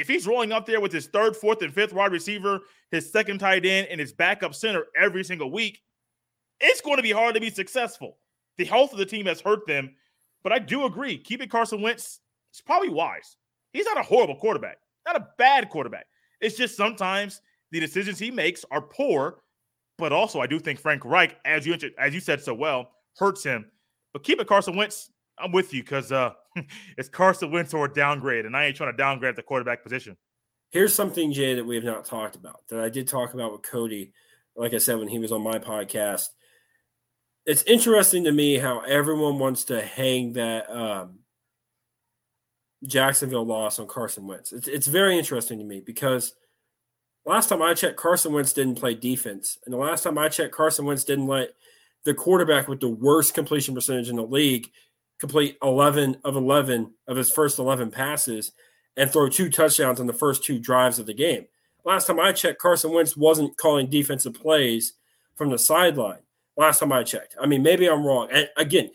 If 0.00 0.08
he's 0.08 0.26
rolling 0.26 0.50
up 0.50 0.64
there 0.64 0.80
with 0.80 0.92
his 0.92 1.08
third, 1.08 1.36
fourth, 1.36 1.60
and 1.60 1.74
fifth 1.74 1.92
wide 1.92 2.10
receiver, 2.10 2.60
his 2.90 3.12
second 3.12 3.38
tight 3.38 3.66
end, 3.66 3.88
and 3.90 4.00
his 4.00 4.14
backup 4.14 4.54
center 4.54 4.86
every 4.96 5.22
single 5.22 5.50
week, 5.52 5.82
it's 6.58 6.80
going 6.80 6.96
to 6.96 7.02
be 7.02 7.12
hard 7.12 7.34
to 7.34 7.40
be 7.40 7.50
successful. 7.50 8.16
The 8.56 8.64
health 8.64 8.92
of 8.92 8.98
the 8.98 9.04
team 9.04 9.26
has 9.26 9.42
hurt 9.42 9.66
them, 9.66 9.94
but 10.42 10.52
I 10.52 10.58
do 10.58 10.86
agree. 10.86 11.18
Keeping 11.18 11.50
Carson 11.50 11.82
Wentz 11.82 12.20
is 12.54 12.62
probably 12.62 12.88
wise. 12.88 13.36
He's 13.74 13.84
not 13.84 13.98
a 13.98 14.02
horrible 14.02 14.36
quarterback, 14.36 14.78
not 15.06 15.16
a 15.16 15.28
bad 15.36 15.68
quarterback. 15.68 16.06
It's 16.40 16.56
just 16.56 16.78
sometimes 16.78 17.42
the 17.70 17.78
decisions 17.78 18.18
he 18.18 18.30
makes 18.30 18.64
are 18.70 18.80
poor, 18.80 19.42
but 19.98 20.14
also 20.14 20.40
I 20.40 20.46
do 20.46 20.58
think 20.58 20.80
Frank 20.80 21.04
Reich, 21.04 21.36
as 21.44 21.66
you 21.66 21.76
as 21.98 22.14
you 22.14 22.20
said 22.20 22.40
so 22.40 22.54
well, 22.54 22.92
hurts 23.18 23.44
him. 23.44 23.70
But 24.14 24.24
keep 24.24 24.40
it 24.40 24.46
Carson 24.46 24.76
Wentz. 24.76 25.10
I'm 25.38 25.52
with 25.52 25.74
you 25.74 25.82
because 25.82 26.10
uh, 26.10 26.32
it's 26.98 27.08
Carson 27.08 27.50
Wentz 27.50 27.74
or 27.74 27.88
downgrade, 27.88 28.46
and 28.46 28.56
I 28.56 28.66
ain't 28.66 28.76
trying 28.76 28.92
to 28.92 28.96
downgrade 28.96 29.36
the 29.36 29.42
quarterback 29.42 29.82
position. 29.82 30.16
Here's 30.70 30.94
something, 30.94 31.32
Jay, 31.32 31.54
that 31.54 31.66
we 31.66 31.74
have 31.74 31.84
not 31.84 32.04
talked 32.04 32.36
about 32.36 32.60
that 32.68 32.80
I 32.80 32.88
did 32.88 33.08
talk 33.08 33.34
about 33.34 33.52
with 33.52 33.62
Cody. 33.62 34.12
Like 34.56 34.74
I 34.74 34.78
said, 34.78 34.98
when 34.98 35.08
he 35.08 35.18
was 35.18 35.32
on 35.32 35.42
my 35.42 35.58
podcast, 35.58 36.28
it's 37.46 37.62
interesting 37.64 38.24
to 38.24 38.32
me 38.32 38.58
how 38.58 38.80
everyone 38.80 39.38
wants 39.38 39.64
to 39.64 39.80
hang 39.80 40.34
that 40.34 40.70
um, 40.70 41.20
Jacksonville 42.86 43.46
loss 43.46 43.78
on 43.78 43.86
Carson 43.86 44.26
Wentz. 44.26 44.52
It's, 44.52 44.68
it's 44.68 44.86
very 44.86 45.18
interesting 45.18 45.58
to 45.58 45.64
me 45.64 45.80
because 45.84 46.34
last 47.26 47.48
time 47.48 47.62
I 47.62 47.74
checked, 47.74 47.96
Carson 47.96 48.32
Wentz 48.32 48.52
didn't 48.52 48.76
play 48.76 48.94
defense. 48.94 49.58
And 49.64 49.72
the 49.72 49.78
last 49.78 50.02
time 50.02 50.18
I 50.18 50.28
checked, 50.28 50.54
Carson 50.54 50.84
Wentz 50.84 51.04
didn't 51.04 51.26
let 51.26 51.50
the 52.04 52.14
quarterback 52.14 52.68
with 52.68 52.80
the 52.80 52.88
worst 52.88 53.34
completion 53.34 53.74
percentage 53.74 54.08
in 54.08 54.16
the 54.16 54.22
league 54.22 54.70
complete 55.20 55.56
11 55.62 56.16
of 56.24 56.34
11 56.34 56.92
of 57.06 57.16
his 57.16 57.30
first 57.30 57.58
11 57.58 57.90
passes 57.90 58.52
and 58.96 59.10
throw 59.10 59.28
two 59.28 59.50
touchdowns 59.50 60.00
on 60.00 60.06
the 60.06 60.12
first 60.12 60.42
two 60.42 60.58
drives 60.58 60.98
of 60.98 61.06
the 61.06 61.14
game. 61.14 61.46
Last 61.84 62.06
time 62.06 62.18
I 62.18 62.32
checked, 62.32 62.60
Carson 62.60 62.92
Wentz 62.92 63.16
wasn't 63.16 63.56
calling 63.56 63.88
defensive 63.88 64.34
plays 64.34 64.94
from 65.36 65.50
the 65.50 65.58
sideline. 65.58 66.20
Last 66.56 66.80
time 66.80 66.92
I 66.92 67.04
checked. 67.04 67.36
I 67.40 67.46
mean, 67.46 67.62
maybe 67.62 67.88
I'm 67.88 68.04
wrong. 68.04 68.28
And 68.32 68.48
again, 68.56 68.90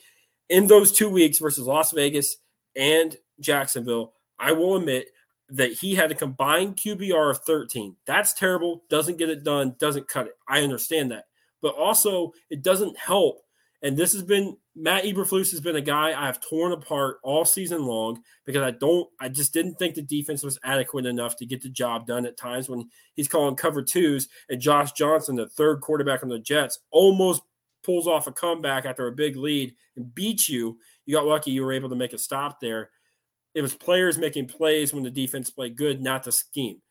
in 0.50 0.68
those 0.68 0.92
two 0.92 1.10
weeks 1.10 1.40
versus 1.40 1.66
Las 1.66 1.92
Vegas 1.92 2.38
and 2.76 3.16
Jacksonville, 3.40 4.14
I 4.38 4.52
will 4.52 4.76
admit 4.76 5.08
that 5.50 5.74
he 5.74 5.96
had 5.96 6.12
a 6.12 6.16
combined 6.16 6.76
QBR 6.76 7.32
of 7.32 7.40
13. 7.40 7.96
That's 8.06 8.34
terrible. 8.34 8.84
Doesn't 8.90 9.18
get 9.18 9.30
it 9.30 9.44
done. 9.44 9.76
Doesn't 9.80 10.08
cut 10.08 10.28
it. 10.28 10.34
I 10.48 10.62
understand 10.62 11.12
that. 11.12 11.26
But 11.62 11.76
also, 11.76 12.34
it 12.50 12.62
doesn't 12.62 12.98
help. 12.98 13.42
And 13.82 13.96
this 13.96 14.14
has 14.14 14.24
been 14.24 14.58
Matt 14.78 15.06
Eberflus 15.06 15.52
has 15.52 15.62
been 15.62 15.78
a 15.78 15.82
guy 15.82 16.10
I 16.10 16.26
have 16.26 16.42
torn 16.42 16.74
apart 16.74 17.20
all 17.24 17.46
season 17.46 17.86
long 17.86 18.22
because 18.46 18.62
I 18.62 18.72
don't, 18.72 19.08
I 19.22 19.30
just 19.30 19.54
didn't 19.54 19.76
think 19.76 19.96
the 19.96 20.02
defense 20.02 20.44
was 20.44 20.60
adequate 20.64 21.06
enough 21.06 21.38
to 21.38 21.46
get 21.46 21.62
the 21.62 21.70
job 21.70 22.06
done 22.06 22.26
at 22.26 22.36
times 22.36 22.68
when 22.68 22.90
he's 23.14 23.30
calling 23.30 23.56
cover 23.56 23.82
twos 23.82 24.28
and 24.50 24.60
Josh 24.60 24.92
Johnson, 24.92 25.38
the 25.38 25.48
third 25.48 25.80
quarterback 25.80 26.24
on 26.24 26.30
the 26.30 26.40
Jets, 26.40 26.80
almost 26.92 27.44
pulls 27.84 28.06
off 28.06 28.28
a 28.28 28.34
comeback 28.34 28.86
after 28.86 29.08
a 29.08 29.14
big 29.14 29.38
lead 29.38 29.74
and 29.96 30.14
beats 30.14 30.50
you. 30.50 30.78
You 31.06 31.16
got 31.16 31.26
lucky 31.26 31.52
you 31.52 31.64
were 31.64 31.74
able 31.74 31.90
to 31.90 31.96
make 31.96 32.12
a 32.12 32.18
stop 32.18 32.60
there. 32.60 32.90
It 33.54 33.62
was 33.62 33.74
players 33.74 34.18
making 34.18 34.48
plays 34.48 34.94
when 34.94 35.04
the 35.04 35.12
defense 35.12 35.50
played 35.50 35.78
good, 35.78 36.02
not 36.02 36.24
the 36.24 36.34
scheme. 36.34 36.82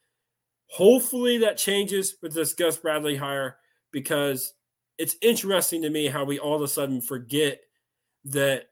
Hopefully 0.69 1.37
that 1.39 1.59
changes 1.59 2.17
with 2.23 2.33
this 2.33 2.55
Gus 2.55 2.79
Bradley 2.79 3.17
hire 3.17 3.59
because 3.93 4.55
it's 4.97 5.17
interesting 5.21 5.83
to 5.83 5.91
me 5.91 6.07
how 6.07 6.25
we 6.25 6.39
all 6.39 6.57
of 6.57 6.63
a 6.63 6.69
sudden 6.69 7.03
forget 7.03 7.61
that 8.27 8.69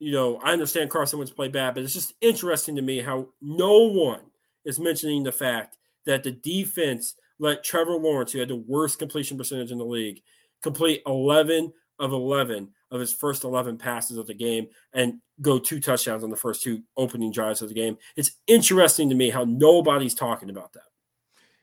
you 0.00 0.12
know, 0.12 0.38
I 0.42 0.52
understand 0.52 0.90
Carson 0.90 1.18
Wentz 1.18 1.32
played 1.32 1.52
bad, 1.52 1.74
but 1.74 1.82
it's 1.82 1.92
just 1.92 2.14
interesting 2.20 2.76
to 2.76 2.82
me 2.82 3.00
how 3.00 3.28
no 3.42 3.88
one 3.88 4.20
is 4.64 4.78
mentioning 4.78 5.24
the 5.24 5.32
fact 5.32 5.76
that 6.06 6.22
the 6.22 6.30
defense 6.30 7.16
let 7.38 7.64
Trevor 7.64 7.96
Lawrence, 7.96 8.32
who 8.32 8.38
had 8.38 8.48
the 8.48 8.56
worst 8.56 8.98
completion 8.98 9.36
percentage 9.36 9.72
in 9.72 9.78
the 9.78 9.84
league, 9.84 10.22
complete 10.62 11.02
11 11.06 11.72
of 11.98 12.12
11 12.12 12.68
of 12.90 13.00
his 13.00 13.12
first 13.12 13.44
11 13.44 13.76
passes 13.76 14.16
of 14.16 14.26
the 14.26 14.34
game 14.34 14.68
and 14.92 15.20
go 15.40 15.58
two 15.58 15.80
touchdowns 15.80 16.24
on 16.24 16.30
the 16.30 16.36
first 16.36 16.62
two 16.62 16.82
opening 16.96 17.32
drives 17.32 17.60
of 17.60 17.68
the 17.68 17.74
game. 17.74 17.98
It's 18.16 18.32
interesting 18.46 19.08
to 19.10 19.14
me 19.14 19.30
how 19.30 19.44
nobody's 19.44 20.14
talking 20.14 20.50
about 20.50 20.72
that. 20.72 20.82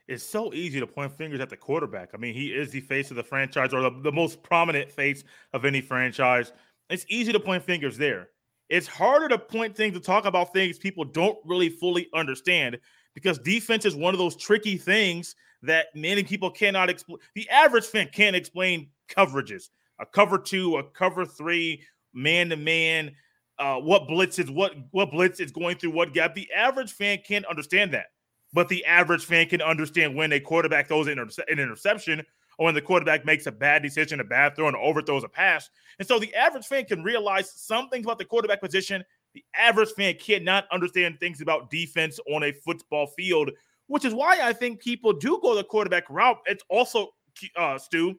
It's 0.08 0.24
so 0.24 0.54
easy 0.54 0.80
to 0.80 0.86
point 0.86 1.18
fingers 1.18 1.40
at 1.40 1.50
the 1.50 1.58
quarterback. 1.58 2.10
I 2.14 2.18
mean, 2.18 2.36
he 2.36 2.50
is 2.50 2.70
the 2.70 2.82
face 2.82 3.10
of 3.10 3.18
the 3.18 3.24
franchise 3.24 3.74
or 3.74 3.82
the, 3.82 3.90
the 4.04 4.12
most 4.12 4.44
prominent 4.44 4.92
face 4.92 5.24
of 5.52 5.66
any 5.66 5.82
franchise. 5.82 6.52
It's 6.89 7.06
easy 7.10 7.32
to 7.32 7.39
point 7.39 7.63
fingers 7.63 7.98
there. 7.98 8.30
It's 8.69 8.88
harder 8.88 9.28
to 9.30 9.38
point 9.38 9.76
things 9.76 9.93
to 9.93 10.00
talk 10.00 10.26
about 10.26 10.54
things 10.54 10.78
people 10.78 11.06
don't 11.06 11.38
really 11.45 11.69
fully 11.69 12.08
understand 12.13 12.80
because 13.13 13.38
defense 13.39 13.86
is 13.86 13.95
one 13.95 14.13
of 14.13 14.17
those 14.17 14.36
tricky 14.36 14.78
things 14.78 15.36
that 15.62 15.88
many 15.95 16.24
people 16.24 16.50
cannot 16.50 16.89
explain. 16.89 17.19
The 17.36 17.50
average 17.50 17.86
fan 17.86 18.10
can't 18.12 18.36
explain 18.36 18.89
coverages 19.10 19.69
a 20.00 20.06
cover 20.06 20.38
two, 20.38 20.78
a 20.78 20.84
cover 20.84 21.26
three, 21.26 21.82
man 22.13 22.50
to 22.50 22.58
man, 22.58 23.12
uh, 23.60 23.78
what 23.78 24.08
blitz 24.08 24.39
is 24.39 24.52
what 24.52 24.74
what 24.91 25.12
blitz 25.12 25.39
is 25.39 25.52
going 25.52 25.78
through 25.78 25.91
what 25.91 26.13
gap. 26.13 26.36
The 26.36 26.52
average 26.52 26.91
fan 26.91 27.19
can't 27.26 27.45
understand 27.45 27.93
that, 27.93 28.08
but 28.54 28.67
the 28.67 28.84
average 28.86 29.26
fan 29.26 29.48
can 29.48 29.62
understand 29.62 30.15
when 30.15 30.34
a 30.34 30.39
quarterback 30.39 30.88
throws 30.88 31.08
an, 31.08 31.19
an 31.19 31.60
interception 31.60 32.24
or 32.58 32.65
when 32.65 32.76
the 32.76 32.82
quarterback 32.82 33.26
makes 33.26 33.46
a 33.48 33.52
bad 33.52 33.84
decision, 33.84 34.20
a 34.20 34.24
bad 34.24 34.56
throw, 34.56 34.68
and 34.68 34.78
overthrows 34.78 35.24
a 35.24 35.30
pass. 35.30 35.70
And 36.00 36.08
so 36.08 36.20
the 36.20 36.34
average 36.36 36.65
fan 36.65 36.86
can 36.86 37.04
realize 37.04 37.52
some 37.52 37.89
things 37.89 38.06
about 38.06 38.18
the 38.18 38.26
quarterback 38.26 38.62
position. 38.62 39.04
The 39.34 39.44
average 39.56 39.91
fan 39.91 40.15
cannot 40.20 40.65
understand 40.72 41.20
things 41.20 41.41
about 41.41 41.70
defense 41.70 42.20
on 42.32 42.44
a 42.44 42.52
football 42.52 43.08
field, 43.08 43.52
which 43.88 44.06
is 44.06 44.13
why 44.13 44.39
I 44.41 44.54
think 44.54 44.80
people 44.80 45.13
do 45.13 45.39
go 45.41 45.56
the 45.56 45.63
quarterback 45.63 46.10
route. 46.10 46.38
It's 46.46 46.63
also, 46.70 47.10
uh, 47.58 47.78
Stu, 47.78 48.15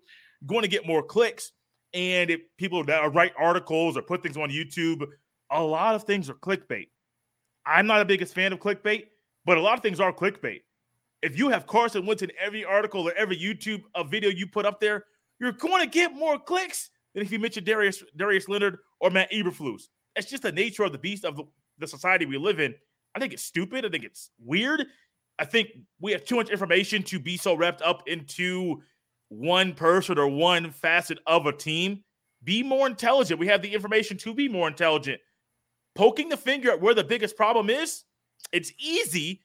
going 0.46 0.62
to 0.62 0.68
get 0.68 0.86
more 0.86 1.02
clicks 1.02 1.52
and 1.96 2.30
if 2.30 2.40
people 2.58 2.84
that 2.84 3.14
write 3.14 3.32
articles 3.38 3.96
or 3.96 4.02
put 4.02 4.22
things 4.22 4.36
on 4.36 4.50
YouTube, 4.50 5.06
a 5.50 5.62
lot 5.62 5.94
of 5.94 6.04
things 6.04 6.28
are 6.28 6.34
clickbait. 6.34 6.88
I'm 7.64 7.86
not 7.86 7.98
the 8.00 8.04
biggest 8.04 8.34
fan 8.34 8.52
of 8.52 8.60
clickbait, 8.60 9.04
but 9.46 9.56
a 9.56 9.62
lot 9.62 9.78
of 9.78 9.82
things 9.82 9.98
are 9.98 10.12
clickbait. 10.12 10.60
If 11.26 11.36
you 11.36 11.48
have 11.48 11.66
Carson 11.66 12.06
Wentz 12.06 12.22
in 12.22 12.30
every 12.40 12.64
article 12.64 13.08
or 13.08 13.12
every 13.14 13.36
YouTube 13.36 13.82
a 13.96 14.04
video 14.04 14.30
you 14.30 14.46
put 14.46 14.64
up 14.64 14.78
there, 14.78 15.06
you're 15.40 15.50
going 15.50 15.82
to 15.82 15.90
get 15.90 16.14
more 16.14 16.38
clicks 16.38 16.90
than 17.14 17.24
if 17.24 17.32
you 17.32 17.40
mention 17.40 17.64
Darius 17.64 18.04
Darius 18.16 18.48
Leonard 18.48 18.78
or 19.00 19.10
Matt 19.10 19.32
Eberflus. 19.32 19.88
It's 20.14 20.30
just 20.30 20.44
the 20.44 20.52
nature 20.52 20.84
of 20.84 20.92
the 20.92 20.98
beast 20.98 21.24
of 21.24 21.36
the, 21.36 21.42
the 21.78 21.88
society 21.88 22.26
we 22.26 22.38
live 22.38 22.60
in. 22.60 22.76
I 23.16 23.18
think 23.18 23.32
it's 23.32 23.42
stupid. 23.42 23.84
I 23.84 23.88
think 23.88 24.04
it's 24.04 24.30
weird. 24.38 24.86
I 25.40 25.44
think 25.44 25.70
we 26.00 26.12
have 26.12 26.24
too 26.24 26.36
much 26.36 26.48
information 26.48 27.02
to 27.02 27.18
be 27.18 27.36
so 27.36 27.56
wrapped 27.56 27.82
up 27.82 28.04
into 28.06 28.80
one 29.28 29.74
person 29.74 30.18
or 30.18 30.28
one 30.28 30.70
facet 30.70 31.18
of 31.26 31.46
a 31.46 31.52
team. 31.52 32.04
Be 32.44 32.62
more 32.62 32.86
intelligent. 32.86 33.40
We 33.40 33.48
have 33.48 33.62
the 33.62 33.74
information 33.74 34.16
to 34.18 34.32
be 34.32 34.48
more 34.48 34.68
intelligent. 34.68 35.20
Poking 35.96 36.28
the 36.28 36.36
finger 36.36 36.70
at 36.70 36.80
where 36.80 36.94
the 36.94 37.02
biggest 37.02 37.36
problem 37.36 37.68
is, 37.68 38.04
it's 38.52 38.72
easy, 38.78 39.42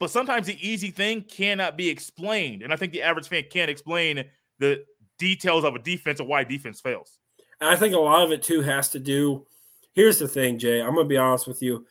but 0.00 0.10
sometimes 0.10 0.48
the 0.48 0.58
easy 0.66 0.90
thing 0.90 1.22
cannot 1.22 1.76
be 1.76 1.88
explained. 1.88 2.62
And 2.62 2.72
I 2.72 2.76
think 2.76 2.92
the 2.92 3.02
average 3.02 3.28
fan 3.28 3.44
can't 3.50 3.70
explain 3.70 4.24
the 4.58 4.84
details 5.18 5.62
of 5.62 5.76
a 5.76 5.78
defense 5.78 6.20
or 6.20 6.26
why 6.26 6.42
defense 6.42 6.80
fails. 6.80 7.18
And 7.60 7.70
I 7.70 7.76
think 7.76 7.94
a 7.94 7.98
lot 7.98 8.24
of 8.24 8.32
it 8.32 8.42
too 8.42 8.62
has 8.62 8.88
to 8.90 8.98
do. 8.98 9.46
Here's 9.92 10.18
the 10.18 10.26
thing, 10.26 10.58
Jay. 10.58 10.80
I'm 10.80 10.94
going 10.94 11.04
to 11.04 11.08
be 11.08 11.16
honest 11.16 11.46
with 11.46 11.62
you. 11.62 11.86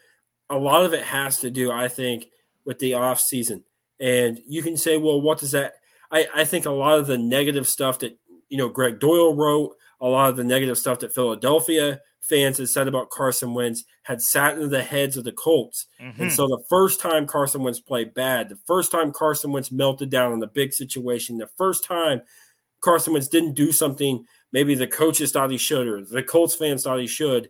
A 0.49 0.57
lot 0.57 0.84
of 0.84 0.93
it 0.93 1.03
has 1.03 1.39
to 1.39 1.49
do, 1.49 1.71
I 1.71 1.88
think, 1.88 2.25
with 2.65 2.79
the 2.79 2.95
off 2.95 3.21
season. 3.21 3.63
And 3.99 4.41
you 4.47 4.63
can 4.63 4.75
say, 4.75 4.97
well, 4.97 5.21
what 5.21 5.38
does 5.38 5.51
that 5.51 5.75
I, 6.11 6.27
I 6.36 6.45
think 6.45 6.65
a 6.65 6.71
lot 6.71 6.99
of 6.99 7.07
the 7.07 7.17
negative 7.17 7.67
stuff 7.67 7.99
that 7.99 8.17
you 8.49 8.57
know 8.57 8.69
Greg 8.69 8.99
Doyel 8.99 9.36
wrote, 9.36 9.75
a 10.01 10.07
lot 10.07 10.29
of 10.29 10.38
the 10.38 10.43
negative 10.43 10.77
stuff 10.77 10.99
that 10.99 11.13
Philadelphia 11.13 12.01
fans 12.22 12.57
had 12.57 12.70
said 12.70 12.88
about 12.88 13.09
Carson 13.09 13.53
Wentz 13.53 13.84
had 14.03 14.22
sat 14.22 14.55
into 14.55 14.67
the 14.67 14.84
heads 14.84 15.17
of 15.17 15.24
the 15.24 15.32
Colts. 15.32 15.88
Mm-hmm. 16.01 16.22
And 16.22 16.32
so 16.32 16.47
the 16.47 16.63
first 16.70 16.99
time 16.99 17.26
Carson 17.26 17.63
Wentz 17.63 17.80
played 17.80 18.13
bad, 18.13 18.49
the 18.49 18.59
first 18.67 18.91
time 18.91 19.11
Carson 19.11 19.51
Wentz 19.51 19.72
melted 19.72 20.09
down 20.09 20.34
in 20.34 20.43
a 20.43 20.47
big 20.47 20.74
situation, 20.74 21.38
the 21.38 21.49
first 21.57 21.84
time 21.84 22.22
Carson 22.82 23.13
Wentz 23.13 23.28
didn't 23.28 23.53
do 23.53 23.72
something 23.72 24.26
maybe 24.51 24.76
the 24.76 24.88
coaches 24.88 25.32
thought 25.32 25.51
he 25.51 25.57
should 25.57 25.88
or 25.88 26.03
the 26.03 26.24
Colts 26.24 26.55
fans 26.55 26.84
thought 26.84 26.99
he 26.99 27.07
should, 27.07 27.49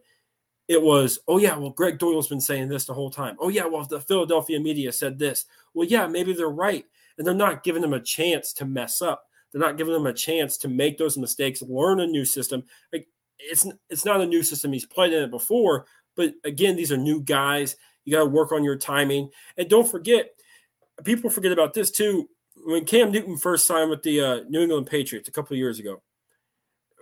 it 0.67 0.81
was, 0.81 1.19
oh 1.27 1.39
yeah, 1.39 1.57
well, 1.57 1.71
Greg 1.71 1.97
Doyel's 1.97 2.27
been 2.27 2.41
saying 2.41 2.67
this 2.67 2.85
the 2.85 2.93
whole 2.93 3.09
time. 3.09 3.35
Oh 3.39 3.49
yeah, 3.49 3.65
well, 3.65 3.85
the 3.85 4.01
Philadelphia 4.01 4.59
media 4.59 4.91
said 4.91 5.17
this. 5.17 5.45
Well, 5.73 5.87
yeah, 5.87 6.07
maybe 6.07 6.33
they're 6.33 6.49
right 6.49 6.85
and 7.17 7.25
they're 7.25 7.33
not 7.33 7.63
giving 7.63 7.81
them 7.81 7.93
a 7.93 7.99
chance 7.99 8.53
to 8.53 8.65
mess 8.65 9.01
up. 9.01 9.23
They're 9.51 9.61
not 9.61 9.77
giving 9.77 9.93
them 9.93 10.05
a 10.05 10.13
chance 10.13 10.57
to 10.59 10.67
make 10.67 10.97
those 10.97 11.17
mistakes, 11.17 11.61
learn 11.61 11.99
a 11.99 12.07
new 12.07 12.23
system. 12.23 12.63
Like 12.93 13.07
it's 13.39 13.67
it's 13.89 14.05
not 14.05 14.21
a 14.21 14.25
new 14.25 14.43
system. 14.43 14.73
He's 14.73 14.85
played 14.85 15.13
in 15.13 15.23
it 15.23 15.31
before, 15.31 15.85
but 16.15 16.33
again, 16.43 16.75
these 16.75 16.91
are 16.91 16.97
new 16.97 17.21
guys. 17.21 17.75
You 18.05 18.13
got 18.13 18.23
to 18.23 18.29
work 18.29 18.51
on 18.51 18.63
your 18.63 18.77
timing. 18.77 19.29
And 19.57 19.69
don't 19.69 19.89
forget, 19.89 20.31
people 21.03 21.29
forget 21.29 21.51
about 21.51 21.73
this 21.73 21.91
too. 21.91 22.29
When 22.65 22.85
Cam 22.85 23.11
Newton 23.11 23.37
first 23.37 23.65
signed 23.65 23.89
with 23.89 24.03
the 24.03 24.21
uh, 24.21 24.39
New 24.49 24.61
England 24.61 24.87
Patriots 24.87 25.29
a 25.29 25.31
couple 25.31 25.53
of 25.53 25.59
years 25.59 25.79
ago, 25.79 26.01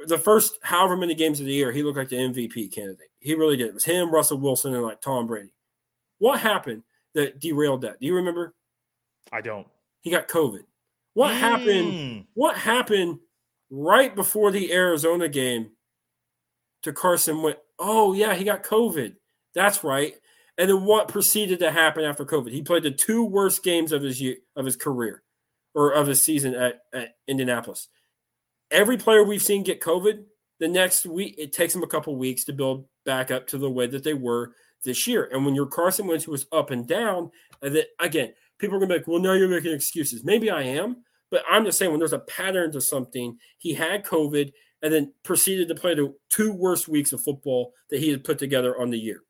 the 0.06 0.18
first 0.18 0.60
however 0.62 0.96
many 0.96 1.16
games 1.16 1.40
of 1.40 1.48
the 1.48 1.54
year, 1.54 1.72
he 1.72 1.82
looked 1.82 1.98
like 1.98 2.10
the 2.10 2.18
MVP 2.18 2.72
candidate. 2.72 3.10
He 3.20 3.34
really 3.34 3.58
did. 3.58 3.68
It 3.68 3.74
was 3.74 3.86
him, 3.86 4.12
Russell 4.12 4.38
Wilson, 4.38 4.76
and 4.76 4.84
like 4.84 5.02
Tom 5.02 5.26
Brady. 5.26 5.54
What 6.20 6.40
happened 6.40 6.84
that 7.16 7.40
derailed 7.40 7.82
that? 7.82 8.00
Do 8.00 8.06
you 8.06 8.16
remember? 8.16 8.54
I 9.32 9.42
don't. 9.42 9.68
He 10.02 10.12
got 10.12 10.28
COVID. 10.28 10.62
What 11.14 11.32
mm. 11.32 11.38
happened? 11.38 12.26
What 12.36 12.56
happened 12.56 13.20
right 13.70 14.16
before 14.16 14.52
the 14.52 14.72
Arizona 14.72 15.28
game 15.28 15.72
to 16.88 16.94
Carson 16.94 17.42
went, 17.42 17.58
oh, 17.80 18.14
yeah, 18.14 18.34
he 18.34 18.44
got 18.44 18.64
COVID. 18.64 19.16
That's 19.54 19.84
right. 19.84 20.16
And 20.58 20.70
then 20.70 20.84
what 20.84 21.08
proceeded 21.08 21.60
to 21.60 21.72
happen 21.72 22.04
after 22.04 22.26
COVID? 22.26 22.52
He 22.52 22.64
played 22.64 22.84
the 22.84 22.92
two 22.92 23.24
worst 23.24 23.64
games 23.64 23.92
of 23.92 24.02
his 24.02 24.20
year, 24.20 24.38
of 24.56 24.66
his 24.66 24.76
career 24.76 25.24
or 25.76 25.92
of 25.92 26.08
his 26.08 26.24
season 26.24 26.56
at, 26.56 26.82
at 26.94 27.16
Indianapolis. 27.28 27.88
Every 28.72 28.98
player 28.98 29.24
we've 29.24 29.44
seen 29.44 29.64
get 29.64 29.82
COVID, 29.82 30.24
the 30.60 30.68
next 30.68 31.06
week 31.06 31.36
it 31.38 31.54
takes 31.54 31.74
them 31.74 31.84
a 31.84 31.88
couple 31.88 32.16
weeks 32.16 32.44
to 32.46 32.54
build 32.54 32.86
back 33.06 33.30
up 33.30 33.48
to 33.48 33.58
the 33.60 33.70
way 33.70 33.86
that 33.86 34.04
they 34.04 34.16
were 34.16 34.54
this 34.84 35.06
year. 35.06 35.30
And 35.32 35.46
when 35.46 35.54
your 35.54 35.68
Carson 35.68 36.08
Wentz 36.08 36.28
was 36.28 36.48
up 36.52 36.72
and 36.72 36.88
down, 36.88 37.30
and 37.62 37.76
then 37.76 37.84
again, 38.00 38.34
people 38.58 38.76
are 38.76 38.80
gonna 38.80 38.94
be 38.94 38.98
like, 38.98 39.08
well, 39.08 39.22
now 39.22 39.34
you're 39.34 39.48
making 39.48 39.74
excuses. 39.74 40.26
Maybe 40.26 40.50
I 40.50 40.64
am, 40.64 41.04
but 41.30 41.44
I'm 41.50 41.64
just 41.64 41.78
saying 41.78 41.92
when 41.92 42.00
there's 42.00 42.14
a 42.14 42.20
pattern 42.20 42.72
to 42.72 42.82
something, 42.82 43.38
he 43.60 43.76
had 43.76 44.06
COVID 44.06 44.52
and 44.82 44.94
then 44.94 45.14
proceeded 45.24 45.68
to 45.68 45.76
play 45.76 45.96
the 45.96 46.14
two 46.30 46.52
worst 46.52 46.88
weeks 46.88 47.14
of 47.14 47.22
football 47.22 47.74
that 47.90 48.00
he 48.00 48.10
had 48.10 48.24
put 48.24 48.38
together 48.38 48.80
on 48.80 48.90
the 48.90 49.00
year. 49.00 49.22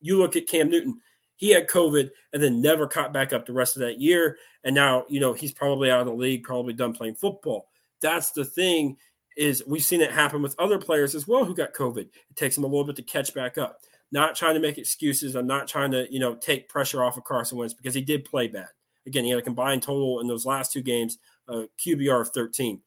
You 0.00 0.18
look 0.18 0.36
at 0.36 0.48
Cam 0.48 0.70
Newton, 0.70 1.00
he 1.36 1.50
had 1.50 1.68
COVID 1.68 2.10
and 2.32 2.42
then 2.42 2.60
never 2.60 2.86
caught 2.86 3.12
back 3.12 3.32
up 3.32 3.46
the 3.46 3.52
rest 3.52 3.76
of 3.76 3.80
that 3.80 3.98
year. 3.98 4.36
And 4.62 4.74
now, 4.74 5.04
you 5.08 5.20
know, 5.20 5.32
he's 5.32 5.52
probably 5.52 5.90
out 5.90 6.00
of 6.00 6.06
the 6.06 6.12
league, 6.12 6.44
probably 6.44 6.74
done 6.74 6.92
playing 6.92 7.14
football. 7.14 7.68
That's 8.02 8.30
the 8.32 8.44
thing 8.44 8.98
is 9.36 9.62
we've 9.66 9.82
seen 9.82 10.02
it 10.02 10.10
happen 10.10 10.42
with 10.42 10.54
other 10.58 10.78
players 10.78 11.14
as 11.14 11.26
well 11.26 11.44
who 11.44 11.54
got 11.54 11.72
COVID. 11.72 12.00
It 12.00 12.36
takes 12.36 12.54
them 12.54 12.64
a 12.64 12.66
little 12.66 12.84
bit 12.84 12.96
to 12.96 13.02
catch 13.02 13.32
back 13.32 13.56
up. 13.56 13.78
Not 14.12 14.34
trying 14.34 14.54
to 14.54 14.60
make 14.60 14.76
excuses. 14.76 15.34
I'm 15.34 15.46
not 15.46 15.66
trying 15.66 15.92
to, 15.92 16.12
you 16.12 16.20
know, 16.20 16.34
take 16.34 16.68
pressure 16.68 17.02
off 17.02 17.16
of 17.16 17.24
Carson 17.24 17.56
Wentz 17.56 17.74
because 17.74 17.94
he 17.94 18.02
did 18.02 18.24
play 18.24 18.48
bad. 18.48 18.68
Again, 19.06 19.24
he 19.24 19.30
had 19.30 19.38
a 19.38 19.42
combined 19.42 19.82
total 19.82 20.20
in 20.20 20.26
those 20.26 20.44
last 20.44 20.72
two 20.72 20.82
games, 20.82 21.18
uh, 21.48 21.62
QBR 21.78 22.20
of 22.20 22.28
13. 22.30 22.82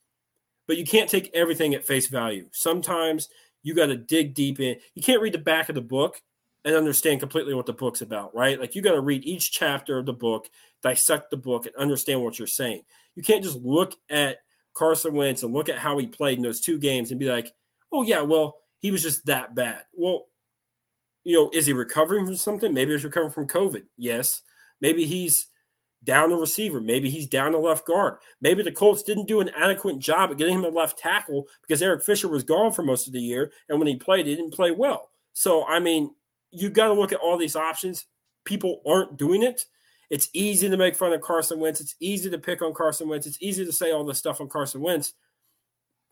But 0.67 0.77
you 0.77 0.85
can't 0.85 1.09
take 1.09 1.29
everything 1.33 1.73
at 1.73 1.85
face 1.85 2.07
value. 2.07 2.47
Sometimes 2.51 3.29
you 3.63 3.73
got 3.73 3.87
to 3.87 3.97
dig 3.97 4.33
deep 4.33 4.59
in. 4.59 4.77
You 4.95 5.01
can't 5.01 5.21
read 5.21 5.33
the 5.33 5.39
back 5.39 5.69
of 5.69 5.75
the 5.75 5.81
book 5.81 6.21
and 6.65 6.75
understand 6.75 7.19
completely 7.19 7.53
what 7.53 7.65
the 7.65 7.73
book's 7.73 8.01
about, 8.01 8.33
right? 8.33 8.59
Like 8.59 8.75
you 8.75 8.81
got 8.81 8.93
to 8.93 9.01
read 9.01 9.25
each 9.25 9.51
chapter 9.51 9.97
of 9.97 10.05
the 10.05 10.13
book, 10.13 10.49
dissect 10.81 11.29
the 11.29 11.37
book, 11.37 11.65
and 11.65 11.75
understand 11.75 12.21
what 12.21 12.39
you're 12.39 12.47
saying. 12.47 12.83
You 13.15 13.23
can't 13.23 13.43
just 13.43 13.57
look 13.57 13.95
at 14.09 14.37
Carson 14.73 15.13
Wentz 15.13 15.43
and 15.43 15.53
look 15.53 15.69
at 15.69 15.77
how 15.77 15.97
he 15.97 16.07
played 16.07 16.37
in 16.37 16.43
those 16.43 16.61
two 16.61 16.79
games 16.79 17.11
and 17.11 17.19
be 17.19 17.29
like, 17.29 17.53
oh, 17.91 18.03
yeah, 18.03 18.21
well, 18.21 18.57
he 18.79 18.91
was 18.91 19.03
just 19.03 19.25
that 19.25 19.55
bad. 19.55 19.81
Well, 19.93 20.25
you 21.23 21.37
know, 21.37 21.49
is 21.53 21.65
he 21.65 21.73
recovering 21.73 22.25
from 22.25 22.35
something? 22.35 22.73
Maybe 22.73 22.91
he's 22.91 23.03
recovering 23.03 23.31
from 23.31 23.47
COVID. 23.47 23.83
Yes. 23.97 24.41
Maybe 24.81 25.05
he's 25.05 25.47
down 26.03 26.29
the 26.29 26.35
receiver. 26.35 26.81
Maybe 26.81 27.09
he's 27.09 27.27
down 27.27 27.53
the 27.53 27.57
left 27.57 27.85
guard. 27.85 28.17
Maybe 28.41 28.63
the 28.63 28.71
Colts 28.71 29.03
didn't 29.03 29.27
do 29.27 29.41
an 29.41 29.49
adequate 29.55 29.99
job 29.99 30.31
at 30.31 30.37
getting 30.37 30.55
him 30.55 30.65
a 30.65 30.69
left 30.69 30.97
tackle 30.97 31.47
because 31.61 31.81
Eric 31.81 32.03
Fisher 32.03 32.27
was 32.27 32.43
gone 32.43 32.71
for 32.71 32.83
most 32.83 33.07
of 33.07 33.13
the 33.13 33.21
year. 33.21 33.51
And 33.69 33.79
when 33.79 33.87
he 33.87 33.95
played, 33.95 34.25
he 34.25 34.35
didn't 34.35 34.53
play 34.53 34.71
well. 34.71 35.09
So, 35.33 35.65
I 35.65 35.79
mean, 35.79 36.13
you 36.51 36.69
got 36.69 36.87
to 36.87 36.93
look 36.93 37.11
at 37.11 37.19
all 37.19 37.37
these 37.37 37.55
options. 37.55 38.05
People 38.45 38.81
aren't 38.85 39.17
doing 39.17 39.43
it. 39.43 39.65
It's 40.09 40.29
easy 40.33 40.69
to 40.69 40.77
make 40.77 40.95
fun 40.95 41.13
of 41.13 41.21
Carson 41.21 41.59
Wentz. 41.59 41.81
It's 41.81 41.95
easy 41.99 42.29
to 42.29 42.37
pick 42.37 42.61
on 42.61 42.73
Carson 42.73 43.07
Wentz. 43.07 43.25
It's 43.25 43.41
easy 43.41 43.65
to 43.65 43.71
say 43.71 43.91
all 43.91 44.03
this 44.03 44.19
stuff 44.19 44.41
on 44.41 44.49
Carson 44.49 44.81
Wentz. 44.81 45.13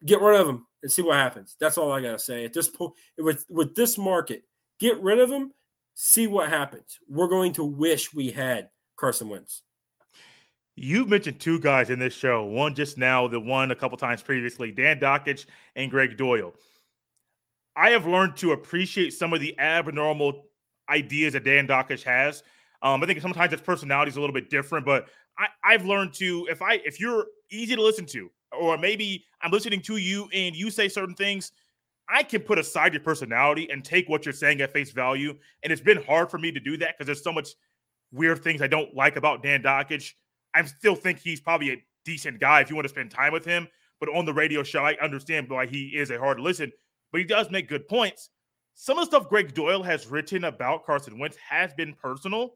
Get 0.05 0.21
rid 0.21 0.39
of 0.39 0.47
him 0.47 0.65
and 0.81 0.91
see 0.91 1.03
what 1.03 1.17
happens. 1.17 1.55
That's 1.59 1.77
all 1.77 1.91
I 1.91 2.01
gotta 2.01 2.17
say. 2.17 2.43
At 2.43 2.53
this 2.53 2.67
point, 2.67 2.93
with 3.19 3.45
with 3.49 3.75
this 3.75 3.99
market, 3.99 4.43
get 4.79 4.99
rid 5.01 5.19
of 5.19 5.29
him. 5.29 5.53
See 5.93 6.25
what 6.25 6.49
happens. 6.49 6.97
We're 7.07 7.27
going 7.27 7.53
to 7.53 7.63
wish 7.63 8.11
we 8.11 8.31
had 8.31 8.69
Carson 8.95 9.29
Wentz. 9.29 9.61
You 10.75 11.05
mentioned 11.05 11.39
two 11.39 11.59
guys 11.59 11.89
in 11.89 11.99
this 11.99 12.13
show. 12.13 12.45
One 12.45 12.73
just 12.73 12.97
now, 12.97 13.27
the 13.27 13.39
one 13.39 13.71
a 13.71 13.75
couple 13.75 13.97
times 13.97 14.21
previously, 14.21 14.71
Dan 14.71 14.99
Dakich 14.99 15.45
and 15.75 15.91
Greg 15.91 16.17
Doyel. 16.17 16.53
I 17.75 17.91
have 17.91 18.05
learned 18.05 18.35
to 18.37 18.51
appreciate 18.51 19.11
some 19.11 19.33
of 19.33 19.39
the 19.39 19.57
abnormal 19.59 20.45
ideas 20.89 21.33
that 21.33 21.43
Dan 21.43 21.67
Dakich 21.67 22.03
has 22.03 22.43
um, 22.81 23.03
I 23.03 23.05
think 23.05 23.21
sometimes 23.21 23.51
his 23.51 23.61
personality 23.61 24.09
is 24.09 24.17
a 24.17 24.21
little 24.21 24.33
bit 24.33 24.49
different, 24.49 24.85
but 24.85 25.07
I, 25.37 25.47
I've 25.63 25.85
learned 25.85 26.13
to 26.15 26.47
if 26.49 26.61
I 26.61 26.75
if 26.85 26.99
you're 26.99 27.25
easy 27.51 27.75
to 27.75 27.81
listen 27.81 28.05
to, 28.07 28.29
or 28.59 28.77
maybe 28.77 29.25
I'm 29.41 29.51
listening 29.51 29.81
to 29.81 29.97
you 29.97 30.27
and 30.33 30.55
you 30.55 30.71
say 30.71 30.89
certain 30.89 31.15
things, 31.15 31.51
I 32.09 32.23
can 32.23 32.41
put 32.41 32.57
aside 32.57 32.93
your 32.93 33.03
personality 33.03 33.69
and 33.71 33.83
take 33.83 34.09
what 34.09 34.25
you're 34.25 34.33
saying 34.33 34.61
at 34.61 34.73
face 34.73 34.91
value. 34.91 35.35
And 35.63 35.71
it's 35.71 35.81
been 35.81 36.03
hard 36.03 36.31
for 36.31 36.39
me 36.39 36.51
to 36.51 36.59
do 36.59 36.75
that 36.77 36.97
because 36.97 37.05
there's 37.05 37.23
so 37.23 37.31
much 37.31 37.49
weird 38.11 38.43
things 38.43 38.61
I 38.61 38.67
don't 38.67 38.93
like 38.95 39.15
about 39.15 39.43
Dan 39.43 39.61
Dakich. 39.61 40.13
I 40.53 40.63
still 40.65 40.95
think 40.95 41.19
he's 41.19 41.39
probably 41.39 41.71
a 41.71 41.83
decent 42.05 42.39
guy 42.39 42.61
if 42.61 42.69
you 42.69 42.75
want 42.75 42.85
to 42.85 42.89
spend 42.89 43.11
time 43.11 43.33
with 43.33 43.45
him. 43.45 43.67
But 43.99 44.09
on 44.09 44.25
the 44.25 44.33
radio 44.33 44.63
show, 44.63 44.83
I 44.83 44.97
understand 45.01 45.49
why 45.49 45.67
he 45.67 45.89
is 45.89 46.09
a 46.09 46.17
hard 46.17 46.39
listen, 46.39 46.71
but 47.11 47.19
he 47.19 47.25
does 47.25 47.51
make 47.51 47.69
good 47.69 47.87
points. 47.87 48.29
Some 48.73 48.97
of 48.97 49.05
the 49.05 49.17
stuff 49.17 49.29
Greg 49.29 49.53
Doyel 49.53 49.85
has 49.85 50.07
written 50.07 50.45
about 50.45 50.85
Carson 50.85 51.19
Wentz 51.19 51.37
has 51.37 51.73
been 51.73 51.93
personal. 51.93 52.55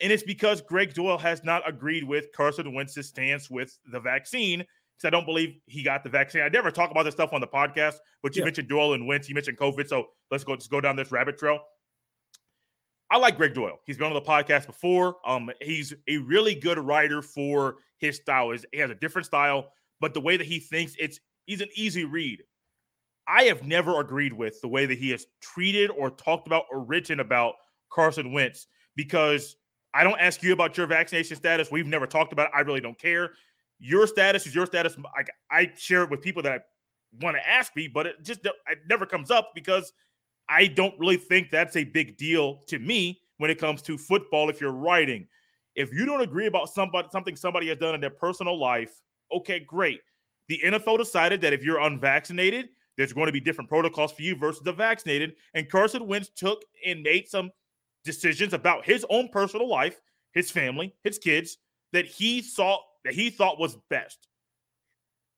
And 0.00 0.12
it's 0.12 0.22
because 0.22 0.60
Greg 0.60 0.94
Doyel 0.94 1.20
has 1.20 1.42
not 1.44 1.68
agreed 1.68 2.04
with 2.04 2.32
Carson 2.32 2.72
Wentz's 2.74 3.08
stance 3.08 3.50
with 3.50 3.76
the 3.90 4.00
vaccine. 4.00 4.58
Because 4.58 5.06
I 5.06 5.10
don't 5.10 5.26
believe 5.26 5.54
he 5.66 5.82
got 5.82 6.04
the 6.04 6.10
vaccine. 6.10 6.42
I 6.42 6.48
never 6.48 6.70
talk 6.70 6.90
about 6.90 7.04
this 7.04 7.14
stuff 7.14 7.32
on 7.32 7.40
the 7.40 7.46
podcast, 7.46 7.96
but 8.22 8.36
you 8.36 8.40
yeah. 8.40 8.46
mentioned 8.46 8.68
Doyel 8.68 8.94
and 8.94 9.06
Wentz. 9.06 9.28
You 9.28 9.34
mentioned 9.34 9.58
COVID. 9.58 9.88
So 9.88 10.08
let's 10.30 10.44
go 10.44 10.54
just 10.54 10.70
go 10.70 10.80
down 10.80 10.96
this 10.96 11.10
rabbit 11.10 11.38
trail. 11.38 11.60
I 13.12 13.18
like 13.18 13.36
Greg 13.36 13.52
Doyel. 13.52 13.76
He's 13.84 13.98
been 13.98 14.06
on 14.06 14.14
the 14.14 14.22
podcast 14.22 14.64
before. 14.64 15.16
Um, 15.26 15.50
he's 15.60 15.92
a 16.08 16.16
really 16.16 16.54
good 16.54 16.78
writer 16.78 17.20
for 17.20 17.76
his 17.98 18.16
style. 18.16 18.54
He 18.72 18.78
has 18.78 18.90
a 18.90 18.94
different 18.94 19.26
style, 19.26 19.68
but 20.00 20.14
the 20.14 20.20
way 20.20 20.38
that 20.38 20.46
he 20.46 20.58
thinks, 20.58 20.94
it's 20.98 21.20
he's 21.44 21.60
an 21.60 21.68
easy 21.74 22.06
read. 22.06 22.42
I 23.28 23.42
have 23.42 23.64
never 23.64 24.00
agreed 24.00 24.32
with 24.32 24.58
the 24.62 24.68
way 24.68 24.86
that 24.86 24.96
he 24.96 25.10
has 25.10 25.26
treated 25.42 25.90
or 25.90 26.08
talked 26.08 26.46
about 26.46 26.64
or 26.72 26.80
written 26.80 27.20
about 27.20 27.56
Carson 27.92 28.32
Wentz 28.32 28.66
because 28.96 29.56
I 29.92 30.04
don't 30.04 30.18
ask 30.18 30.42
you 30.42 30.54
about 30.54 30.78
your 30.78 30.86
vaccination 30.86 31.36
status. 31.36 31.70
We've 31.70 31.86
never 31.86 32.06
talked 32.06 32.32
about 32.32 32.46
it. 32.46 32.52
I 32.54 32.60
really 32.60 32.80
don't 32.80 32.98
care. 32.98 33.32
Your 33.78 34.06
status 34.06 34.46
is 34.46 34.54
your 34.54 34.64
status. 34.64 34.96
I, 35.14 35.24
I 35.54 35.72
share 35.76 36.02
it 36.02 36.08
with 36.08 36.22
people 36.22 36.42
that 36.44 36.62
want 37.20 37.36
to 37.36 37.46
ask 37.46 37.76
me, 37.76 37.88
but 37.88 38.06
it 38.06 38.22
just 38.22 38.40
it 38.46 38.78
never 38.88 39.04
comes 39.04 39.30
up 39.30 39.50
because 39.54 39.92
I 40.48 40.66
don't 40.66 40.98
really 40.98 41.16
think 41.16 41.50
that's 41.50 41.76
a 41.76 41.84
big 41.84 42.16
deal 42.16 42.62
to 42.68 42.78
me 42.78 43.20
when 43.38 43.50
it 43.50 43.58
comes 43.58 43.82
to 43.82 43.96
football. 43.98 44.50
If 44.50 44.60
you're 44.60 44.72
writing, 44.72 45.26
if 45.74 45.92
you 45.92 46.04
don't 46.04 46.20
agree 46.20 46.46
about 46.46 46.68
somebody 46.68 47.08
something 47.10 47.36
somebody 47.36 47.68
has 47.68 47.78
done 47.78 47.94
in 47.94 48.00
their 48.00 48.10
personal 48.10 48.58
life, 48.58 49.00
okay, 49.32 49.60
great. 49.60 50.00
The 50.48 50.60
NFL 50.64 50.98
decided 50.98 51.40
that 51.40 51.52
if 51.52 51.62
you're 51.62 51.80
unvaccinated, 51.80 52.68
there's 52.96 53.12
going 53.12 53.26
to 53.26 53.32
be 53.32 53.40
different 53.40 53.70
protocols 53.70 54.12
for 54.12 54.22
you 54.22 54.36
versus 54.36 54.62
the 54.62 54.72
vaccinated. 54.72 55.34
And 55.54 55.70
Carson 55.70 56.06
Wentz 56.06 56.30
took 56.34 56.62
and 56.84 57.02
made 57.02 57.28
some 57.28 57.50
decisions 58.04 58.52
about 58.52 58.84
his 58.84 59.06
own 59.08 59.28
personal 59.28 59.68
life, 59.68 60.00
his 60.32 60.50
family, 60.50 60.94
his 61.02 61.18
kids 61.18 61.58
that 61.92 62.06
he 62.06 62.42
saw 62.42 62.78
that 63.04 63.14
he 63.14 63.30
thought 63.30 63.58
was 63.58 63.76
best. 63.90 64.28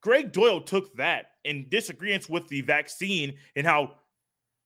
Greg 0.02 0.32
Doyel 0.32 0.64
took 0.64 0.94
that 0.96 1.26
in 1.44 1.66
disagreement 1.70 2.28
with 2.28 2.46
the 2.48 2.60
vaccine 2.60 3.34
and 3.56 3.66
how 3.66 3.94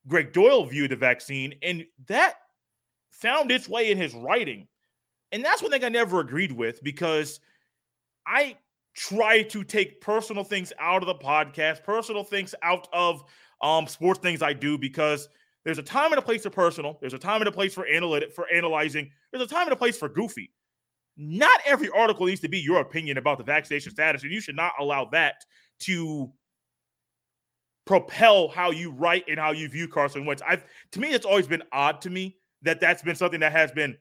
Greg 0.07 0.33
Doyel 0.33 0.69
viewed 0.69 0.91
the 0.91 0.97
vaccine, 0.97 1.55
and 1.63 1.85
that 2.07 2.35
found 3.11 3.51
its 3.51 3.69
way 3.69 3.91
in 3.91 3.99
his 3.99 4.15
writing. 4.15 4.69
And 5.33 5.45
that's 5.45 5.61
one 5.61 5.71
thing 5.71 5.85
I 5.85 5.89
never 5.89 6.21
agreed 6.21 6.53
with 6.53 6.83
because 6.83 7.41
I 8.27 8.57
try 8.95 9.43
to 9.43 9.65
take 9.65 10.01
personal 10.01 10.45
things 10.45 10.73
out 10.79 11.03
of 11.03 11.07
the 11.07 11.15
podcast, 11.15 11.85
personal 11.85 12.25
things 12.25 12.55
out 12.63 12.89
of 12.93 13.23
um, 13.63 13.87
sports 13.87 14.21
things 14.21 14.43
I 14.43 14.53
do 14.53 14.79
because 14.79 15.29
there's 15.65 15.79
a 15.79 15.83
time 15.83 16.13
and 16.13 16.19
a 16.19 16.23
place 16.23 16.43
for 16.43 16.51
personal. 16.51 16.99
There's 17.01 17.15
a 17.15 17.19
time 17.19 17.41
and 17.41 17.49
a 17.49 17.53
place 17.53 17.75
for 17.75 17.87
analytic 17.87 18.33
for 18.33 18.47
analyzing. 18.53 19.11
There's 19.31 19.45
a 19.45 19.47
time 19.47 19.65
and 19.65 19.73
a 19.73 19.77
place 19.77 19.99
for 19.99 20.09
goofy. 20.09 20.53
Not 21.17 21.61
every 21.67 21.91
article 21.91 22.27
needs 22.27 22.41
to 22.43 22.49
be 22.49 22.59
your 22.59 22.81
opinion 22.81 23.19
about 23.19 23.39
the 23.39 23.45
vaccination 23.45 23.93
status, 23.93 24.23
and 24.23 24.31
you 24.31 24.41
should 24.41 24.57
not 24.57 24.73
allow 24.79 25.05
that 25.07 25.45
to 25.81 26.33
propel 27.89 28.49
how 28.49 28.71
you 28.71 28.91
write 28.91 29.25
and 29.29 29.41
how 29.41 29.51
you 29.51 29.67
view 29.67 29.89
Carson 29.89 30.27
Wentz. 30.27 30.43
I've 30.47 30.63
to 30.93 31.01
me, 31.01 31.09
it's 31.09 31.25
always 31.25 31.47
been 31.47 31.63
odd 31.73 32.03
to 32.03 32.11
me 32.11 32.37
that 32.61 32.81
that's 32.81 33.03
been 33.03 33.17
something 33.17 33.41
that 33.41 33.51
has 33.53 33.73
been 33.73 33.97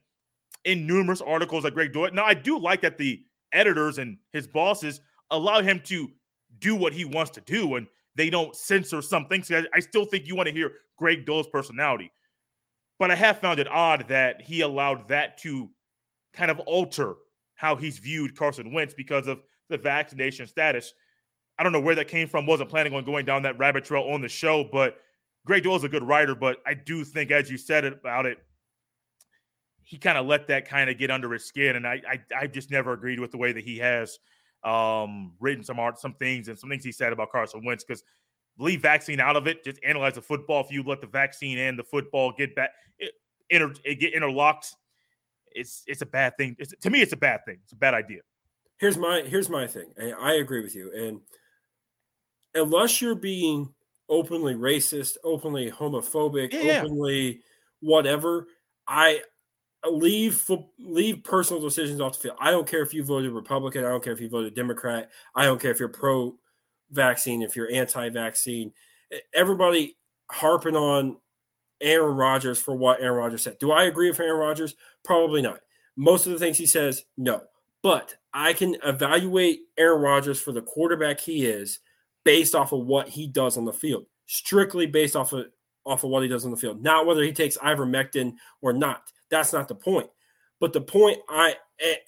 in 0.66 0.86
numerous 0.86 1.22
articles 1.22 1.62
that 1.62 1.72
Greg 1.72 1.94
Doyel. 1.94 2.12
Now, 2.12 2.26
I 2.26 2.34
do 2.34 2.58
like 2.58 2.82
that 2.82 2.98
the 2.98 3.22
editors 3.54 3.96
and 3.96 4.18
his 4.30 4.46
bosses 4.46 5.00
allow 5.30 5.62
him 5.62 5.80
to 5.84 6.10
do 6.58 6.76
what 6.76 6.92
he 6.92 7.06
wants 7.06 7.30
to 7.30 7.40
do, 7.40 7.76
and 7.76 7.86
they 8.14 8.28
don't 8.28 8.54
censor 8.54 9.00
something. 9.00 9.42
So 9.42 9.56
I, 9.56 9.64
I 9.72 9.80
still 9.80 10.04
think 10.04 10.26
you 10.26 10.36
want 10.36 10.48
to 10.48 10.54
hear 10.54 10.72
Greg 10.98 11.24
Doyel's 11.24 11.48
personality. 11.48 12.12
But 12.98 13.10
I 13.10 13.14
have 13.14 13.40
found 13.40 13.58
it 13.58 13.68
odd 13.68 14.04
that 14.08 14.42
he 14.42 14.60
allowed 14.60 15.08
that 15.08 15.38
to 15.38 15.70
kind 16.34 16.50
of 16.50 16.60
alter 16.60 17.14
how 17.54 17.74
he's 17.74 17.96
viewed 17.96 18.36
Carson 18.36 18.70
Wentz 18.74 18.92
because 18.92 19.28
of 19.28 19.40
the 19.70 19.78
vaccination 19.78 20.46
status. 20.46 20.92
I 21.58 21.62
don't 21.62 21.72
know 21.72 21.80
where 21.80 21.94
that 21.96 22.08
came 22.08 22.28
from. 22.28 22.46
Wasn't 22.46 22.70
planning 22.70 22.94
on 22.94 23.04
going 23.04 23.24
down 23.24 23.42
that 23.42 23.58
rabbit 23.58 23.84
trail 23.84 24.04
on 24.04 24.20
the 24.20 24.28
show, 24.28 24.64
but 24.70 24.98
Greg 25.44 25.64
Doyel's 25.64 25.84
a 25.84 25.88
good 25.88 26.04
writer. 26.04 26.34
But 26.34 26.58
I 26.66 26.74
do 26.74 27.04
think, 27.04 27.30
as 27.30 27.50
you 27.50 27.58
said 27.58 27.84
about 27.84 28.26
it, 28.26 28.38
he 29.82 29.96
kind 29.96 30.18
of 30.18 30.26
let 30.26 30.46
that 30.48 30.68
kind 30.68 30.90
of 30.90 30.98
get 30.98 31.10
under 31.10 31.32
his 31.32 31.44
skin, 31.46 31.76
and 31.76 31.86
I, 31.86 32.02
I 32.08 32.42
I 32.42 32.46
just 32.46 32.70
never 32.70 32.92
agreed 32.92 33.18
with 33.18 33.30
the 33.30 33.38
way 33.38 33.52
that 33.52 33.64
he 33.64 33.78
has 33.78 34.18
um, 34.62 35.32
written 35.40 35.64
some 35.64 35.80
art, 35.80 35.98
some 35.98 36.14
things, 36.14 36.48
and 36.48 36.58
some 36.58 36.68
things 36.68 36.84
he 36.84 36.92
said 36.92 37.12
about 37.12 37.30
Carson 37.32 37.64
Wentz 37.64 37.84
because 37.84 38.02
leave 38.58 38.82
vaccine 38.82 39.18
out 39.18 39.36
of 39.36 39.46
it. 39.46 39.64
Just 39.64 39.78
analyze 39.82 40.14
the 40.14 40.22
football. 40.22 40.62
If 40.62 40.70
you 40.70 40.82
let 40.82 41.00
the 41.00 41.06
vaccine 41.06 41.58
and 41.58 41.78
the 41.78 41.84
football 41.84 42.32
get 42.36 42.54
back, 42.54 42.70
it, 42.98 43.12
inter, 43.50 43.72
it 43.84 43.96
get 43.96 44.12
interlocked. 44.12 44.74
It's 45.52 45.84
it's 45.86 46.02
a 46.02 46.06
bad 46.06 46.36
thing. 46.36 46.56
It's, 46.58 46.74
to 46.82 46.90
me, 46.90 47.00
it's 47.00 47.14
a 47.14 47.16
bad 47.16 47.44
thing. 47.46 47.58
It's 47.62 47.72
a 47.72 47.76
bad 47.76 47.94
idea. 47.94 48.20
Here's 48.78 48.98
my 48.98 49.22
here's 49.22 49.48
my 49.48 49.66
thing. 49.66 49.86
I 50.20 50.34
agree 50.34 50.60
with 50.62 50.74
you, 50.74 50.92
and 50.94 51.20
unless 52.54 53.00
you're 53.00 53.14
being 53.14 53.72
openly 54.08 54.54
racist, 54.54 55.16
openly 55.24 55.70
homophobic, 55.70 56.52
yeah, 56.52 56.82
openly 56.82 57.40
whatever, 57.80 58.46
I 58.86 59.22
leave 59.88 60.50
leave 60.78 61.22
personal 61.22 61.62
decisions 61.62 62.00
off 62.00 62.14
the 62.14 62.28
field. 62.28 62.36
I 62.40 62.50
don't 62.50 62.66
care 62.66 62.82
if 62.82 62.94
you 62.94 63.04
voted 63.04 63.32
Republican. 63.32 63.84
I 63.84 63.88
don't 63.88 64.02
care 64.02 64.12
if 64.12 64.20
you 64.20 64.28
voted 64.28 64.54
Democrat. 64.54 65.10
I 65.34 65.44
don't 65.44 65.60
care 65.60 65.70
if 65.70 65.78
you're 65.78 65.88
pro 65.88 66.34
vaccine, 66.90 67.42
if 67.42 67.56
you're 67.56 67.70
anti 67.70 68.08
vaccine. 68.08 68.72
Everybody 69.34 69.96
harping 70.30 70.76
on 70.76 71.16
Aaron 71.80 72.16
Rodgers 72.16 72.60
for 72.60 72.74
what 72.74 73.00
Aaron 73.00 73.18
Rodgers 73.18 73.42
said. 73.42 73.58
Do 73.58 73.70
I 73.70 73.84
agree 73.84 74.10
with 74.10 74.20
Aaron 74.20 74.40
Rodgers? 74.40 74.74
Probably 75.04 75.42
not. 75.42 75.60
Most 75.96 76.26
of 76.26 76.32
the 76.32 76.38
things 76.38 76.58
he 76.58 76.66
says, 76.66 77.04
no. 77.16 77.42
But 77.82 78.16
I 78.34 78.52
can 78.52 78.76
evaluate 78.84 79.60
Aaron 79.76 80.02
Rodgers 80.02 80.40
for 80.40 80.52
the 80.52 80.62
quarterback 80.62 81.20
he 81.20 81.46
is 81.46 81.80
based 82.24 82.54
off 82.54 82.72
of 82.72 82.86
what 82.86 83.08
he 83.08 83.26
does 83.26 83.56
on 83.56 83.64
the 83.64 83.72
field, 83.72 84.06
strictly 84.26 84.86
based 84.86 85.16
off 85.16 85.32
of 85.32 85.46
off 85.84 86.04
of 86.04 86.10
what 86.10 86.22
he 86.22 86.28
does 86.28 86.44
on 86.44 86.50
the 86.50 86.56
field, 86.56 86.82
not 86.82 87.06
whether 87.06 87.22
he 87.22 87.32
takes 87.32 87.56
ivermectin 87.58 88.34
or 88.60 88.72
not. 88.72 89.02
That's 89.30 89.52
not 89.52 89.68
the 89.68 89.74
point. 89.74 90.08
But 90.60 90.72
the 90.72 90.80
point 90.80 91.18
I 91.28 91.56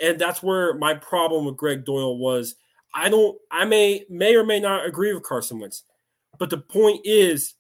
and 0.03 0.19
that's 0.19 0.43
where 0.43 0.75
my 0.75 0.95
problem 0.95 1.45
with 1.45 1.57
Greg 1.57 1.85
Doyel 1.85 2.19
was 2.19 2.57
I 2.95 3.09
don't 3.09 3.39
I 3.51 3.65
may 3.65 4.05
may 4.11 4.35
or 4.35 4.45
may 4.45 4.61
not 4.61 4.87
agree 4.87 5.13
with 5.15 5.23
Carson 5.23 5.61
Wentz. 5.61 5.85
But 6.39 6.51
the 6.51 6.59
point 6.59 7.01
is 7.05 7.55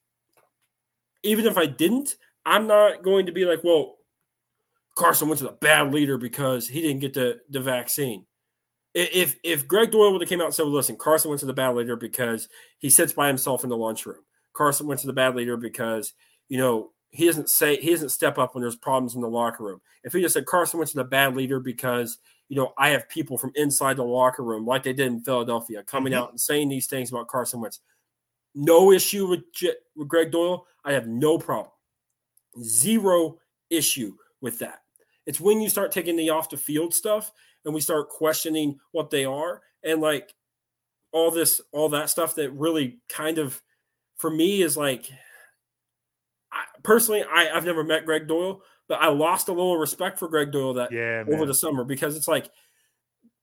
even 1.22 1.46
if 1.46 1.58
I 1.58 1.66
didn't, 1.66 2.16
I'm 2.46 2.66
not 2.66 3.02
going 3.02 3.26
to 3.26 3.32
be 3.32 3.44
like, 3.44 3.62
well, 3.62 3.96
Carson 4.96 5.28
Wentz 5.28 5.42
is 5.42 5.48
a 5.48 5.52
bad 5.52 5.92
leader 5.92 6.18
because 6.18 6.66
he 6.66 6.80
didn't 6.80 7.00
get 7.00 7.14
the, 7.14 7.40
the 7.50 7.60
vaccine. 7.60 8.26
If 8.94 9.38
if 9.44 9.68
Greg 9.68 9.92
Doyel 9.92 10.12
would 10.12 10.20
have 10.20 10.28
came 10.28 10.40
out 10.40 10.46
and 10.46 10.54
said, 10.54 10.66
listen, 10.66 10.96
Carson 10.96 11.28
went 11.28 11.40
to 11.40 11.46
the 11.46 11.52
bad 11.52 11.76
leader 11.76 11.96
because 11.96 12.48
he 12.78 12.90
sits 12.90 13.12
by 13.12 13.28
himself 13.28 13.62
in 13.62 13.70
the 13.70 13.76
lunchroom. 13.76 14.24
Carson 14.52 14.86
went 14.86 15.00
to 15.00 15.06
the 15.06 15.12
bad 15.12 15.36
leader 15.36 15.56
because, 15.56 16.12
you 16.48 16.58
know, 16.58 16.90
he 17.10 17.26
doesn't 17.26 17.50
say 17.50 17.76
he 17.80 17.90
doesn't 17.90 18.10
step 18.10 18.38
up 18.38 18.54
when 18.54 18.62
there's 18.62 18.76
problems 18.76 19.14
in 19.14 19.20
the 19.20 19.28
locker 19.28 19.64
room. 19.64 19.80
If 20.04 20.12
he 20.12 20.22
just 20.22 20.34
said 20.34 20.46
Carson 20.46 20.78
went 20.78 20.90
to 20.90 20.96
the 20.96 21.04
bad 21.04 21.36
leader 21.36 21.60
because 21.60 22.18
you 22.48 22.56
know 22.56 22.72
I 22.78 22.90
have 22.90 23.08
people 23.08 23.36
from 23.36 23.52
inside 23.54 23.96
the 23.96 24.04
locker 24.04 24.42
room 24.42 24.64
like 24.66 24.82
they 24.82 24.92
did 24.92 25.08
in 25.08 25.22
Philadelphia 25.22 25.82
coming 25.82 26.12
mm-hmm. 26.12 26.22
out 26.22 26.30
and 26.30 26.40
saying 26.40 26.68
these 26.68 26.86
things 26.86 27.10
about 27.10 27.28
Carson 27.28 27.60
Wentz, 27.60 27.80
no 28.54 28.92
issue 28.92 29.26
with, 29.26 29.40
with 29.96 30.08
Greg 30.08 30.30
Doyel. 30.30 30.62
I 30.84 30.92
have 30.92 31.06
no 31.06 31.38
problem, 31.38 31.72
zero 32.62 33.38
issue 33.70 34.14
with 34.40 34.58
that. 34.60 34.80
It's 35.26 35.40
when 35.40 35.60
you 35.60 35.68
start 35.68 35.92
taking 35.92 36.16
the 36.16 36.30
off 36.30 36.48
the 36.48 36.56
field 36.56 36.94
stuff 36.94 37.32
and 37.64 37.74
we 37.74 37.80
start 37.80 38.08
questioning 38.08 38.78
what 38.92 39.10
they 39.10 39.24
are 39.24 39.62
and 39.82 40.00
like 40.00 40.34
all 41.12 41.30
this 41.30 41.60
all 41.72 41.88
that 41.88 42.10
stuff 42.10 42.34
that 42.36 42.50
really 42.52 42.98
kind 43.08 43.38
of 43.38 43.60
for 44.16 44.30
me 44.30 44.62
is 44.62 44.76
like 44.76 45.10
I, 46.52 46.64
personally, 46.82 47.22
I, 47.22 47.50
I've 47.50 47.64
never 47.64 47.84
met 47.84 48.04
Greg 48.04 48.26
Doyel, 48.26 48.60
but 48.88 49.00
I 49.00 49.08
lost 49.08 49.48
a 49.48 49.52
little 49.52 49.76
respect 49.76 50.18
for 50.18 50.28
Greg 50.28 50.50
Doyel 50.50 50.74
that 50.76 50.92
yeah, 50.92 51.24
over 51.32 51.46
the 51.46 51.54
summer 51.54 51.84
because 51.84 52.16
it's 52.16 52.28
like 52.28 52.50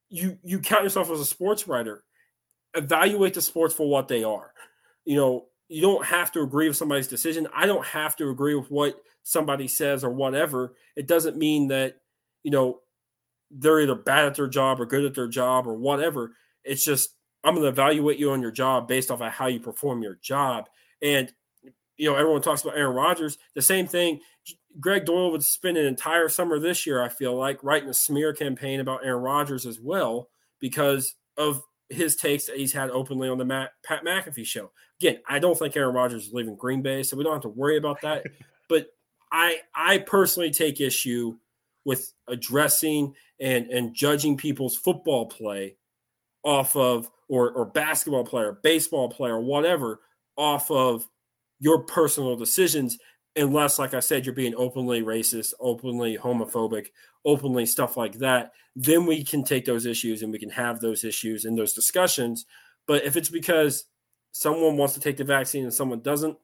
you 0.08 0.38
you 0.42 0.60
count 0.60 0.84
yourself 0.84 1.10
as 1.10 1.20
a 1.20 1.24
sports 1.24 1.66
writer, 1.66 2.04
evaluate 2.74 3.34
the 3.34 3.42
sports 3.42 3.74
for 3.74 3.88
what 3.88 4.08
they 4.08 4.24
are. 4.24 4.52
You 5.04 5.16
know, 5.16 5.46
you 5.68 5.80
don't 5.80 6.04
have 6.04 6.32
to 6.32 6.42
agree 6.42 6.68
with 6.68 6.76
somebody's 6.76 7.08
decision. 7.08 7.48
I 7.54 7.66
don't 7.66 7.86
have 7.86 8.16
to 8.16 8.28
agree 8.30 8.54
with 8.54 8.70
what 8.70 9.00
somebody 9.22 9.68
says 9.68 10.04
or 10.04 10.10
whatever. 10.10 10.74
It 10.96 11.06
doesn't 11.06 11.36
mean 11.36 11.68
that 11.68 11.96
you 12.42 12.50
know 12.50 12.80
they're 13.50 13.80
either 13.80 13.94
bad 13.94 14.26
at 14.26 14.34
their 14.34 14.46
job 14.46 14.80
or 14.80 14.86
good 14.86 15.04
at 15.04 15.14
their 15.14 15.28
job 15.28 15.66
or 15.66 15.74
whatever. 15.74 16.32
It's 16.64 16.84
just 16.84 17.10
I'm 17.44 17.54
going 17.54 17.64
to 17.64 17.70
evaluate 17.70 18.18
you 18.18 18.32
on 18.32 18.42
your 18.42 18.50
job 18.50 18.88
based 18.88 19.10
off 19.10 19.22
of 19.22 19.32
how 19.32 19.46
you 19.46 19.60
perform 19.60 20.02
your 20.02 20.18
job. 20.22 20.68
And 21.02 21.32
you 21.96 22.08
know, 22.08 22.16
everyone 22.16 22.42
talks 22.42 22.62
about 22.62 22.76
Aaron 22.76 22.94
Rodgers. 22.94 23.38
The 23.54 23.62
same 23.62 23.86
thing. 23.86 24.20
Greg 24.80 25.04
Doyel 25.04 25.32
would 25.32 25.42
spend 25.42 25.76
an 25.76 25.86
entire 25.86 26.28
summer 26.28 26.60
this 26.60 26.86
year, 26.86 27.02
I 27.02 27.08
feel 27.08 27.34
like, 27.36 27.62
writing 27.64 27.88
a 27.88 27.94
smear 27.94 28.32
campaign 28.32 28.80
about 28.80 29.04
Aaron 29.04 29.22
Rodgers 29.22 29.66
as 29.66 29.80
well 29.80 30.30
because 30.60 31.16
of 31.36 31.62
his 31.88 32.14
takes 32.14 32.46
that 32.46 32.56
he's 32.56 32.72
had 32.72 32.90
openly 32.90 33.28
on 33.28 33.38
the 33.38 33.44
Matt, 33.44 33.70
Pat 33.84 34.04
McAfee 34.04 34.46
show. 34.46 34.70
Again, 35.00 35.18
I 35.28 35.38
don't 35.38 35.58
think 35.58 35.76
Aaron 35.76 35.94
Rodgers 35.94 36.28
is 36.28 36.32
leaving 36.32 36.54
Green 36.54 36.82
Bay, 36.82 37.02
so 37.02 37.16
we 37.16 37.24
don't 37.24 37.32
have 37.32 37.42
to 37.42 37.48
worry 37.48 37.76
about 37.76 38.00
that. 38.02 38.24
but 38.68 38.88
I 39.32 39.58
I 39.74 39.98
personally 39.98 40.50
take 40.50 40.80
issue 40.80 41.36
with 41.84 42.12
addressing 42.28 43.14
and 43.40 43.66
and 43.66 43.94
judging 43.94 44.36
people's 44.36 44.76
football 44.76 45.26
play 45.26 45.76
off 46.44 46.76
of 46.76 47.08
or 47.28 47.50
or 47.52 47.66
basketball 47.66 48.24
player, 48.24 48.58
baseball 48.62 49.08
player, 49.08 49.38
whatever, 49.38 50.00
off 50.36 50.70
of 50.70 51.08
your 51.60 51.82
personal 51.84 52.36
decisions 52.36 52.98
unless 53.36 53.78
like 53.78 53.92
i 53.92 54.00
said 54.00 54.24
you're 54.24 54.34
being 54.34 54.54
openly 54.56 55.02
racist 55.02 55.52
openly 55.60 56.16
homophobic 56.16 56.86
openly 57.26 57.66
stuff 57.66 57.96
like 57.96 58.14
that 58.14 58.52
then 58.80 59.06
we 59.06 59.24
can 59.24 59.42
take 59.42 59.64
those 59.64 59.86
issues 59.86 60.22
and 60.22 60.30
we 60.30 60.38
can 60.38 60.50
have 60.50 60.80
those 60.80 61.02
issues 61.02 61.44
and 61.44 61.58
those 61.58 61.72
discussions. 61.72 62.46
But 62.86 63.04
if 63.04 63.16
it's 63.16 63.28
because 63.28 63.86
someone 64.30 64.76
wants 64.76 64.94
to 64.94 65.00
take 65.00 65.16
the 65.16 65.24
vaccine 65.24 65.64
and 65.64 65.74
someone 65.74 66.00
doesn't 66.00 66.38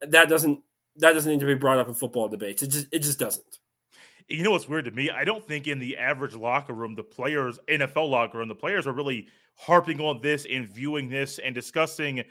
that 0.00 0.28
doesn't 0.28 0.60
that 0.96 1.12
doesn't 1.12 1.30
need 1.30 1.38
to 1.40 1.46
be 1.46 1.54
brought 1.54 1.78
up 1.78 1.86
in 1.86 1.94
football 1.94 2.28
debates. 2.28 2.64
It 2.64 2.70
just 2.70 2.86
it 2.90 2.98
just 3.00 3.20
doesn't 3.20 3.59
you 4.30 4.42
know 4.42 4.52
what's 4.52 4.68
weird 4.68 4.84
to 4.84 4.90
me 4.92 5.10
i 5.10 5.24
don't 5.24 5.46
think 5.46 5.66
in 5.66 5.78
the 5.78 5.96
average 5.96 6.34
locker 6.34 6.72
room 6.72 6.94
the 6.94 7.02
players 7.02 7.58
nfl 7.68 8.08
locker 8.08 8.38
room 8.38 8.48
the 8.48 8.54
players 8.54 8.86
are 8.86 8.92
really 8.92 9.26
harping 9.56 10.00
on 10.00 10.20
this 10.22 10.46
and 10.50 10.68
viewing 10.68 11.08
this 11.08 11.38
and 11.38 11.54
discussing 11.54 12.22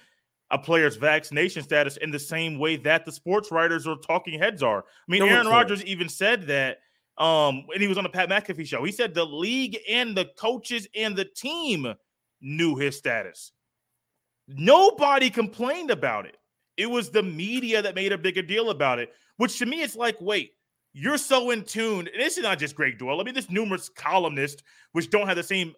a 0.51 0.57
player's 0.57 0.95
vaccination 0.95 1.61
status 1.61 1.97
in 1.97 2.11
the 2.11 2.19
same 2.19 2.57
way 2.57 2.75
that 2.75 3.05
the 3.05 3.11
sports 3.11 3.51
writers 3.51 3.85
or 3.85 3.97
talking 3.97 4.39
heads 4.39 4.63
are. 4.63 4.79
I 4.79 4.83
mean, 5.07 5.19
no 5.19 5.27
Aaron 5.27 5.47
Rodgers 5.47 5.83
even 5.85 6.09
said 6.09 6.47
that 6.47 6.79
um, 7.19 7.67
when 7.67 7.81
he 7.81 7.87
was 7.87 7.97
on 7.97 8.03
the 8.03 8.09
Pat 8.09 8.29
McAfee 8.29 8.65
show. 8.65 8.83
He 8.83 8.91
said 8.91 9.13
the 9.13 9.25
league 9.25 9.77
and 9.87 10.15
the 10.15 10.25
coaches 10.37 10.87
and 10.95 11.15
the 11.15 11.25
team 11.25 11.93
knew 12.41 12.77
his 12.77 12.97
status. 12.97 13.51
Nobody 14.47 15.29
complained 15.29 15.91
about 15.91 16.25
it. 16.25 16.37
It 16.77 16.89
was 16.89 17.09
the 17.09 17.21
media 17.21 17.81
that 17.81 17.93
made 17.93 18.13
a 18.13 18.17
bigger 18.17 18.41
deal 18.41 18.69
about 18.69 18.99
it, 18.99 19.11
which 19.37 19.59
to 19.59 19.65
me 19.65 19.81
it's 19.81 19.97
like, 19.97 20.15
wait, 20.21 20.53
you're 20.93 21.17
so 21.17 21.51
in 21.51 21.63
tune. 21.63 22.07
And 22.11 22.21
this 22.21 22.37
is 22.37 22.43
not 22.43 22.59
just 22.59 22.75
Greg 22.75 22.97
Doyel. 22.97 23.21
I 23.21 23.23
mean, 23.23 23.33
there's 23.33 23.49
numerous 23.49 23.89
columnists 23.89 24.63
which 24.93 25.09
don't 25.09 25.27
have 25.27 25.37
the 25.37 25.43
same 25.43 25.73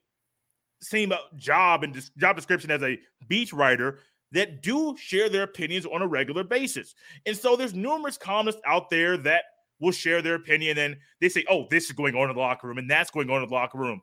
same 0.81 1.11
uh, 1.11 1.17
job 1.35 1.83
and 1.83 2.01
job 2.17 2.35
description 2.35 2.71
as 2.71 2.81
a 2.81 2.97
beat 3.27 3.53
writer 3.53 3.99
that 4.31 4.63
do 4.63 4.95
share 4.97 5.29
their 5.29 5.43
opinions 5.43 5.85
on 5.85 6.01
a 6.01 6.07
regular 6.07 6.43
basis. 6.43 6.95
And 7.25 7.37
so 7.37 7.55
there's 7.55 7.73
numerous 7.73 8.17
columnists 8.17 8.61
out 8.65 8.89
there 8.89 9.17
that 9.17 9.43
will 9.79 9.91
share 9.91 10.21
their 10.21 10.35
opinion 10.35 10.77
and 10.77 10.95
they 11.19 11.29
say, 11.29 11.43
oh, 11.49 11.67
this 11.69 11.85
is 11.85 11.91
going 11.91 12.15
on 12.15 12.29
in 12.29 12.35
the 12.35 12.41
locker 12.41 12.67
room 12.67 12.77
and 12.77 12.89
that's 12.89 13.11
going 13.11 13.29
on 13.29 13.43
in 13.43 13.49
the 13.49 13.53
locker 13.53 13.77
room. 13.77 14.01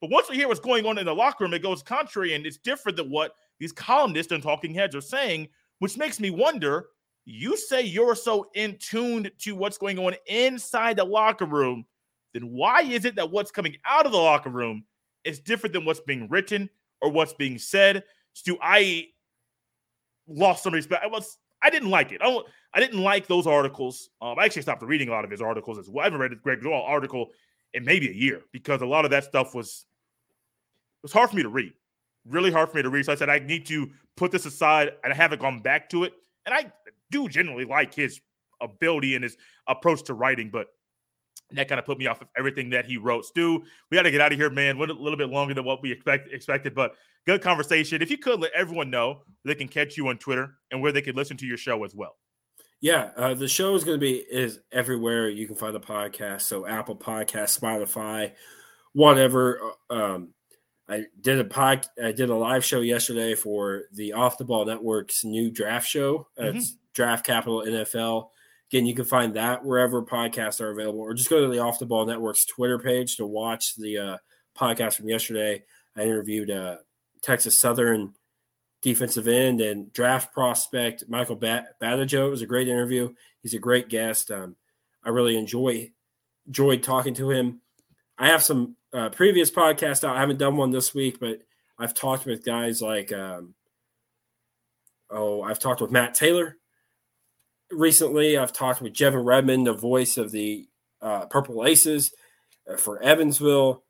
But 0.00 0.10
once 0.10 0.28
we 0.28 0.36
hear 0.36 0.48
what's 0.48 0.60
going 0.60 0.86
on 0.86 0.98
in 0.98 1.06
the 1.06 1.14
locker 1.14 1.44
room, 1.44 1.54
it 1.54 1.62
goes 1.62 1.82
contrary 1.82 2.34
and 2.34 2.46
it's 2.46 2.58
different 2.58 2.96
than 2.96 3.10
what 3.10 3.32
these 3.58 3.72
columnists 3.72 4.32
and 4.32 4.42
talking 4.42 4.74
heads 4.74 4.94
are 4.94 5.00
saying, 5.00 5.48
which 5.78 5.96
makes 5.96 6.20
me 6.20 6.30
wonder 6.30 6.86
you 7.24 7.56
say 7.56 7.82
you're 7.82 8.14
so 8.14 8.50
in 8.54 8.76
tuned 8.78 9.30
to 9.38 9.54
what's 9.54 9.78
going 9.78 9.98
on 9.98 10.14
inside 10.26 10.96
the 10.96 11.04
locker 11.04 11.46
room, 11.46 11.86
then 12.32 12.50
why 12.50 12.82
is 12.82 13.04
it 13.04 13.16
that 13.16 13.30
what's 13.30 13.50
coming 13.50 13.76
out 13.86 14.06
of 14.06 14.12
the 14.12 14.18
locker 14.18 14.50
room 14.50 14.84
is 15.24 15.38
different 15.40 15.72
than 15.72 15.84
what's 15.84 16.00
being 16.00 16.28
written 16.28 16.68
or 17.00 17.10
what's 17.10 17.32
being 17.32 17.58
said? 17.58 18.04
Do 18.44 18.58
I 18.60 19.08
lost 20.28 20.62
some 20.62 20.74
respect. 20.74 21.04
I 21.04 21.06
was 21.06 21.38
I 21.62 21.70
didn't 21.70 21.90
like 21.90 22.12
it. 22.12 22.20
I, 22.22 22.38
I 22.74 22.80
didn't 22.80 23.02
like 23.02 23.26
those 23.26 23.46
articles. 23.46 24.10
Um, 24.20 24.38
I 24.38 24.44
actually 24.44 24.62
stopped 24.62 24.82
reading 24.82 25.08
a 25.08 25.12
lot 25.12 25.24
of 25.24 25.30
his 25.30 25.40
articles 25.40 25.78
as 25.78 25.88
well. 25.88 26.02
I 26.02 26.06
haven't 26.06 26.20
read 26.20 26.42
Greg 26.42 26.60
Doyel 26.60 26.86
article 26.86 27.30
in 27.72 27.84
maybe 27.84 28.08
a 28.08 28.12
year 28.12 28.42
because 28.52 28.82
a 28.82 28.86
lot 28.86 29.04
of 29.04 29.10
that 29.12 29.24
stuff 29.24 29.54
was 29.54 29.86
it 31.02 31.04
was 31.04 31.12
hard 31.12 31.30
for 31.30 31.36
me 31.36 31.42
to 31.42 31.48
read. 31.48 31.72
Really 32.26 32.50
hard 32.50 32.70
for 32.70 32.76
me 32.76 32.82
to 32.82 32.90
read. 32.90 33.06
So 33.06 33.12
I 33.12 33.16
said 33.16 33.30
I 33.30 33.38
need 33.38 33.66
to 33.66 33.90
put 34.16 34.30
this 34.30 34.46
aside, 34.46 34.92
and 35.02 35.12
I 35.12 35.16
haven't 35.16 35.40
gone 35.40 35.60
back 35.60 35.90
to 35.90 36.04
it. 36.04 36.12
And 36.46 36.54
I 36.54 36.72
do 37.10 37.28
generally 37.28 37.64
like 37.64 37.94
his 37.94 38.20
ability 38.60 39.14
and 39.14 39.24
his 39.24 39.36
approach 39.66 40.04
to 40.04 40.14
writing, 40.14 40.50
but 40.50 40.68
that 41.52 41.68
kind 41.68 41.78
of 41.78 41.84
put 41.84 41.98
me 41.98 42.06
off 42.06 42.20
of 42.20 42.28
everything 42.36 42.70
that 42.70 42.86
he 42.86 42.96
wrote. 42.96 43.24
Stu, 43.24 43.62
we 43.90 43.96
got 43.96 44.02
to 44.02 44.10
get 44.10 44.20
out 44.20 44.32
of 44.32 44.38
here, 44.38 44.50
man. 44.50 44.78
Went 44.78 44.90
a 44.90 44.94
little 44.94 45.18
bit 45.18 45.28
longer 45.28 45.54
than 45.54 45.64
what 45.64 45.82
we 45.82 45.92
expect, 45.92 46.32
expected, 46.32 46.74
but 46.74 46.94
good 47.26 47.42
conversation. 47.42 48.02
If 48.02 48.10
you 48.10 48.18
could 48.18 48.40
let 48.40 48.52
everyone 48.52 48.90
know 48.90 49.22
they 49.44 49.54
can 49.54 49.68
catch 49.68 49.96
you 49.96 50.08
on 50.08 50.18
Twitter 50.18 50.56
and 50.70 50.80
where 50.80 50.92
they 50.92 51.02
can 51.02 51.14
listen 51.14 51.36
to 51.38 51.46
your 51.46 51.56
show 51.56 51.84
as 51.84 51.94
well. 51.94 52.16
Yeah, 52.80 53.10
uh, 53.16 53.34
the 53.34 53.48
show 53.48 53.74
is 53.74 53.84
going 53.84 53.98
to 53.98 54.00
be 54.00 54.16
is 54.16 54.60
everywhere 54.70 55.28
you 55.28 55.46
can 55.46 55.56
find 55.56 55.74
the 55.74 55.80
podcast. 55.80 56.42
So 56.42 56.66
Apple 56.66 56.96
Podcast, 56.96 57.58
Spotify, 57.58 58.32
whatever. 58.92 59.60
Uh, 59.88 59.94
um, 59.94 60.33
I 60.88 61.04
did 61.20 61.40
a 61.40 61.44
pod, 61.44 61.86
I 62.02 62.12
did 62.12 62.30
a 62.30 62.34
live 62.34 62.64
show 62.64 62.80
yesterday 62.80 63.34
for 63.34 63.84
the 63.92 64.12
Off 64.12 64.38
the 64.38 64.44
Ball 64.44 64.66
Network's 64.66 65.24
new 65.24 65.50
draft 65.50 65.88
show. 65.88 66.28
Mm-hmm. 66.38 66.58
It's 66.58 66.76
Draft 66.92 67.24
Capital 67.24 67.62
NFL. 67.62 68.28
Again, 68.70 68.86
you 68.86 68.94
can 68.94 69.04
find 69.04 69.34
that 69.34 69.64
wherever 69.64 70.02
podcasts 70.02 70.60
are 70.60 70.70
available, 70.70 71.00
or 71.00 71.14
just 71.14 71.30
go 71.30 71.40
to 71.40 71.48
the 71.48 71.60
Off 71.60 71.78
the 71.78 71.86
Ball 71.86 72.06
Network's 72.06 72.44
Twitter 72.44 72.78
page 72.78 73.16
to 73.16 73.26
watch 73.26 73.76
the 73.76 73.98
uh, 73.98 74.16
podcast 74.58 74.94
from 74.94 75.08
yesterday. 75.08 75.62
I 75.96 76.02
interviewed 76.02 76.50
uh, 76.50 76.76
Texas 77.22 77.58
Southern 77.58 78.14
defensive 78.82 79.28
end 79.28 79.62
and 79.62 79.90
draft 79.94 80.34
prospect 80.34 81.04
Michael 81.08 81.36
Bat- 81.36 81.80
Badajo. 81.80 82.26
It 82.26 82.30
was 82.30 82.42
a 82.42 82.46
great 82.46 82.68
interview. 82.68 83.14
He's 83.42 83.54
a 83.54 83.58
great 83.58 83.88
guest. 83.88 84.30
Um, 84.30 84.56
I 85.02 85.08
really 85.08 85.38
enjoy 85.38 85.90
enjoyed 86.46 86.82
talking 86.82 87.14
to 87.14 87.30
him. 87.30 87.62
I 88.18 88.28
have 88.28 88.42
some 88.42 88.76
uh, 88.92 89.08
previous 89.10 89.50
podcasts 89.50 90.04
out. 90.04 90.16
I 90.16 90.20
haven't 90.20 90.38
done 90.38 90.56
one 90.56 90.70
this 90.70 90.94
week, 90.94 91.18
but 91.18 91.40
I've 91.78 91.94
talked 91.94 92.26
with 92.26 92.44
guys 92.44 92.80
like 92.80 93.12
um, 93.12 93.54
oh, 95.10 95.42
I've 95.42 95.58
talked 95.58 95.80
with 95.80 95.90
Matt 95.90 96.14
Taylor 96.14 96.56
recently. 97.70 98.36
I've 98.36 98.52
talked 98.52 98.80
with 98.80 98.92
Jevin 98.92 99.24
Redmond, 99.24 99.66
the 99.66 99.72
voice 99.72 100.16
of 100.16 100.30
the 100.30 100.68
uh, 101.02 101.26
Purple 101.26 101.64
Aces 101.66 102.12
uh, 102.70 102.76
for 102.76 103.02
Evansville. 103.02 103.82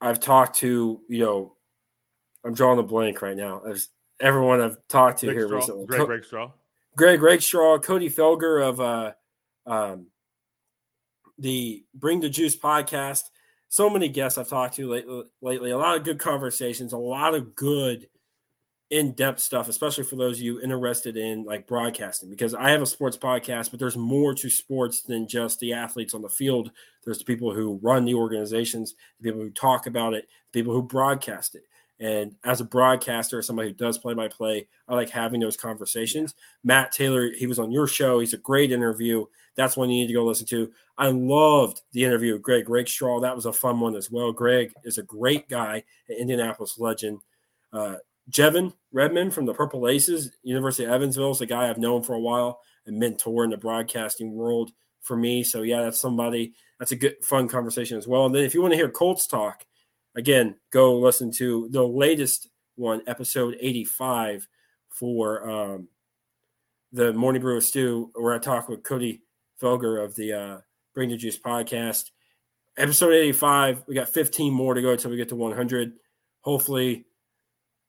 I've 0.00 0.20
talked 0.20 0.56
to, 0.58 1.00
you 1.08 1.18
know, 1.18 1.56
I'm 2.44 2.54
drawing 2.54 2.78
a 2.78 2.82
blank 2.82 3.20
right 3.22 3.36
now. 3.36 3.60
There's 3.64 3.88
everyone 4.20 4.60
I've 4.60 4.78
talked 4.88 5.18
to 5.20 5.26
Greg 5.26 5.36
here 5.36 5.46
Straw, 5.46 5.58
recently. 5.58 5.86
Greg 5.86 6.08
Rakestraw. 6.08 6.50
Greg 6.96 7.22
Rakestraw, 7.22 7.78
Cody 7.78 8.10
Felger 8.10 8.66
of 8.66 8.80
uh, 8.80 9.12
um, 9.66 10.06
the 11.40 11.84
Bring 11.94 12.20
the 12.20 12.28
Juice 12.28 12.56
podcast. 12.56 13.24
So 13.68 13.88
many 13.88 14.08
guests 14.08 14.38
I've 14.38 14.48
talked 14.48 14.76
to 14.76 14.88
lately, 14.88 15.24
lately. 15.40 15.70
A 15.70 15.78
lot 15.78 15.96
of 15.96 16.04
good 16.04 16.18
conversations, 16.18 16.92
a 16.92 16.98
lot 16.98 17.34
of 17.34 17.54
good– 17.54 18.08
in-depth 18.90 19.38
stuff 19.38 19.68
especially 19.68 20.02
for 20.02 20.16
those 20.16 20.38
of 20.38 20.42
you 20.42 20.60
interested 20.60 21.16
in 21.16 21.44
like 21.44 21.64
broadcasting 21.68 22.28
because 22.28 22.54
i 22.54 22.70
have 22.70 22.82
a 22.82 22.86
sports 22.86 23.16
podcast 23.16 23.70
but 23.70 23.78
there's 23.78 23.96
more 23.96 24.34
to 24.34 24.50
sports 24.50 25.02
than 25.02 25.28
just 25.28 25.60
the 25.60 25.72
athletes 25.72 26.12
on 26.12 26.22
the 26.22 26.28
field. 26.28 26.72
There's 27.04 27.18
the 27.18 27.24
people 27.24 27.54
who 27.54 27.78
run 27.82 28.04
the 28.04 28.14
organizations 28.14 28.96
the 29.20 29.30
people 29.30 29.42
who 29.42 29.50
talk 29.50 29.86
about 29.86 30.14
it 30.14 30.26
the 30.52 30.60
people 30.60 30.72
who 30.72 30.82
broadcast 30.82 31.54
it. 31.54 31.62
And 32.00 32.34
as 32.42 32.60
a 32.60 32.64
broadcaster 32.64 33.40
somebody 33.42 33.68
who 33.68 33.74
does 33.74 33.96
play 33.96 34.14
by 34.14 34.26
play 34.26 34.66
i 34.88 34.94
like 34.96 35.10
having 35.10 35.38
those 35.38 35.56
conversations. 35.56 36.34
Matt 36.64 36.90
taylor 36.90 37.30
he 37.30 37.46
was 37.46 37.60
on 37.60 37.70
your 37.70 37.86
show. 37.86 38.18
He's 38.18 38.34
a 38.34 38.38
great 38.38 38.72
interview 38.72 39.24
that's 39.56 39.76
one 39.76 39.90
you 39.90 40.00
need 40.00 40.06
to 40.06 40.12
go 40.12 40.24
listen 40.24 40.46
to 40.46 40.70
i 40.98 41.08
loved 41.08 41.82
the 41.92 42.04
interview 42.04 42.32
with 42.32 42.42
greg 42.42 42.68
rakestraw 42.68 43.20
that 43.20 43.34
was 43.34 43.46
a 43.46 43.52
fun 43.52 43.80
one 43.80 43.96
as 43.96 44.10
well 44.10 44.32
greg 44.32 44.72
is 44.84 44.98
a 44.98 45.02
great 45.02 45.48
guy 45.48 45.82
an 46.08 46.16
indianapolis 46.16 46.78
legend 46.78 47.18
uh, 47.72 47.96
Jevin 48.30 48.72
Redmond 48.92 49.34
from 49.34 49.46
the 49.46 49.54
Purple 49.54 49.88
Aces, 49.88 50.30
University 50.42 50.84
of 50.84 50.90
Evansville, 50.90 51.32
is 51.32 51.40
a 51.40 51.46
guy 51.46 51.68
I've 51.68 51.78
known 51.78 52.02
for 52.02 52.14
a 52.14 52.20
while, 52.20 52.60
a 52.86 52.92
mentor 52.92 53.44
in 53.44 53.50
the 53.50 53.56
broadcasting 53.56 54.32
world 54.32 54.70
for 55.00 55.16
me. 55.16 55.42
So 55.42 55.62
yeah, 55.62 55.82
that's 55.82 56.00
somebody 56.00 56.52
that's 56.78 56.92
a 56.92 56.96
good 56.96 57.16
fun 57.22 57.48
conversation 57.48 57.98
as 57.98 58.06
well. 58.06 58.26
And 58.26 58.34
then 58.34 58.44
if 58.44 58.54
you 58.54 58.62
want 58.62 58.72
to 58.72 58.76
hear 58.76 58.88
Colts 58.88 59.26
talk, 59.26 59.64
again, 60.14 60.56
go 60.70 60.98
listen 60.98 61.30
to 61.32 61.68
the 61.70 61.86
latest 61.86 62.48
one, 62.76 63.02
episode 63.06 63.56
85 63.60 64.46
for 64.88 65.48
um, 65.48 65.88
the 66.92 67.12
Morning 67.12 67.42
Brew 67.42 67.60
Stew, 67.60 68.10
where 68.14 68.34
I 68.34 68.38
talk 68.38 68.68
with 68.68 68.82
Cody 68.82 69.22
Felger 69.60 70.02
of 70.02 70.14
the 70.14 70.32
uh, 70.32 70.58
Bring 70.94 71.10
the 71.10 71.16
Juice 71.16 71.38
podcast. 71.38 72.10
Episode 72.76 73.12
85, 73.12 73.84
we 73.86 73.94
got 73.94 74.08
15 74.08 74.52
more 74.52 74.74
to 74.74 74.82
go 74.82 74.92
until 74.92 75.10
we 75.10 75.16
get 75.16 75.28
to 75.30 75.36
100. 75.36 75.92
Hopefully, 76.42 77.04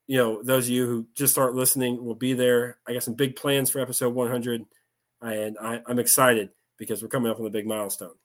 you 0.07 0.17
know, 0.17 0.41
those 0.43 0.65
of 0.65 0.71
you 0.71 0.85
who 0.85 1.07
just 1.15 1.33
start 1.33 1.55
listening 1.55 2.03
will 2.03 2.15
be 2.15 2.33
there. 2.33 2.77
I 2.87 2.93
got 2.93 3.03
some 3.03 3.13
big 3.13 3.35
plans 3.35 3.69
for 3.69 3.79
episode 3.79 4.13
100, 4.13 4.65
and 5.21 5.57
I, 5.61 5.81
am 5.87 5.99
excited 5.99 6.49
because 6.77 7.01
we're 7.01 7.07
coming 7.07 7.31
up 7.31 7.37
on 7.37 7.45
the 7.45 7.49
big 7.49 7.67
milestone. 7.67 8.15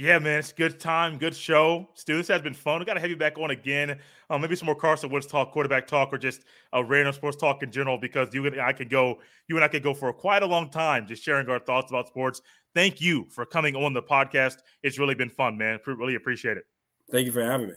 Yeah, 0.00 0.20
man, 0.20 0.38
it's 0.38 0.52
good 0.52 0.78
time, 0.78 1.18
good 1.18 1.34
show. 1.34 1.88
Stu, 1.94 2.18
this 2.18 2.28
has 2.28 2.40
been 2.40 2.54
fun. 2.54 2.78
We 2.78 2.84
got 2.84 2.94
to 2.94 3.00
have 3.00 3.10
you 3.10 3.16
back 3.16 3.36
on 3.36 3.50
again. 3.50 3.98
Um, 4.30 4.40
maybe 4.40 4.54
some 4.54 4.66
more 4.66 4.76
Carson 4.76 5.10
Wentz 5.10 5.26
talk, 5.26 5.50
quarterback 5.50 5.88
talk, 5.88 6.12
or 6.12 6.18
just 6.18 6.44
a 6.72 6.84
random 6.84 7.12
sports 7.12 7.36
talk 7.36 7.64
in 7.64 7.72
general. 7.72 7.98
Because 7.98 8.32
you 8.32 8.46
and 8.46 8.60
I 8.60 8.72
could 8.72 8.90
go, 8.90 9.18
you 9.48 9.56
and 9.56 9.64
I 9.64 9.66
could 9.66 9.82
go 9.82 9.94
for 9.94 10.12
quite 10.12 10.44
a 10.44 10.46
long 10.46 10.70
time 10.70 11.08
just 11.08 11.24
sharing 11.24 11.48
our 11.48 11.58
thoughts 11.58 11.90
about 11.90 12.06
sports. 12.06 12.42
Thank 12.76 13.00
you 13.00 13.26
for 13.28 13.44
coming 13.44 13.74
on 13.74 13.92
the 13.92 14.00
podcast. 14.00 14.58
It's 14.84 15.00
really 15.00 15.16
been 15.16 15.30
fun, 15.30 15.58
man. 15.58 15.80
Really 15.84 16.14
appreciate 16.14 16.56
it. 16.56 16.66
Thank 17.10 17.26
you 17.26 17.32
for 17.32 17.42
having 17.42 17.66
me. 17.66 17.74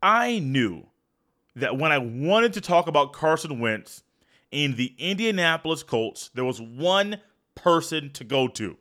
I 0.00 0.38
knew 0.38 0.86
that 1.56 1.76
when 1.76 1.90
I 1.90 1.98
wanted 1.98 2.52
to 2.52 2.60
talk 2.60 2.86
about 2.86 3.12
Carson 3.12 3.58
Wentz 3.58 4.04
in 4.52 4.76
the 4.76 4.94
Indianapolis 4.98 5.82
Colts, 5.82 6.30
there 6.34 6.44
was 6.44 6.60
one 6.60 7.16
person 7.54 8.10
to 8.12 8.22
go 8.22 8.46
to. 8.48 8.76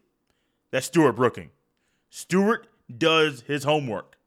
That's 0.69 0.85
Stewart 0.85 1.15
Brooking. 1.15 1.49
Stewart 2.09 2.67
does 2.95 3.41
his 3.41 3.63
homework. 3.63 4.17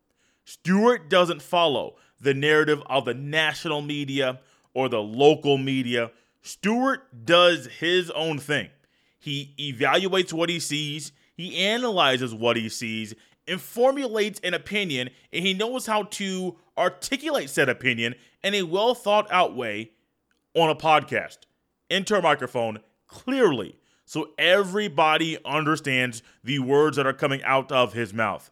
Stewart 0.44 1.08
doesn't 1.08 1.42
follow 1.42 1.96
the 2.20 2.34
narrative 2.34 2.82
of 2.86 3.04
the 3.04 3.14
national 3.14 3.82
media 3.82 4.40
or 4.72 4.88
the 4.88 5.00
local 5.00 5.58
media. 5.58 6.10
Stewart 6.42 7.24
does 7.24 7.66
his 7.66 8.10
own 8.10 8.38
thing. 8.38 8.68
He 9.18 9.54
evaluates 9.58 10.32
what 10.32 10.50
he 10.50 10.60
sees, 10.60 11.12
he 11.34 11.56
analyzes 11.58 12.34
what 12.34 12.56
he 12.56 12.68
sees, 12.68 13.14
and 13.48 13.60
formulates 13.60 14.40
an 14.40 14.54
opinion, 14.54 15.10
and 15.32 15.46
he 15.46 15.54
knows 15.54 15.86
how 15.86 16.04
to 16.04 16.56
articulate 16.76 17.50
said 17.50 17.68
opinion 17.68 18.14
in 18.42 18.54
a 18.54 18.62
well 18.62 18.94
thought 18.94 19.30
out 19.30 19.54
way 19.56 19.90
on 20.54 20.70
a 20.70 20.74
podcast 20.74 21.38
into 21.90 22.16
a 22.16 22.22
microphone 22.22 22.80
clearly 23.06 23.76
so 24.04 24.30
everybody 24.38 25.38
understands 25.44 26.22
the 26.42 26.58
words 26.58 26.96
that 26.96 27.06
are 27.06 27.12
coming 27.12 27.42
out 27.42 27.72
of 27.72 27.92
his 27.92 28.12
mouth. 28.12 28.50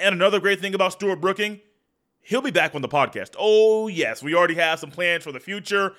And 0.00 0.14
another 0.14 0.40
great 0.40 0.60
thing 0.60 0.74
about 0.74 0.92
Stewart 0.92 1.20
Brooking, 1.20 1.60
he'll 2.20 2.42
be 2.42 2.50
back 2.50 2.74
on 2.74 2.82
the 2.82 2.88
podcast. 2.88 3.34
Oh, 3.38 3.88
yes, 3.88 4.22
we 4.22 4.34
already 4.34 4.54
have 4.56 4.78
some 4.78 4.90
plans 4.90 5.24
for 5.24 5.32
the 5.32 5.40
future. 5.40 5.94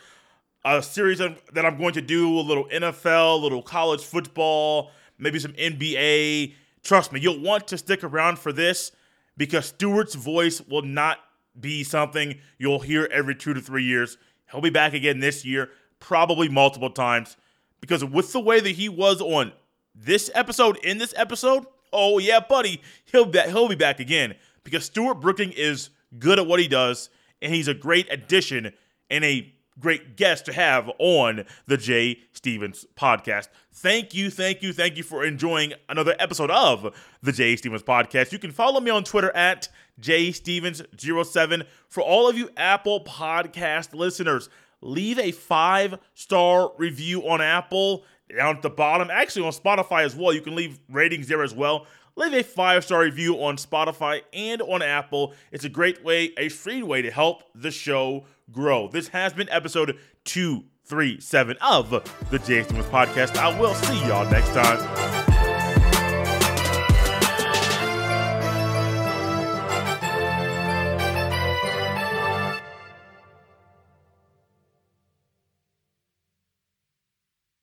A 0.66 0.84
series 0.84 1.20
that 1.20 1.66
I'm 1.66 1.78
going 1.78 1.94
to 1.94 2.02
do 2.02 2.38
a 2.38 2.42
little 2.42 2.66
NFL, 2.66 3.40
a 3.40 3.42
little 3.42 3.62
college 3.62 4.04
football, 4.04 4.92
maybe 5.18 5.40
some 5.40 5.54
NBA. 5.54 6.54
Trust 6.84 7.14
me, 7.14 7.20
you'll 7.22 7.42
want 7.42 7.68
to 7.70 7.78
stick 7.78 8.04
around 8.04 8.40
for 8.40 8.52
this 8.52 8.92
because 9.38 9.68
Stewart's 9.68 10.16
voice 10.16 10.62
will 10.62 10.82
not 10.82 11.20
be 11.60 11.84
something 11.84 12.40
you'll 12.58 12.80
hear 12.80 13.08
every 13.12 13.36
two 13.36 13.54
to 13.54 13.62
three 13.62 13.84
years. 13.84 14.18
He'll 14.52 14.62
be 14.62 14.70
back 14.70 14.94
again 14.94 15.20
this 15.20 15.46
year, 15.46 15.70
probably 16.00 16.50
multiple 16.50 16.90
times, 16.90 17.38
because 17.82 18.04
with 18.04 18.34
the 18.34 18.40
way 18.40 18.60
that 18.60 18.72
he 18.72 18.90
was 18.90 19.22
on 19.22 19.52
this 19.96 20.30
episode, 20.34 20.78
in 20.84 20.98
this 20.98 21.14
episode, 21.18 21.66
oh 21.92 22.20
yeah, 22.20 22.40
buddy, 22.40 22.82
he'll 23.06 23.26
be, 23.26 23.40
he'll 23.40 23.68
be 23.68 23.76
back 23.76 24.00
again 24.00 24.36
because 24.64 24.86
Stewart 24.86 25.20
Brooking 25.20 25.52
is 25.52 25.90
good 26.18 26.40
at 26.40 26.48
what 26.48 26.60
he 26.60 26.68
does, 26.68 27.10
and 27.42 27.54
he's 27.54 27.68
a 27.68 27.74
great 27.74 28.12
addition 28.12 28.74
and 29.10 29.24
a 29.24 29.54
great 29.80 30.18
guest 30.18 30.46
to 30.46 30.54
have 30.54 30.92
on 31.00 31.46
the 31.68 31.78
Jay 31.78 32.20
Stephens 32.34 32.86
podcast. 32.96 33.48
Thank 33.74 34.14
you, 34.14 34.30
thank 34.30 34.62
you, 34.62 34.74
thank 34.74 34.98
you 34.98 35.04
for 35.04 35.24
enjoying 35.24 35.74
another 35.88 36.16
episode 36.20 36.52
of 36.52 36.94
the 37.22 37.32
Jay 37.32 37.56
Stephens 37.56 37.84
podcast. 37.84 38.32
You 38.32 38.40
can 38.40 38.52
follow 38.52 38.82
me 38.82 38.92
on 38.92 39.04
Twitter 39.04 39.32
at 39.36 39.70
jstevens07. 40.02 41.66
For 41.88 42.02
all 42.02 42.30
of 42.30 42.38
you 42.38 42.50
Apple 42.58 43.04
podcast 43.04 43.94
listeners, 43.94 44.50
leave 44.82 45.20
a 45.20 45.32
five 45.32 46.00
star 46.14 46.72
review 46.78 47.28
on 47.28 47.42
Apple 47.42 48.04
down 48.36 48.58
at 48.58 48.62
the 48.62 48.70
bottom. 48.70 49.10
Actually, 49.12 49.46
on 49.46 49.52
Spotify 49.52 50.04
as 50.04 50.16
well. 50.16 50.34
You 50.34 50.42
can 50.42 50.56
leave 50.56 50.80
ratings 50.90 51.28
there 51.28 51.44
as 51.44 51.54
well. 51.54 51.88
Leave 52.16 52.34
a 52.34 52.44
five 52.44 52.84
star 52.84 53.02
review 53.02 53.36
on 53.36 53.58
Spotify 53.58 54.22
and 54.34 54.62
on 54.62 54.82
Apple. 54.82 55.34
It's 55.52 55.64
a 55.64 55.70
great 55.70 56.04
way, 56.04 56.34
a 56.38 56.50
free 56.50 56.84
way 56.84 57.02
to 57.02 57.12
help 57.12 57.44
the 57.56 57.72
show 57.72 58.26
grow. 58.52 58.90
This 58.90 59.10
has 59.10 59.34
been 59.34 59.50
episode 59.50 59.98
237 60.26 61.58
of 61.62 61.90
the 62.30 62.40
Jay 62.40 62.64
Stephens 62.64 62.86
Podcast. 62.88 63.38
I 63.38 63.58
will 63.60 63.74
see 63.74 64.00
y'all 64.06 64.30
next 64.30 64.50
time. 64.50 65.29